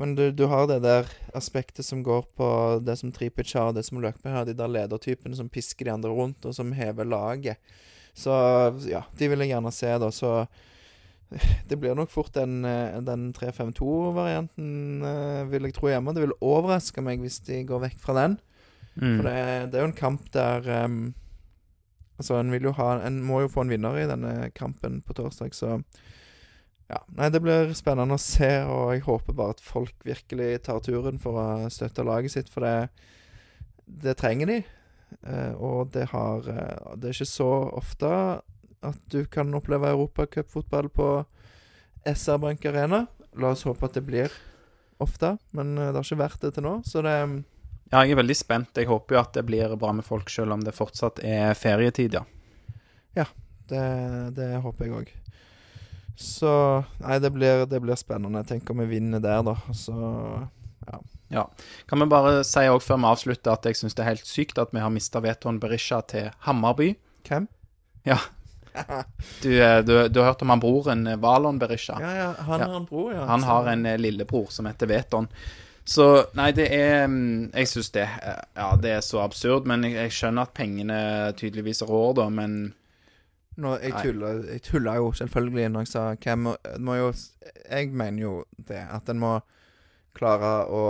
men 0.00 0.14
du, 0.16 0.30
du 0.32 0.46
har 0.48 0.64
det 0.70 0.78
der 0.80 1.08
aspektet 1.36 1.84
som 1.84 2.00
går 2.02 2.24
på 2.38 2.48
det 2.80 2.96
som 2.96 3.12
Tripic 3.12 3.52
har, 3.52 3.68
og 3.68 3.76
det 3.76 3.84
som 3.84 4.00
Løkberg 4.00 4.32
har, 4.32 4.48
de 4.48 4.56
der 4.56 4.72
ledertypene 4.72 5.36
som 5.36 5.50
pisker 5.52 5.84
de 5.84 5.92
andre 5.92 6.12
rundt, 6.16 6.46
og 6.48 6.56
som 6.56 6.72
hever 6.72 7.04
laget. 7.04 7.60
Så 8.16 8.32
ja, 8.88 9.04
de 9.18 9.28
vil 9.28 9.44
jeg 9.44 9.52
gjerne 9.52 9.72
se, 9.76 9.92
da. 10.00 10.08
Så 10.08 10.32
det 11.68 11.76
blir 11.76 11.98
nok 11.98 12.12
fort 12.12 12.32
den, 12.34 12.64
eh, 12.64 12.96
den 13.04 13.28
3-5-2-varianten, 13.36 14.70
eh, 15.04 15.42
vil 15.52 15.68
jeg 15.68 15.76
tro 15.76 15.92
hjemme. 15.92 16.16
Det 16.16 16.24
vil 16.24 16.38
overraske 16.40 17.04
meg 17.04 17.20
hvis 17.20 17.42
de 17.46 17.60
går 17.68 17.84
vekk 17.90 18.00
fra 18.00 18.16
den. 18.22 18.38
mm. 18.96 19.16
For 19.18 19.28
det, 19.28 19.40
det 19.70 19.78
er 19.78 19.84
jo 19.84 19.90
en 19.92 20.00
kamp 20.00 20.30
der 20.34 20.70
um, 20.84 21.02
Altså, 22.20 22.34
en 22.36 22.50
vil 22.52 22.66
jo 22.68 22.74
ha 22.76 22.98
En 23.06 23.22
må 23.24 23.38
jo 23.40 23.48
få 23.48 23.62
en 23.64 23.70
vinner 23.72 23.94
i 23.96 24.08
denne 24.08 24.50
kampen 24.52 24.98
på 25.00 25.14
torsdag, 25.16 25.54
så 25.56 25.78
Ja. 26.90 27.04
Nei, 27.14 27.28
det 27.30 27.38
blir 27.44 27.70
spennende 27.78 28.16
å 28.18 28.22
se, 28.22 28.48
og 28.66 28.90
jeg 28.96 29.04
håper 29.06 29.36
bare 29.38 29.54
at 29.54 29.62
folk 29.62 29.94
virkelig 30.06 30.64
tar 30.66 30.80
turen 30.82 31.20
for 31.22 31.38
å 31.38 31.46
støtte 31.70 32.02
laget 32.06 32.34
sitt, 32.34 32.50
for 32.50 32.66
det 32.66 32.90
Det 33.90 34.14
trenger 34.18 34.46
de. 34.46 34.58
Uh, 35.26 35.52
og 35.58 35.90
det 35.90 36.06
har 36.12 36.44
uh, 36.46 36.94
Det 36.96 37.08
er 37.08 37.16
ikke 37.16 37.26
så 37.26 37.50
ofte 37.74 38.10
at 38.86 39.00
du 39.10 39.24
kan 39.26 39.50
oppleve 39.54 39.90
europacupfotball 39.90 40.88
på 40.88 41.08
SR 42.06 42.38
Bank 42.38 42.64
Arena. 42.64 43.04
La 43.36 43.50
oss 43.50 43.66
håpe 43.66 43.86
at 43.86 43.98
det 43.98 44.04
blir 44.06 44.32
ofte, 45.02 45.34
men 45.50 45.76
eh, 45.76 45.90
det 45.90 45.98
har 45.98 46.06
ikke 46.06 46.22
vært 46.22 46.40
det 46.40 46.54
til 46.56 46.64
nå, 46.64 46.72
så 46.88 47.02
det 47.04 47.12
Ja, 47.90 48.00
jeg 48.04 48.14
er 48.14 48.20
veldig 48.22 48.36
spent. 48.38 48.76
Jeg 48.76 48.88
håper 48.88 49.16
jo 49.16 49.20
at 49.20 49.36
det 49.36 49.44
blir 49.48 49.76
bra 49.76 49.92
med 49.92 50.06
folk, 50.06 50.32
selv 50.32 50.56
om 50.56 50.64
det 50.64 50.72
fortsatt 50.76 51.20
er 51.24 51.52
ferietid, 51.58 52.16
ja. 52.16 52.24
Det, 53.70 53.84
det 54.34 54.48
håper 54.64 54.86
jeg 54.86 54.96
òg. 54.96 55.10
Så 56.20 56.50
Nei, 57.00 57.18
det 57.24 57.30
blir, 57.32 57.64
det 57.66 57.80
blir 57.80 57.96
spennende. 57.96 58.42
Tenk 58.44 58.68
om 58.70 58.82
vi 58.82 58.88
vinner 58.92 59.22
der, 59.24 59.40
da. 59.46 59.54
Så 59.76 59.94
ja. 60.86 60.98
ja. 61.32 61.44
Kan 61.88 62.02
vi 62.04 62.08
bare 62.12 62.42
si 62.44 62.66
òg 62.68 62.82
før 62.84 63.00
vi 63.00 63.08
avslutter 63.14 63.54
at 63.54 63.64
jeg 63.70 63.78
syns 63.80 63.96
det 63.96 64.04
er 64.04 64.10
helt 64.12 64.28
sykt 64.28 64.60
at 64.60 64.74
vi 64.76 64.82
har 64.84 64.92
mista 64.92 65.22
Veton 65.24 65.60
Berisha 65.62 66.02
til 66.12 66.28
Hammarby. 66.46 66.92
Hvem? 67.28 67.48
Ja. 68.08 68.18
Du, 69.42 69.48
eh, 69.50 69.80
du, 69.82 69.96
du 70.08 70.20
har 70.20 70.28
hørt 70.30 70.42
om 70.44 70.52
han 70.52 70.60
broren 70.62 71.00
eh, 71.10 71.16
Valon 71.18 71.56
Berisha? 71.58 71.96
Ja, 71.98 72.10
ja, 72.14 72.28
han 72.46 72.60
Ja. 72.62 72.66
har 72.70 72.76
en 72.78 72.84
bror, 72.86 73.08
ja. 73.16 73.24
Han 73.26 73.42
har 73.42 73.66
en 73.72 73.82
eh, 73.86 73.96
lillebror 73.98 74.46
som 74.54 74.68
heter 74.70 74.86
Veton. 74.86 75.26
Så 75.84 76.04
nei, 76.38 76.52
det 76.54 76.68
er 76.76 77.08
mm, 77.10 77.50
Jeg 77.56 77.66
syns 77.66 77.88
det 77.96 78.04
Ja, 78.06 78.68
det 78.78 78.92
er 78.94 79.00
så 79.02 79.24
absurd, 79.24 79.66
men 79.66 79.82
jeg, 79.88 79.96
jeg 79.96 80.12
skjønner 80.14 80.46
at 80.46 80.54
pengene 80.54 81.00
tydeligvis 81.40 81.82
rår, 81.88 82.12
da, 82.20 82.28
men 82.30 82.54
Nå, 83.60 83.76
jeg 83.82 83.92
tuller, 84.00 84.44
jeg 84.54 84.62
tuller 84.64 85.00
jo 85.00 85.12
selvfølgelig 85.20 85.68
når 85.68 85.84
jeg 85.84 85.90
sa 85.90 86.04
hvem 86.16 86.46
må, 86.46 86.54
må 86.80 86.94
jo 86.96 87.08
Jeg 87.70 87.90
mener 87.92 88.22
jo 88.22 88.34
det, 88.56 88.80
at 88.88 89.08
en 89.12 89.20
må 89.20 89.34
klare 90.16 90.52
å 90.66 90.82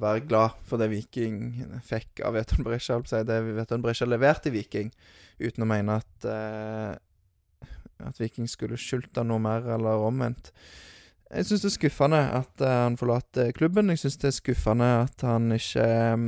være 0.00 0.24
glad 0.28 0.56
for 0.64 0.80
det 0.80 0.88
Viking 0.92 1.66
fikk 1.84 2.22
av 2.24 2.36
Veton 2.38 2.64
si, 2.80 3.20
Det 3.26 3.40
Veton 3.58 3.82
Brescia 3.84 4.08
leverte 4.08 4.48
i 4.48 4.54
Viking, 4.54 4.90
uten 5.38 5.66
å 5.66 5.68
mene 5.68 5.98
at 6.00 6.28
eh, 6.28 6.94
At 8.06 8.20
Viking 8.20 8.48
skulle 8.48 8.80
skyldt 8.80 9.20
noe 9.22 9.42
mer, 9.42 9.66
eller 9.76 10.02
omvendt. 10.02 10.52
Jeg 11.30 11.46
syns 11.46 11.62
det 11.62 11.70
er 11.70 11.76
skuffende 11.78 12.20
at 12.40 12.62
eh, 12.62 12.80
han 12.84 12.98
forlater 13.00 13.52
klubben. 13.56 13.90
Jeg 13.90 14.04
syns 14.04 14.18
det 14.22 14.28
er 14.30 14.36
skuffende 14.38 14.90
at 15.04 15.24
han 15.26 15.52
ikke 15.54 15.86
um, 16.14 16.26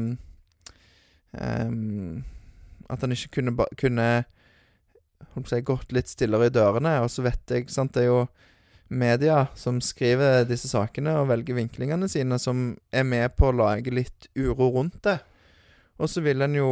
um, 1.41 2.25
At 2.91 3.03
han 3.03 3.13
ikke 3.13 3.41
kunne, 3.41 3.67
kunne 3.79 4.09
holdt 5.35 5.47
på 5.47 5.47
å 5.47 5.53
si, 5.53 5.63
gått 5.67 5.95
litt 5.97 6.11
stillere 6.11 6.49
i 6.49 6.55
dørene. 6.55 6.99
Og 7.05 7.11
så 7.13 7.25
vet 7.27 7.53
jeg, 7.53 7.69
sant, 7.73 7.95
det 7.97 8.07
er 8.07 8.11
jo 8.11 8.27
media 8.89 9.47
som 9.59 9.81
skriver 9.83 10.45
disse 10.47 10.71
sakene 10.71 11.17
og 11.21 11.31
velger 11.33 11.59
vinklingene 11.59 12.09
sine, 12.11 12.39
som 12.39 12.69
er 12.95 13.07
med 13.09 13.35
på 13.39 13.51
å 13.51 13.57
lage 13.57 13.95
litt 13.95 14.29
uro 14.39 14.71
rundt 14.79 15.01
det. 15.07 15.19
Og 15.99 16.11
så 16.13 16.23
vil 16.25 16.45
en 16.45 16.59
jo 16.59 16.71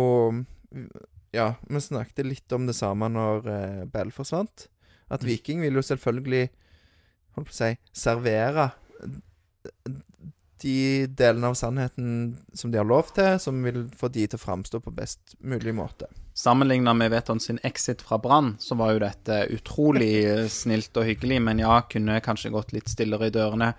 Ja, 1.34 1.56
vi 1.66 1.80
snakket 1.82 2.28
litt 2.28 2.52
om 2.54 2.68
det 2.68 2.76
samme 2.78 3.08
når 3.10 3.48
eh, 3.50 3.84
Bell 3.90 4.12
forsvant. 4.14 4.68
At 5.10 5.24
Viking 5.26 5.64
vil 5.64 5.74
jo 5.74 5.82
selvfølgelig 5.82 6.44
holdt 7.34 7.48
på 7.48 7.54
å 7.54 7.56
si 7.56 7.70
servere 7.90 8.68
de 10.62 11.06
delene 11.06 11.50
av 11.50 11.56
sannheten 11.58 12.36
som 12.54 12.70
de 12.70 12.78
har 12.78 12.86
lov 12.88 13.10
til, 13.16 13.38
som 13.42 13.62
vil 13.64 13.84
få 13.96 14.08
de 14.12 14.26
til 14.28 14.38
å 14.38 14.44
framstå 14.44 14.80
på 14.84 14.92
best 14.94 15.34
mulig 15.40 15.74
måte. 15.76 16.08
Sammenligna 16.34 16.94
med 16.94 17.12
Veton 17.14 17.40
sin 17.40 17.60
exit 17.62 18.02
fra 18.02 18.18
Brann, 18.18 18.54
så 18.58 18.74
var 18.78 18.94
jo 18.94 19.02
dette 19.04 19.44
utrolig 19.54 20.48
snilt 20.50 20.96
og 20.98 21.06
hyggelig, 21.06 21.40
men 21.46 21.62
ja, 21.62 21.78
kunne 21.90 22.22
kanskje 22.24 22.54
gått 22.54 22.74
litt 22.74 22.90
stillere 22.90 23.30
i 23.30 23.34
dørene. 23.34 23.74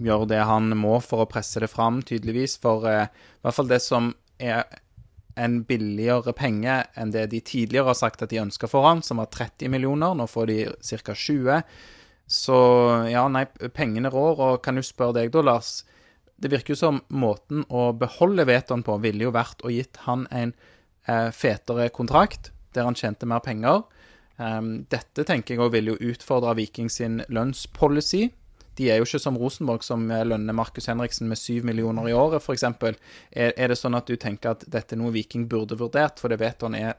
Gjør 0.00 0.24
det 0.30 0.44
han 0.48 0.72
må 0.78 0.96
for 1.04 1.24
å 1.24 1.28
presse 1.28 1.60
det 1.60 1.68
fram, 1.68 2.00
tydeligvis. 2.06 2.56
For 2.62 2.86
eh, 2.88 3.10
i 3.10 3.44
hvert 3.44 3.56
fall 3.56 3.68
det 3.68 3.82
som 3.84 4.14
er 4.40 4.64
en 5.40 5.60
billigere 5.64 6.32
penge 6.36 6.80
enn 6.98 7.12
det 7.14 7.26
de 7.32 7.40
tidligere 7.44 7.92
har 7.92 7.98
sagt 7.98 8.22
at 8.24 8.32
de 8.32 8.40
ønska 8.42 8.68
for 8.70 8.86
han, 8.88 9.02
som 9.04 9.20
var 9.20 9.30
30 9.32 9.72
millioner. 9.72 10.16
Nå 10.16 10.28
får 10.30 10.50
de 10.50 10.58
ca. 11.04 11.14
20. 11.14 11.62
Så 12.30 12.58
ja, 13.10 13.26
nei, 13.28 13.44
pengene 13.74 14.12
rår. 14.12 14.44
Og 14.46 14.60
kan 14.64 14.78
jo 14.78 14.86
spørre 14.86 15.20
deg 15.20 15.32
da, 15.34 15.44
Lars. 15.44 15.80
Det 16.40 16.50
virker 16.52 16.74
jo 16.74 16.80
som 16.80 17.00
måten 17.12 17.66
å 17.68 17.90
beholde 17.96 18.46
Veton 18.48 18.84
på 18.86 18.96
ville 19.02 19.26
jo 19.26 19.34
vært 19.34 19.60
å 19.64 19.72
gitt 19.72 20.00
han 20.06 20.24
en 20.32 20.54
eh, 21.06 21.28
fetere 21.36 21.90
kontrakt, 21.92 22.50
der 22.74 22.88
han 22.88 22.96
tjente 22.96 23.28
mer 23.28 23.42
penger. 23.44 23.82
Um, 24.40 24.86
dette 24.88 25.26
tenker 25.28 25.52
jeg 25.52 25.60
òg 25.60 25.74
vil 25.74 25.90
jo 25.92 25.98
utfordre 26.12 26.54
Viking 26.56 26.88
sin 26.88 27.20
lønnspolicy. 27.28 28.30
De 28.80 28.86
er 28.88 29.00
jo 29.00 29.04
ikke 29.04 29.20
som 29.20 29.36
Rosenborg, 29.36 29.84
som 29.84 30.06
lønner 30.08 30.56
Markus 30.56 30.88
Henriksen 30.88 31.28
med 31.28 31.36
7 31.36 31.66
millioner 31.68 32.08
i 32.08 32.14
året, 32.16 32.40
f.eks. 32.40 32.64
Er, 32.64 33.52
er 33.52 33.68
det 33.68 33.76
sånn 33.76 33.98
at 33.98 34.08
du 34.08 34.16
tenker 34.16 34.54
at 34.54 34.64
dette 34.72 34.96
er 34.96 35.00
noe 35.02 35.12
Viking 35.12 35.44
burde 35.50 35.76
vurdert, 35.76 36.22
for 36.22 36.32
det 36.32 36.40
vet 36.40 36.64
han 36.64 36.78
er 36.78 36.94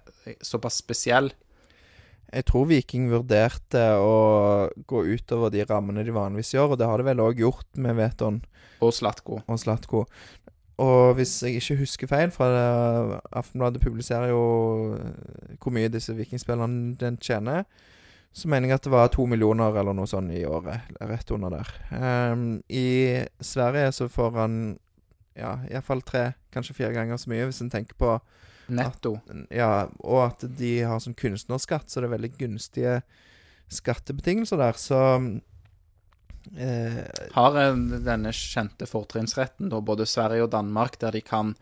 såpass 0.45 0.77
spesiell? 0.83 1.31
Jeg 2.32 2.45
tror 2.47 2.69
Viking 2.69 3.09
vurderte 3.11 3.82
å 3.99 4.69
gå 4.88 5.03
utover 5.11 5.51
de 5.51 5.65
rammene 5.67 6.05
de 6.07 6.13
vanligvis 6.15 6.53
gjør, 6.55 6.73
og 6.73 6.79
det 6.79 6.88
har 6.88 7.01
de 7.01 7.07
vel 7.09 7.23
òg 7.23 7.41
gjort 7.43 7.67
med 7.75 7.97
Veton 7.99 8.39
Og 8.79 8.93
Slatko. 8.95 9.41
og 9.45 9.59
Slatko. 9.59 10.05
Og 10.82 11.15
hvis 11.17 11.34
jeg 11.43 11.59
ikke 11.59 11.79
husker 11.84 12.09
feil, 12.09 12.32
fra 12.34 12.47
det, 12.49 13.19
Aftenbladet 13.38 13.84
publiserer 13.84 14.32
jo 14.32 14.43
eh, 14.95 15.57
hvor 15.61 15.75
mye 15.75 15.91
disse 15.91 16.15
vikingspillerne 16.17 16.95
den 16.97 17.19
tjener, 17.21 17.67
så 18.32 18.47
mener 18.47 18.71
jeg 18.71 18.79
at 18.79 18.86
det 18.88 18.93
var 18.93 19.11
to 19.11 19.25
millioner 19.27 19.75
eller 19.75 19.93
noe 19.93 20.07
sånt 20.07 20.32
i 20.32 20.45
året. 20.47 20.88
Rett 21.03 21.32
under 21.36 21.51
der. 21.51 21.73
Um, 21.91 22.61
I 22.71 23.27
Sverige 23.43 23.91
så 23.91 24.07
får 24.07 24.38
han 24.39 24.55
ja, 25.36 25.57
iallfall 25.67 26.01
tre, 26.07 26.29
kanskje 26.55 26.77
fire 26.79 26.95
ganger 26.95 27.19
så 27.19 27.32
mye, 27.32 27.49
hvis 27.49 27.61
en 27.63 27.71
tenker 27.71 27.99
på 27.99 28.15
Netto. 28.72 29.17
Ja, 29.53 29.88
og 29.99 30.22
at 30.30 30.45
de 30.59 30.72
har 30.88 31.01
sånn 31.03 31.17
kunstnerskatt, 31.17 31.89
så 31.91 32.01
det 32.01 32.09
er 32.09 32.15
veldig 32.15 32.34
gunstige 32.39 32.95
skattebetingelser 33.72 34.61
der. 34.61 34.80
Så 34.80 34.99
eh, 36.57 37.03
Har 37.36 37.59
eh, 37.61 37.76
denne 38.07 38.34
kjente 38.36 38.88
fortrinnsretten, 38.89 39.72
da, 39.72 39.82
både 39.82 40.07
Sverige 40.09 40.47
og 40.47 40.53
Danmark, 40.55 40.99
der 41.01 41.15
de 41.15 41.24
kan 41.26 41.53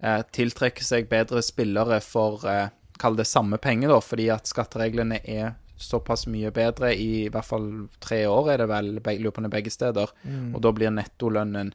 eh, 0.00 0.22
tiltrekke 0.32 0.84
seg 0.84 1.10
bedre 1.12 1.44
spillere 1.44 2.00
for 2.04 2.46
eh, 2.48 2.68
Kall 3.02 3.16
det 3.18 3.24
samme 3.26 3.56
penger, 3.58 3.90
da, 3.90 3.98
fordi 4.04 4.28
at 4.30 4.46
skattereglene 4.46 5.16
er 5.26 5.54
såpass 5.82 6.28
mye 6.30 6.52
bedre. 6.54 6.92
I, 6.94 7.28
hvert 7.32 7.48
fall 7.48 7.64
tre 8.04 8.20
år 8.30 8.52
er 8.52 8.62
det 8.62 8.68
vel, 8.70 8.92
løpende 9.24 9.50
begge 9.50 9.72
steder. 9.74 10.12
mm. 10.22 10.52
Og 10.54 10.60
da 10.62 10.70
blir 10.76 10.92
nettolønnen 10.94 11.72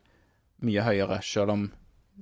mye 0.64 0.86
høyere, 0.86 1.20
selv 1.26 1.54
om 1.54 1.66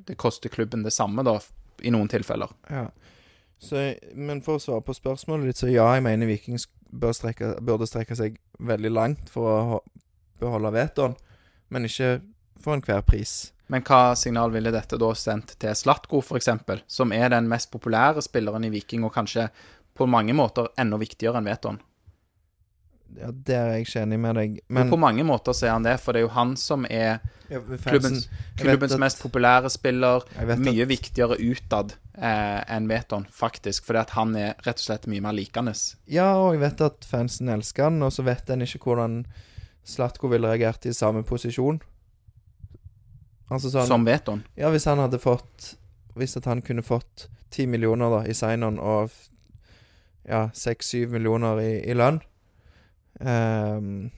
det 0.08 0.18
koster 0.20 0.50
klubben 0.50 0.84
det 0.84 0.94
samme, 0.96 1.24
da, 1.24 1.38
i 1.84 1.92
noen 1.94 2.10
tilfeller. 2.12 2.52
Ja. 2.70 2.88
Så, 3.62 3.82
men 4.14 4.42
for 4.46 4.60
å 4.60 4.62
svare 4.62 4.84
på 4.86 4.96
spørsmålet 4.96 5.50
ditt, 5.50 5.62
så 5.64 5.72
ja, 5.72 5.88
jeg 5.96 6.04
mener 6.06 6.30
Viking 6.30 6.60
bør 6.96 7.16
strekke, 7.16 7.56
burde 7.66 7.88
strekke 7.90 8.18
seg 8.18 8.38
veldig 8.60 8.92
langt 8.94 9.32
for 9.32 9.50
å 9.50 9.82
beholde 10.42 10.74
vetoen, 10.76 11.16
men 11.74 11.88
ikke 11.88 12.20
for 12.62 12.76
enhver 12.76 13.04
pris. 13.08 13.56
Men 13.72 13.82
hva 13.88 14.14
signal 14.20 14.52
ville 14.54 14.74
dette 14.74 15.00
da 15.02 15.10
sendt 15.18 15.56
til 15.62 15.74
Slatko, 15.74 16.22
f.eks., 16.22 16.52
som 16.92 17.14
er 17.16 17.32
den 17.34 17.50
mest 17.50 17.72
populære 17.74 18.22
spilleren 18.22 18.68
i 18.68 18.72
Viking, 18.74 19.08
og 19.08 19.16
kanskje 19.16 19.48
på 19.96 20.06
mange 20.12 20.36
måter 20.38 20.70
enda 20.82 21.00
viktigere 21.02 21.42
enn 21.42 21.50
Veton? 21.50 21.80
Ja, 23.16 23.30
Der 23.32 23.60
er 23.62 23.72
jeg 23.78 23.86
ikke 23.86 24.02
enig 24.04 24.20
med 24.20 24.36
deg. 24.36 24.60
Men 24.68 24.90
på 24.90 24.98
mange 25.00 25.24
måter 25.24 25.54
så 25.56 25.68
er 25.70 25.76
han 25.78 25.86
det, 25.86 26.00
for 26.04 26.12
det 26.14 26.20
er 26.20 26.26
jo 26.28 26.34
han 26.36 26.56
som 26.60 26.86
er 26.90 27.22
ja, 27.50 27.60
klubbens, 27.86 28.28
klubbens 28.60 28.92
at- 28.96 29.00
mest 29.00 29.22
populære 29.24 29.70
spiller. 29.72 30.26
Mye 30.58 30.82
at, 30.84 30.90
viktigere 30.90 31.38
utad 31.40 31.94
eh, 32.18 32.62
enn 32.76 32.90
Veton, 32.90 33.28
faktisk, 33.32 33.86
fordi 33.86 34.02
at 34.02 34.10
han 34.18 34.36
er 34.36 34.54
rett 34.66 34.82
og 34.82 34.86
slett 34.88 35.08
mye 35.08 35.22
mer 35.24 35.36
likende. 35.38 35.74
Ja, 36.12 36.34
og 36.42 36.56
jeg 36.58 36.64
vet 36.66 36.82
at 36.82 37.06
fansen 37.08 37.50
elsker 37.50 37.88
han, 37.90 38.02
og 38.04 38.12
så 38.12 38.26
vet 38.28 38.50
en 38.50 38.62
ikke 38.66 38.84
hvordan 38.84 39.26
Slatko 39.86 40.28
ville 40.28 40.50
reagert 40.50 40.86
i 40.90 40.94
samme 40.98 41.22
posisjon. 41.24 41.80
Altså 43.54 43.70
sånn 43.70 43.86
Som 43.88 44.06
Veton. 44.08 44.44
Ja, 44.58 44.72
hvis 44.74 44.88
han 44.90 44.98
hadde 44.98 45.20
fått 45.22 45.76
Hvis 46.18 46.34
at 46.40 46.48
han 46.50 46.64
kunne 46.66 46.82
fått 46.82 47.28
ti 47.54 47.68
millioner 47.70 48.10
da 48.10 48.22
i 48.26 48.34
sign-on 48.34 48.80
og 48.82 49.12
ja, 50.28 50.50
seks-syv 50.58 51.12
millioner 51.14 51.60
i, 51.62 51.70
i 51.86 51.94
lønn 51.94 52.18
Ehm, 53.22 54.12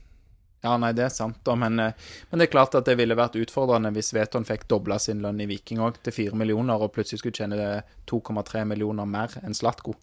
Ja, 0.65 0.73
nei, 0.81 0.89
det 0.97 1.03
er 1.05 1.11
sant, 1.13 1.37
da, 1.45 1.53
men, 1.55 1.79
eh, 1.79 1.93
men 2.31 2.39
det 2.39 2.47
er 2.47 2.51
klart 2.51 2.73
at 2.75 2.87
det 2.89 2.95
ville 2.97 3.15
vært 3.15 3.37
utfordrende 3.37 3.91
hvis 3.93 4.09
Veton 4.15 4.43
fikk 4.43 4.65
dobla 4.67 4.97
sin 4.99 5.21
lønn 5.21 5.39
i 5.39 5.45
Viking 5.47 5.79
òg, 5.85 5.99
til 6.03 6.15
fire 6.15 6.35
millioner, 6.35 6.81
og 6.81 6.91
plutselig 6.95 7.21
skulle 7.21 7.37
tjene 7.37 7.59
det 7.59 7.83
2,3 8.09 8.65
millioner 8.65 9.05
mer 9.05 9.37
enn 9.43 9.53
Slatko. 9.55 9.93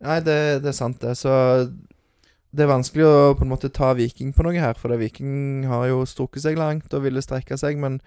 Nei, 0.00 0.20
det, 0.20 0.62
det 0.64 0.72
er 0.72 0.76
sant, 0.76 0.98
det. 1.00 1.14
Så 1.16 1.30
det 2.56 2.64
er 2.64 2.72
vanskelig 2.72 3.04
å 3.04 3.34
på 3.36 3.44
en 3.44 3.52
måte 3.52 3.70
ta 3.72 3.92
Viking 3.96 4.32
på 4.36 4.44
noe 4.46 4.56
her, 4.60 4.76
for 4.80 4.92
det 4.92 4.98
Viking 5.00 5.66
har 5.70 5.86
jo 5.90 6.02
strukket 6.08 6.44
seg 6.44 6.58
langt 6.60 6.92
og 6.96 7.04
ville 7.04 7.22
strekke 7.24 7.56
seg, 7.60 7.78
men 7.80 8.00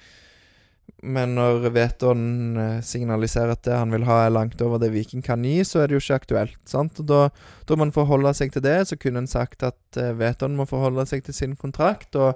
men 1.04 1.34
når 1.38 1.70
Veton 1.76 2.22
eh, 2.60 2.78
signaliserer 2.86 3.54
at 3.56 3.64
det 3.68 3.78
han 3.78 3.94
vil 3.94 4.06
ha, 4.08 4.22
er 4.26 4.36
langt 4.36 4.62
over 4.66 4.82
det 4.82 4.92
Viking 4.94 5.24
kan 5.26 5.44
gi, 5.46 5.58
så 5.68 5.84
er 5.84 5.90
det 5.90 5.98
jo 5.98 6.04
ikke 6.04 6.22
aktuelt. 6.22 6.62
sant? 6.70 7.00
Og 7.02 7.10
Da, 7.10 7.20
da 7.70 7.78
man 7.80 7.94
forholder 7.96 8.36
seg 8.38 8.54
til 8.54 8.66
det. 8.66 8.78
Så 8.90 9.00
kunne 9.00 9.24
en 9.24 9.30
sagt 9.30 9.64
at 9.68 10.00
eh, 10.00 10.16
Veton 10.20 10.58
må 10.58 10.68
forholde 10.70 11.06
seg 11.10 11.24
til 11.26 11.38
sin 11.38 11.56
kontrakt. 11.60 12.16
Og 12.20 12.36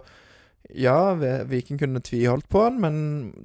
ja, 0.71 1.13
Viking 1.49 1.79
kunne 1.81 2.01
tviholdt 2.03 2.47
på 2.49 2.63
han, 2.63 2.79
men 2.79 2.95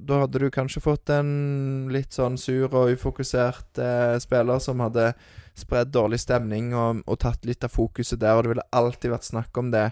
da 0.07 0.23
hadde 0.23 0.39
du 0.39 0.47
kanskje 0.53 0.83
fått 0.83 1.11
en 1.11 1.89
litt 1.91 2.15
sånn 2.15 2.39
sur 2.39 2.71
og 2.71 2.93
ufokusert 2.95 3.81
eh, 3.83 4.15
spiller 4.23 4.63
som 4.63 4.79
hadde 4.85 5.11
spredd 5.59 5.91
dårlig 5.91 6.21
stemning 6.23 6.71
og, 6.77 7.03
og 7.03 7.19
tatt 7.19 7.43
litt 7.45 7.65
av 7.67 7.73
fokuset 7.73 8.21
der, 8.21 8.37
og 8.37 8.45
det 8.45 8.53
ville 8.53 8.69
alltid 8.71 9.11
vært 9.11 9.27
snakk 9.27 9.59
om 9.59 9.73
det. 9.73 9.89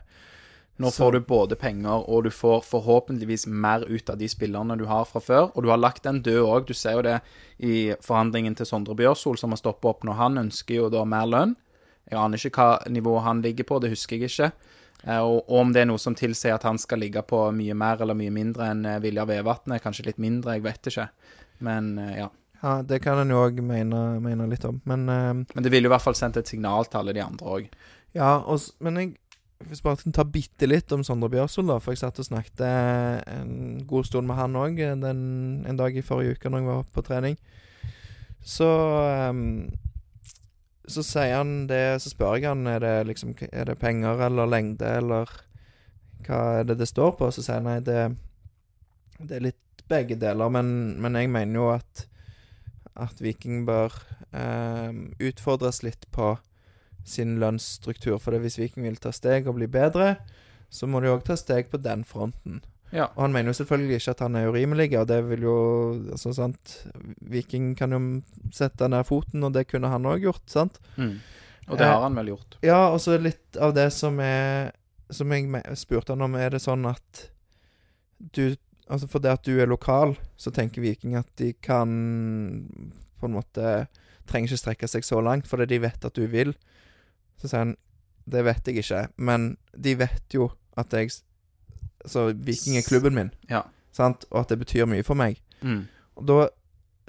Nå 0.80 0.91
Så- 0.91 1.03
får 1.03 1.11
du 1.11 1.19
både 1.21 1.55
penger, 1.57 2.03
og 2.09 2.23
du 2.23 2.30
får 2.30 2.61
forhåpentligvis 2.63 3.47
mer 3.47 3.82
ut 3.89 4.09
av 4.09 4.17
de 4.17 4.28
spillerne 4.28 4.78
du 4.78 4.86
har 4.86 5.05
fra 5.05 5.19
før. 5.19 5.51
Og 5.55 5.63
du 5.63 5.69
har 5.69 5.78
lagt 5.78 6.03
den 6.03 6.21
død 6.21 6.43
òg. 6.45 6.65
Du 6.67 6.73
ser 6.73 6.93
jo 6.93 7.01
det 7.01 7.21
i 7.59 7.93
forhandlingen 8.01 8.55
til 8.55 8.65
Sondre 8.65 8.95
Bjørsol, 8.95 9.38
som 9.38 9.49
har 9.49 9.57
stoppa 9.57 9.89
opp 9.89 10.03
nå. 10.03 10.13
Han 10.13 10.38
ønsker 10.38 10.75
jo 10.75 10.89
da 10.89 11.03
mer 11.03 11.25
lønn. 11.25 11.55
Jeg 12.11 12.19
aner 12.19 12.38
ikke 12.38 12.51
hva 12.51 12.88
nivå 12.88 13.21
han 13.23 13.41
ligger 13.41 13.63
på, 13.65 13.82
det 13.82 13.89
husker 13.89 14.17
jeg 14.19 14.30
ikke. 14.30 14.51
Eh, 15.07 15.19
Og, 15.19 15.43
om 15.49 15.73
det 15.73 15.82
er 15.82 15.86
noe 15.86 15.97
som 15.97 16.15
tilsier 16.15 16.53
at 16.53 16.63
han 16.63 16.78
skal 16.78 16.99
ligge 16.99 17.21
på 17.23 17.51
mye 17.53 17.73
mer 17.75 18.01
eller 18.01 18.13
mye 18.15 18.32
mindre 18.32 18.69
enn 18.71 18.84
vilja 19.01 19.25
Viljar 19.25 19.43
Vevatnet. 19.43 19.82
Kanskje 19.82 20.05
litt 20.05 20.17
mindre, 20.19 20.53
jeg 20.53 20.63
vet 20.63 20.82
ikke. 20.93 21.09
Men 21.59 21.97
eh, 21.99 22.17
ja. 22.19 22.30
Ja, 22.63 22.82
det 22.82 23.01
kan 23.03 23.17
en 23.19 23.30
jo 23.30 23.36
òg 23.49 23.59
mene, 23.61 24.19
mene 24.19 24.47
litt 24.49 24.65
om, 24.65 24.82
men 24.86 25.07
uh, 25.09 25.34
Men 25.53 25.63
det 25.63 25.69
ville 25.71 25.86
i 25.86 25.89
hvert 25.89 26.01
fall 26.01 26.15
sendt 26.15 26.38
et 26.38 26.47
signal 26.47 26.86
til 26.86 26.99
alle 26.99 27.13
de 27.13 27.21
andre 27.21 27.45
òg. 27.45 27.67
Ja, 28.15 28.39
og, 28.39 28.59
men 28.82 28.95
jeg 28.95 29.11
hvis 29.65 29.81
bare 29.81 29.97
kan 29.99 30.13
ta 30.13 30.23
bitte 30.27 30.67
litt 30.69 30.91
om 30.93 31.03
Sondre 31.05 31.29
Bjørsol, 31.33 31.67
da. 31.69 31.79
For 31.81 31.93
jeg 31.93 32.03
satt 32.03 32.21
og 32.21 32.27
snakket 32.27 32.61
eh, 32.65 33.17
en 33.33 33.81
god 33.89 34.07
stund 34.07 34.29
med 34.29 34.37
han 34.37 34.57
òg 34.59 34.79
en 34.85 35.79
dag 35.79 35.97
i 35.97 36.05
forrige 36.05 36.37
uke 36.37 36.51
når 36.51 36.61
jeg 36.61 36.69
var 36.69 36.87
på 36.93 37.03
trening. 37.07 37.37
Så 38.47 38.67
um, 39.31 39.69
Så 40.87 41.03
sier 41.03 41.33
han 41.35 41.65
det 41.67 41.99
Så 41.99 42.13
spør 42.13 42.37
jeg 42.37 42.45
han 42.47 42.67
er 42.69 42.79
det 42.79 43.07
liksom 43.09 43.33
Er 43.49 43.65
det 43.67 43.79
penger 43.81 44.21
eller 44.23 44.47
lengde 44.47 44.87
eller 44.87 45.27
hva 46.23 46.37
er 46.59 46.67
det 46.69 46.77
det 46.79 46.87
står 46.87 47.17
på. 47.17 47.31
Så 47.31 47.43
sier 47.43 47.59
han 47.59 47.67
nei, 47.67 47.79
det, 47.81 48.13
det 49.19 49.35
er 49.37 49.49
litt 49.49 49.83
begge 49.89 50.15
deler. 50.19 50.53
Men, 50.53 50.69
men 51.01 51.17
jeg 51.17 51.31
mener 51.33 51.59
jo 51.59 51.67
at 51.73 52.07
at 52.97 53.21
Viking 53.21 53.65
bør 53.67 53.93
ehm, 54.33 55.11
utfordres 55.21 55.83
litt 55.85 56.07
på 56.13 56.33
sin 57.07 57.37
lønnsstruktur. 57.41 58.19
For 58.21 58.37
hvis 58.43 58.59
Viking 58.59 58.85
vil 58.87 58.99
ta 59.01 59.13
steg 59.15 59.47
og 59.47 59.57
bli 59.59 59.69
bedre, 59.71 60.17
så 60.69 60.89
må 60.89 60.99
de 61.01 61.11
òg 61.13 61.23
ta 61.27 61.37
steg 61.39 61.71
på 61.71 61.79
den 61.79 62.03
fronten. 62.07 62.61
Ja. 62.91 63.09
Og 63.17 63.25
han 63.25 63.33
mener 63.35 63.51
jo 63.51 63.57
selvfølgelig 63.59 63.99
ikke 63.99 64.13
at 64.15 64.21
han 64.23 64.37
er 64.39 64.47
urimelig, 64.47 64.91
og 64.99 65.07
det 65.09 65.19
vil 65.27 65.43
jo 65.43 65.57
altså, 66.13 66.31
sant 66.35 66.77
Viking 67.19 67.73
kan 67.75 67.91
jo 67.91 67.99
sette 68.55 68.87
ned 68.87 69.03
foten, 69.07 69.43
og 69.43 69.55
det 69.57 69.65
kunne 69.67 69.91
han 69.91 70.07
òg 70.07 70.23
gjort, 70.23 70.45
sant? 70.51 70.79
Mm. 70.95 71.17
Og 71.67 71.75
det 71.75 71.83
Eh, 71.83 71.91
har 71.91 72.05
han 72.05 72.15
vel 72.15 72.31
gjort. 72.31 72.57
Ja, 72.63 72.87
og 72.93 73.01
så 73.03 73.17
litt 73.19 73.57
av 73.59 73.73
det 73.75 73.91
som 73.93 74.19
er 74.19 74.71
Som 75.09 75.31
jeg 75.31 75.47
spurte 75.79 76.11
han 76.11 76.21
om, 76.21 76.35
er 76.35 76.49
det 76.49 76.59
sånn 76.63 76.85
at 76.87 77.29
du 78.19 78.55
Altså 78.89 79.07
for 79.07 79.19
det 79.19 79.31
at 79.31 79.43
du 79.43 79.59
er 79.59 79.67
lokal, 79.67 80.15
så 80.37 80.51
tenker 80.51 80.81
Viking 80.81 81.15
at 81.15 81.27
de 81.35 81.53
kan 81.53 82.67
på 83.19 83.27
en 83.27 83.35
måte 83.35 83.87
Trenger 84.27 84.47
ikke 84.47 84.61
strekke 84.61 84.87
seg 84.87 85.03
så 85.03 85.21
langt, 85.23 85.47
fordi 85.47 85.65
de 85.65 85.79
vet 85.79 86.05
at 86.05 86.15
du 86.15 86.25
vil. 86.27 86.53
Så 87.38 87.49
sier 87.49 87.65
han 87.65 87.75
Det 88.27 88.43
vet 88.43 88.67
jeg 88.67 88.83
ikke, 88.83 89.07
men 89.17 89.55
de 89.73 89.95
vet 89.95 90.33
jo 90.33 90.49
at 90.77 90.91
jeg 90.93 91.13
Så 92.05 92.29
Viking 92.33 92.77
er 92.77 92.85
klubben 92.88 93.15
min. 93.15 93.31
Ja. 93.49 93.63
sant? 93.91 94.25
og 94.29 94.43
at 94.43 94.49
det 94.49 94.59
betyr 94.61 94.85
mye 94.85 95.03
for 95.03 95.17
meg. 95.17 95.39
Mm. 95.61 95.88
Og 96.19 96.25
da 96.27 96.38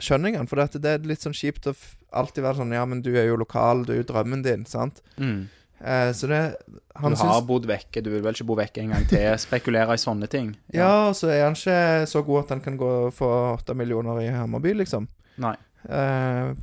skjønner 0.00 0.32
jeg 0.32 0.38
han, 0.40 0.48
for 0.48 0.60
det, 0.60 0.86
er 0.86 1.06
litt 1.06 1.24
sånn 1.24 1.36
kjipt 1.36 1.66
å 1.68 1.74
alltid 2.16 2.44
være 2.44 2.60
sånn 2.62 2.72
Ja, 2.72 2.84
men 2.88 3.02
du 3.04 3.10
er 3.16 3.28
jo 3.28 3.38
lokal, 3.40 3.84
du 3.84 3.92
er 3.92 4.02
jo 4.02 4.08
drømmen 4.08 4.44
din, 4.46 4.64
sant? 4.68 5.02
Mm. 5.18 5.48
Eh, 5.80 6.10
så 6.16 6.26
det 6.26 6.56
Han 6.98 7.14
Du 7.14 7.20
har 7.20 7.34
syns 7.36 7.46
bodd 7.46 7.68
vekke, 7.70 8.02
du 8.02 8.10
vil 8.10 8.22
vel 8.24 8.34
ikke 8.34 8.48
bo 8.48 8.56
vekke 8.58 8.82
en 8.82 8.94
gang 8.96 9.06
til? 9.10 9.28
Spekulere 9.46 9.94
i 9.94 10.02
sånne 10.02 10.30
ting? 10.30 10.52
Ja, 10.74 11.10
og 11.10 11.18
så 11.18 11.30
er 11.34 11.44
han 11.46 11.58
ikke 11.58 12.08
så 12.10 12.24
god 12.26 12.46
at 12.46 12.56
han 12.56 12.64
kan 12.64 12.78
gå 12.80 12.90
og 13.08 13.14
få 13.14 13.30
åtte 13.52 13.76
millioner 13.78 14.22
i 14.24 14.32
Hammarby, 14.34 14.74
liksom. 14.80 15.06
Nei. 15.42 15.54
Uh, 15.86 16.56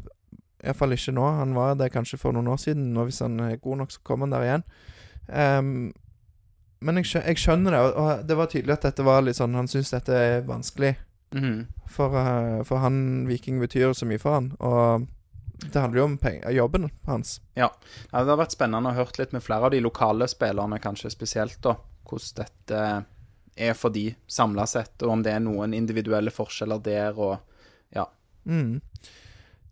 Iallfall 0.65 0.95
ikke 0.95 1.13
nå. 1.15 1.25
Han 1.39 1.53
var 1.57 1.77
det 1.79 1.91
kanskje 1.93 2.19
for 2.21 2.35
noen 2.35 2.49
år 2.51 2.59
siden. 2.61 2.91
Nå 2.95 3.07
Hvis 3.07 3.21
han 3.23 3.39
er 3.39 3.61
god 3.61 3.83
nok, 3.83 3.93
så 3.93 4.03
kommer 4.03 4.27
han 4.27 4.35
der 4.35 4.47
igjen. 4.47 4.65
Um, 5.27 5.93
men 6.85 6.99
jeg, 7.01 7.09
jeg 7.17 7.41
skjønner 7.41 7.73
det, 7.73 7.81
og, 7.97 8.27
det 8.29 8.37
var 8.37 8.49
tydelig 8.51 8.75
at 8.75 8.85
dette 8.85 9.05
var 9.07 9.23
litt 9.25 9.39
sånn 9.39 9.55
Han 9.57 9.69
syns 9.71 9.93
dette 9.93 10.13
er 10.13 10.45
vanskelig. 10.45 10.95
Mhm. 11.35 11.65
For, 11.91 12.13
uh, 12.13 12.61
for 12.67 12.83
han 12.83 13.25
Viking 13.29 13.61
betyr 13.61 13.93
så 13.93 14.07
mye 14.09 14.21
for 14.21 14.39
han. 14.39 14.51
Og 14.59 15.07
det 15.63 15.79
handler 15.79 16.01
jo 16.01 16.05
om 16.09 16.17
penger, 16.17 16.51
jobben 16.51 16.89
hans. 17.07 17.39
Ja, 17.55 17.69
det 18.11 18.25
har 18.27 18.39
vært 18.39 18.55
spennende 18.55 18.91
å 18.91 18.97
høre 18.97 19.21
litt 19.21 19.35
med 19.35 19.43
flere 19.43 19.69
av 19.69 19.73
de 19.73 19.81
lokale 19.83 20.27
spillerne, 20.27 20.81
kanskje 20.83 21.13
spesielt, 21.13 21.61
da. 21.63 21.77
Hvordan 22.05 22.41
dette 22.41 22.81
er 23.55 23.77
for 23.77 23.93
de 23.95 24.09
samla 24.27 24.65
sett, 24.67 24.97
og 25.01 25.13
om 25.13 25.23
det 25.23 25.31
er 25.31 25.43
noen 25.43 25.73
individuelle 25.73 26.33
forskjeller 26.33 26.81
der, 26.83 27.15
og 27.15 27.95
ja. 27.95 28.03
Mm. 28.43 28.81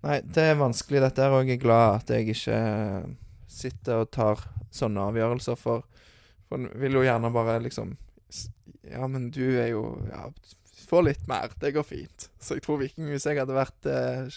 Nei, 0.04 0.18
det 0.36 0.44
er 0.52 0.58
vanskelig 0.60 1.00
dette 1.06 1.24
her, 1.24 1.32
og 1.38 1.48
jeg 1.48 1.58
er 1.58 1.64
glad 1.64 2.02
at 2.02 2.10
jeg 2.12 2.34
ikke 2.34 2.58
sitter 3.54 4.02
og 4.04 4.10
tar 4.12 4.42
sånne 4.74 5.06
avgjørelser, 5.12 5.56
for 5.60 5.86
for 6.50 6.68
vil 6.78 6.98
jo 7.00 7.06
gjerne 7.06 7.30
bare 7.34 7.56
liksom 7.64 7.96
Ja, 8.92 9.08
men 9.08 9.30
du 9.32 9.46
er 9.62 9.70
jo 9.72 9.84
Ja, 10.12 10.28
få 10.88 11.00
litt 11.08 11.24
mer. 11.28 11.50
Det 11.60 11.72
går 11.74 11.84
fint. 11.88 12.28
Så 12.44 12.58
jeg 12.58 12.66
tror 12.66 12.78
Viking, 12.82 13.08
hvis 13.10 13.26
jeg 13.26 13.40
hadde 13.40 13.56
vært 13.56 13.88
eh, 13.90 14.28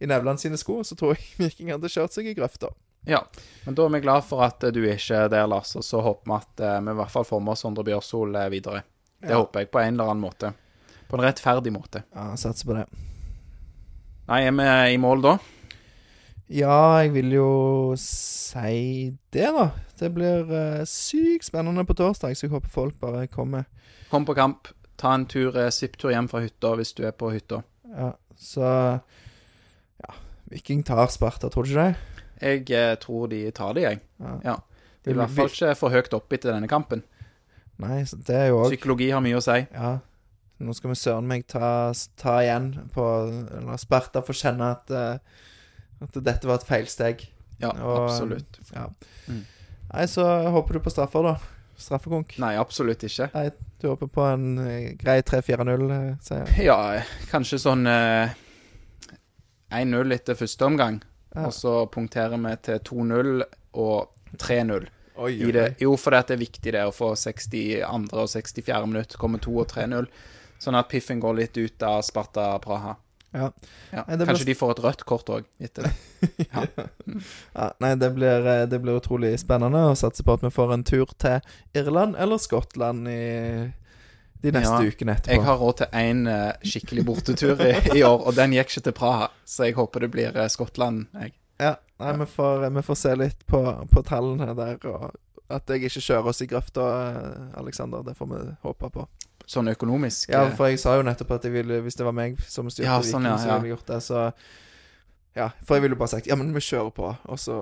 i 0.00 0.06
Nevland 0.08 0.38
sine 0.40 0.56
sko, 0.56 0.78
så 0.86 0.94
tror 0.96 1.16
jeg 1.16 1.24
Viking 1.42 1.72
hadde 1.74 1.90
kjørt 1.92 2.14
seg 2.14 2.28
i 2.30 2.36
grøfta. 2.38 2.70
Ja, 3.06 3.20
men 3.66 3.74
da 3.76 3.84
er 3.84 3.92
vi 3.94 4.00
glad 4.06 4.24
for 4.24 4.44
at 4.46 4.62
eh, 4.64 4.72
du 4.72 4.80
ikke 4.86 5.24
er 5.26 5.28
der, 5.34 5.44
Lars, 5.50 5.74
og 5.76 5.84
så 5.84 6.00
håper 6.06 6.30
vi 6.30 6.36
at 6.38 6.62
eh, 6.64 6.78
vi 6.86 6.94
i 6.94 7.00
hvert 7.02 7.12
fall 7.12 7.26
får 7.28 7.42
med 7.42 7.52
oss 7.56 7.66
Sondre 7.66 7.84
Bjørsol 7.90 8.38
eh, 8.38 8.48
videre. 8.54 8.84
Det 9.20 9.34
Ja. 9.34 9.42
håper 9.42 9.64
jeg 9.66 9.70
på 9.74 9.82
en 9.82 9.94
eller 9.98 10.12
annen 10.14 10.24
måte. 10.24 10.52
På 11.10 11.18
en 11.18 11.26
rettferdig 11.26 11.74
måte. 11.74 12.04
Ja, 12.14 12.30
satser 12.40 12.70
på 12.70 12.78
det. 12.78 12.86
Nei, 14.26 14.40
er 14.42 14.54
vi 14.58 14.94
i 14.96 14.98
mål 14.98 15.20
da? 15.22 15.36
Ja, 16.50 16.98
jeg 16.98 17.12
vil 17.14 17.30
jo 17.36 17.50
si 17.98 19.12
det, 19.34 19.46
da. 19.54 19.68
Det 19.98 20.10
blir 20.14 20.50
uh, 20.50 20.82
sykt 20.86 21.46
spennende 21.46 21.84
på 21.86 21.94
torsdag, 21.94 22.34
så 22.34 22.46
jeg 22.46 22.52
håper 22.52 22.70
folk 22.70 22.98
bare 23.02 23.28
kommer. 23.30 23.68
Kom 24.10 24.26
på 24.26 24.34
kamp. 24.34 24.72
Ta 24.98 25.12
en 25.14 25.28
tur, 25.30 25.52
sipptur 25.52 25.70
svipptur 25.76 26.14
hjem 26.14 26.28
fra 26.30 26.42
hytta 26.42 26.72
hvis 26.78 26.90
du 26.98 27.04
er 27.06 27.14
på 27.14 27.30
hytta. 27.34 27.62
Ja, 27.92 28.12
så 28.34 28.66
Ja, 30.02 30.18
Viking 30.50 30.82
tar 30.82 31.06
Sparta, 31.14 31.50
tror 31.52 31.62
du 31.62 31.70
ikke 31.70 31.86
det? 31.86 32.14
Jeg 32.42 32.70
eh, 32.74 32.96
tror 33.00 33.30
de 33.30 33.44
tar 33.54 33.78
det, 33.78 33.86
jeg. 33.86 34.00
Ja. 34.18 34.34
Ja. 34.44 34.56
De 35.04 35.10
er 35.10 35.14
i 35.14 35.20
hvert 35.20 35.36
fall 35.38 35.52
ikke 35.52 35.74
for 35.78 35.94
høyt 35.94 36.18
oppe 36.18 36.34
etter 36.34 36.50
denne 36.50 36.68
kampen. 36.68 37.04
Nei, 37.78 38.02
så 38.08 38.18
det 38.18 38.36
er 38.36 38.50
jo 38.50 38.58
også... 38.64 38.74
Psykologi 38.74 39.12
har 39.14 39.22
mye 39.22 39.38
å 39.38 39.44
si. 39.44 39.60
Ja. 39.70 39.98
Nå 40.58 40.72
skal 40.74 40.90
vi 40.90 40.96
søren 40.96 41.26
meg 41.28 41.44
ta, 41.52 41.92
ta 42.16 42.38
igjen 42.40 42.70
på 42.94 43.04
La 43.66 43.76
Sparta 43.76 44.22
få 44.24 44.32
kjenne 44.36 44.70
at, 44.72 44.90
eh, 44.90 45.18
at 46.06 46.16
dette 46.24 46.48
var 46.48 46.60
et 46.62 46.64
feilsteg. 46.68 47.26
Ja, 47.60 47.70
Og- 47.72 48.06
absolutt. 48.10 48.58
Ja. 48.72 48.86
Mm. 49.28 49.42
Nei, 49.92 50.06
så 50.06 50.24
håper 50.52 50.72
du 50.74 50.80
på 50.80 50.90
straffer, 50.92 51.22
da. 51.22 51.36
Straffekonk. 51.76 52.38
Nei, 52.40 52.54
absolutt 52.56 53.04
ikke. 53.04 53.28
Nei, 53.34 53.50
du 53.80 53.88
håper 53.90 54.08
på 54.08 54.24
en 54.32 54.58
eh, 54.64 54.94
grei 54.96 55.20
3-4-0-seier. 55.22 56.48
Ja, 56.64 57.02
kanskje 57.30 57.58
sånn 57.60 57.86
eh, 57.86 58.32
1-0 59.76 60.12
etter 60.16 60.34
første 60.38 60.64
omgang, 60.66 61.02
Ja. 61.34 61.46
og 61.46 61.52
så 61.52 61.86
punkterer 61.90 62.36
vi 62.40 62.56
til 62.62 62.78
2-0 62.80 63.42
og 63.74 64.08
3-0. 64.38 64.88
Oi, 65.18 65.30
I 65.32 65.74
jo, 65.80 65.96
for 65.96 66.10
det 66.12 66.30
er 66.30 66.36
viktig 66.36 66.72
det 66.72 66.82
å 66.84 66.92
få 66.92 67.14
62. 67.16 67.82
og 68.12 68.28
64. 68.28 68.86
minutt, 68.86 69.16
komme 69.16 69.38
2 69.40 69.60
og 69.60 69.68
3-0. 69.68 70.08
Sånn 70.62 70.78
at 70.78 70.88
piffen 70.90 71.20
går 71.20 71.36
litt 71.40 71.58
ut 71.58 71.82
av 71.86 72.02
Sparta 72.06 72.54
Praha. 72.62 72.96
Ja. 73.36 73.50
Ja. 73.90 74.04
Nei, 74.08 74.16
Kanskje 74.24 74.44
ble... 74.44 74.52
De 74.52 74.54
får 74.56 74.70
et 74.72 74.82
rødt 74.84 75.02
kort 75.08 75.32
òg 75.32 75.48
etter 75.62 75.88
det. 75.88 75.94
Ja. 76.46 76.62
Ja, 77.54 77.66
nei, 77.82 77.90
det 78.00 78.08
blir, 78.16 78.46
eh, 78.48 78.62
det 78.70 78.78
blir 78.82 78.96
utrolig 78.98 79.34
spennende 79.40 79.82
å 79.90 79.96
satse 79.98 80.24
på 80.26 80.36
at 80.36 80.44
vi 80.46 80.50
får 80.54 80.72
en 80.74 80.84
tur 80.86 81.12
til 81.20 81.44
Irland 81.76 82.16
eller 82.18 82.40
Skottland 82.40 83.08
i 83.12 83.20
de 84.42 84.52
neste 84.54 84.80
ukene 84.88 85.16
etterpå. 85.16 85.36
Jeg 85.36 85.44
har 85.46 85.60
råd 85.60 85.82
til 85.82 86.00
én 86.00 86.24
skikkelig 86.64 87.04
bortetur 87.08 87.60
i, 87.64 87.74
i 87.98 88.02
år, 88.06 88.24
og 88.26 88.36
den 88.38 88.56
gikk 88.56 88.72
ikke 88.72 88.86
til 88.88 88.96
Praha, 88.96 89.28
så 89.48 89.68
jeg 89.68 89.76
håper 89.78 90.06
det 90.06 90.10
blir 90.16 90.40
eh, 90.40 90.48
Skottland. 90.52 91.06
Jeg. 91.20 91.36
Ja, 91.60 91.76
nei, 92.02 92.16
vi 92.20 92.26
får, 92.28 92.66
vi 92.72 92.84
får 92.84 93.00
se 93.00 93.14
litt 93.16 93.46
på, 93.48 93.62
på 93.92 94.02
tallene 94.08 94.52
der, 94.56 94.80
og 94.92 95.12
at 95.52 95.70
jeg 95.70 95.86
ikke 95.86 96.02
kjører 96.02 96.32
oss 96.32 96.42
i 96.42 96.48
grøfta, 96.50 96.82
Aleksander. 96.82 97.60
Alexander. 97.62 98.06
Det 98.08 98.16
får 98.18 98.32
vi 98.32 98.42
håpe 98.66 98.90
på. 98.96 99.06
Sånn 99.46 99.68
økonomisk. 99.70 100.28
Ja, 100.32 100.44
eh, 100.48 100.54
for 100.58 100.66
jeg 100.66 100.80
sa 100.82 100.96
jo 100.98 101.04
nettopp 101.06 101.36
at 101.36 101.44
jeg 101.46 101.52
ville, 101.54 101.80
hvis 101.84 101.94
det 101.98 102.04
var 102.06 102.14
meg 102.16 102.38
som 102.50 102.66
styrte 102.70 102.88
Ja, 102.88 102.98
Viking, 102.98 103.12
sånn, 103.12 103.28
ja, 103.30 103.36
så 103.38 103.46
ville 103.52 103.68
jeg 103.68 103.76
gjort 103.76 103.86
det. 103.92 104.00
Så 104.02 104.22
ja, 105.36 105.50
for 105.64 105.76
jeg 105.78 105.82
ville 105.86 105.98
bare 106.00 106.08
sagt 106.16 106.26
ja, 106.26 106.34
men 106.38 106.50
vi 106.54 106.60
kjører 106.64 106.90
på, 106.96 107.12
og 107.28 107.38
så 107.38 107.60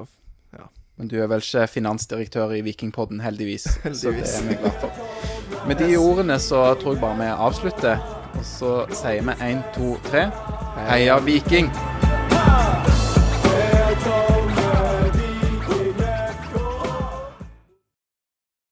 ja. 0.54 0.68
Men 0.96 1.08
du 1.10 1.16
er 1.20 1.26
vel 1.26 1.42
ikke 1.42 1.66
finansdirektør 1.66 2.54
i 2.54 2.60
Vikingpodden, 2.62 3.20
heldigvis. 3.20 3.64
Så 3.72 3.80
det 3.82 4.20
Heldigvis. 4.22 4.36
er 4.38 4.48
vi 4.48 4.58
glad 4.60 4.76
for. 4.78 5.66
Med 5.66 5.82
de 5.82 5.96
ordene 5.98 6.38
så 6.38 6.62
tror 6.78 6.94
jeg 6.94 7.02
bare 7.02 7.18
vi 7.18 7.32
avslutter. 7.34 7.98
Og 8.38 8.46
så 8.46 8.70
sier 8.94 9.26
vi 9.26 9.34
én, 9.42 9.64
to, 9.74 9.96
tre. 10.06 10.28
Heia 10.86 11.18
Viking! 11.26 11.70